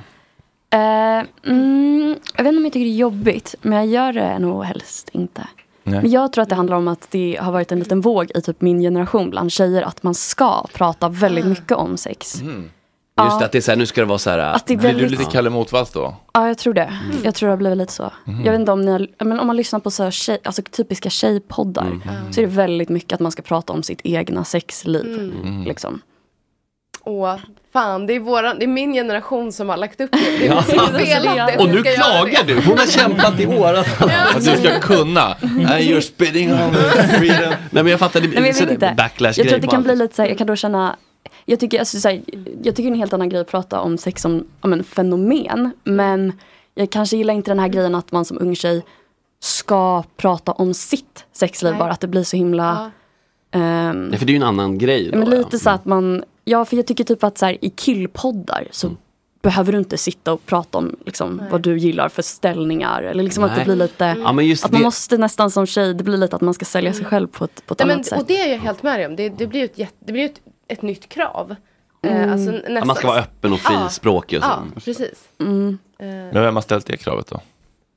[0.73, 4.39] Eh, mm, jag vet inte om jag tycker det är jobbigt, men jag gör det
[4.39, 5.47] nog helst inte.
[5.83, 6.01] Nej.
[6.01, 8.41] Men jag tror att det handlar om att det har varit en liten våg i
[8.41, 12.41] typ min generation bland tjejer att man ska prata väldigt mycket om sex.
[12.41, 12.61] Mm.
[12.61, 12.71] Just
[13.15, 13.39] Ja.
[13.39, 14.37] det, att det är så här, nu ska det vara så här.
[14.39, 15.19] Att det är Blir du väldigt...
[15.19, 16.15] lite Kalle Motvalls då?
[16.33, 16.99] Ja, jag tror det.
[17.23, 18.11] Jag tror det har blivit lite så.
[18.25, 20.61] Jag vet inte om ni har, men om man lyssnar på så här tjej, alltså
[20.61, 21.99] typiska tjejpoddar
[22.31, 25.33] så är det väldigt mycket att man ska prata om sitt egna sexliv.
[25.67, 26.01] Liksom.
[27.09, 27.35] Åh,
[27.73, 30.17] fan, det är, våran, det är min generation som har lagt upp det.
[30.39, 31.47] Det är Ja.
[31.47, 31.57] det.
[31.57, 32.53] Och nu klagar det.
[32.53, 34.11] du, hon har kämpat i åratal.
[34.35, 35.25] Att du ska kunna.
[35.41, 37.53] And you're spitting on freedom.
[37.71, 40.21] Nej men jag fattar, det blir backlash Jag tror att det kan bli lite så
[40.21, 40.95] här, jag kan då känna
[41.45, 42.21] jag tycker, alltså, så här,
[42.63, 44.83] jag tycker det är en helt annan grej att prata om sex som ja, men,
[44.83, 45.71] fenomen.
[45.83, 46.33] Men
[46.75, 48.83] jag kanske gillar inte den här grejen att man som ung tjej
[49.39, 51.79] ska prata om sitt sexliv Nej.
[51.79, 51.91] bara.
[51.91, 52.91] Att det blir så himla...
[53.51, 55.17] ehm, Nej för det är ju en annan grej då.
[55.19, 55.37] men ja.
[55.37, 58.87] lite så att man, ja för jag tycker typ att så här, i killpoddar så
[58.87, 58.97] Mm.
[59.41, 63.03] behöver du inte sitta och prata om liksom, vad du gillar för ställningar.
[63.03, 64.85] Eller liksom att det blir lite, Ja men just att man det.
[64.85, 67.65] måste nästan som tjej, det blir lite att man ska sälja sig själv på ett,
[67.65, 68.19] på ett Nej, annat men, sätt.
[68.21, 69.15] och det är jag helt med dig om.
[69.15, 71.55] Det, det blir ju ett, jätte- det blir ju ett, ett nytt krav.
[72.03, 72.33] Eh, Mm.
[72.33, 73.69] alltså, Ja, nästan- man ska vara öppen och Ja.
[73.87, 74.49] frispråkig och så.
[74.49, 75.29] Ja, precis.
[75.39, 75.77] Mm.
[75.99, 77.39] Eh, Men vem har ställt det kravet då?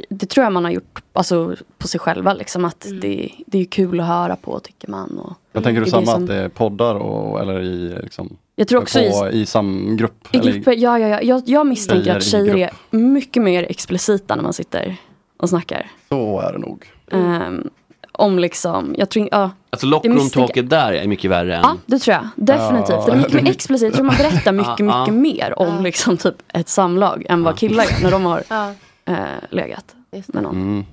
[0.08, 2.34] Det tror jag man har gjort alltså, på sig själva.
[2.34, 3.00] Liksom, att Mm.
[3.00, 5.18] det, det är kul att höra på tycker man.
[5.18, 8.68] Och Jag tänker du samma som- att det är poddar och, eller i, liksom, Jag
[8.68, 10.28] tror också på, i, i samma grupp?
[10.32, 11.22] i eller grupper, ja, ja, ja.
[11.22, 14.96] Jag, jag misstänker att tjejer är mycket mer explicita när man sitter
[15.38, 15.90] och snackar.
[16.08, 16.86] Så är det nog.
[17.10, 17.70] Ehm,
[18.12, 20.08] om liksom, jag tror, ja, Alltså Jag misstänker-
[20.40, 21.62] lockroom-talket där är mycket värre än...
[21.62, 22.28] Ja, det tror jag.
[22.36, 22.88] Definitivt.
[22.90, 23.04] Ja.
[23.06, 23.84] Det är mycket mer explicit.
[23.86, 25.20] Jag tror man berättar mycket, Ja, mycket ja.
[25.20, 25.80] mer om Ja.
[25.80, 28.72] liksom typ ett samlag än vad killar gör när de har ja,
[29.04, 29.16] eh,
[29.50, 30.34] legat just det.
[30.34, 30.56] med någon.
[30.56, 30.84] Mm.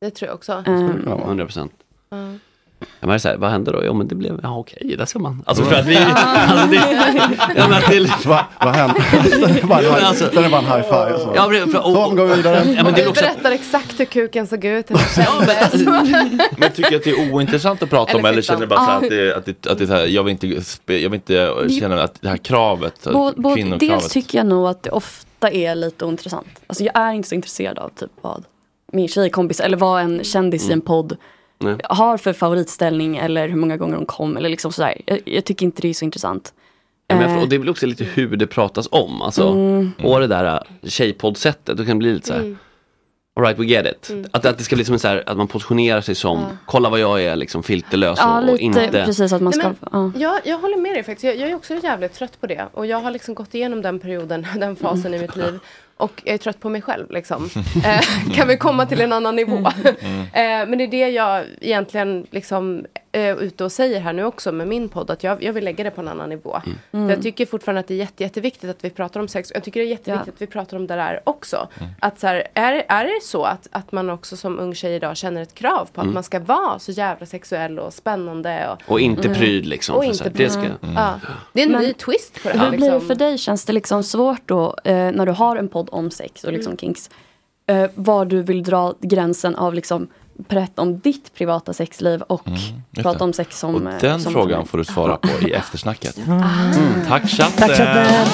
[0.00, 0.52] det tror jag också.
[0.66, 1.18] Ehm, Ja.
[1.24, 1.72] 100 procent.
[2.80, 2.86] Ja.
[3.06, 3.84] Menar så här, vad hände då?
[3.84, 5.42] Ja men det blev, ja okej, där ska man.
[5.46, 6.76] Alltså för att vi, alltså det,
[7.56, 8.94] ja, men att det, Vad vad hände?
[9.60, 11.12] Jo, men alltså- Sen är det bara en high five.
[11.12, 11.32] och Så.
[11.36, 12.62] ja, men, för, och, Så, går vi vidare.
[12.76, 14.90] Ja, men det också, berättar exakt hur kuken såg ut.
[14.90, 15.86] Hur det kändes.
[16.58, 18.56] Men tycker att det är ointressant att prata om Eller eller fittan.
[18.56, 20.46] känner du bara så här att det, att det, att det här, jag vill inte,
[20.94, 24.10] jag vill inte känna att det här kravet, Bo, bo, dels kvinnokravet.
[24.10, 26.46] tycker jag nog att det ofta är lite ointressant.
[26.66, 28.44] Alltså jag är inte så intresserad av typ vad
[28.92, 31.16] min tjejkompis eller vad en kändis i en podd
[31.58, 31.76] Nej.
[31.84, 35.00] har för favoritställning eller hur många gånger de kom eller liksom sådär.
[35.06, 36.54] Jag, jag tycker inte det är så intressant.
[37.08, 37.42] Ja, men jag, Eh.
[37.42, 39.22] och det är väl också lite hur det pratas om.
[39.22, 39.92] Alltså, Mm.
[40.02, 42.40] Och det där äh, tjejpoddsättet, då kan det bli lite så här.
[42.40, 42.58] Mm.
[43.38, 44.10] Alright we get it.
[44.30, 46.88] Att, att det ska bli som en så här, att man positionerar sig som, kolla
[46.90, 49.04] vad jag är liksom filterlös Ja, och, och lite inte.
[49.06, 49.88] precis att man Nej, ska...
[49.90, 50.20] men- ja.
[50.20, 51.24] Jag, jag håller med dig faktiskt.
[51.24, 52.66] Jag, jag är också jävligt trött på det.
[52.72, 55.58] Och jag har liksom gått igenom den perioden, den fasen i mitt liv.
[55.96, 57.50] Och jag är trött på mig själv liksom.
[57.84, 58.00] Eh,
[58.34, 59.56] kan vi komma till en annan nivå?
[59.56, 62.86] eh, men det är det jag egentligen liksom
[63.16, 65.10] är ute och säger här nu också med min podd.
[65.10, 66.60] Att jag, jag vill lägga det på en annan nivå.
[66.90, 69.52] För jag tycker fortfarande att det är jätte, jätteviktigt att vi pratar om sex.
[69.54, 70.32] Jag tycker det är jätteviktigt Ja.
[70.32, 71.68] att vi pratar om det där också.
[72.00, 75.16] Att så här, är, är det så att, att man också som ung tjej idag
[75.16, 79.00] känner ett krav på att man ska vara så jävla sexuell och spännande och Och
[79.00, 79.96] inte pryd liksom.
[79.96, 80.62] och inte här, det ska,
[80.94, 81.20] Ja.
[81.52, 82.70] Det är en Men ny twist på det här.
[82.70, 83.08] Hur blir det liksom.
[83.08, 83.38] för dig?
[83.38, 86.76] Känns det liksom svårt då eh, när du har en podd om sex och liksom
[86.76, 87.10] kinks?
[87.66, 90.08] Eh, var du vill dra gränsen av liksom
[90.38, 92.60] berätta om ditt privata sexliv och mm,
[92.94, 93.74] prata om sex som...
[93.74, 95.58] Och eh, den som frågan får du svara på i ah.
[95.58, 96.16] eftersnacket.
[96.16, 96.42] Mm.
[96.76, 97.06] Mm.
[97.08, 97.68] Tack chatten!
[97.68, 98.26] Tack, chatten.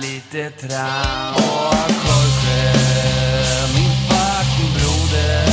[0.00, 2.72] lite tram Och Jorge,
[3.74, 5.46] min fucking broder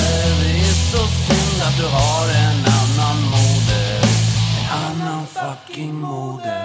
[0.44, 4.02] Det är så synd att du har en annan moder
[4.60, 6.61] En annan fucking moder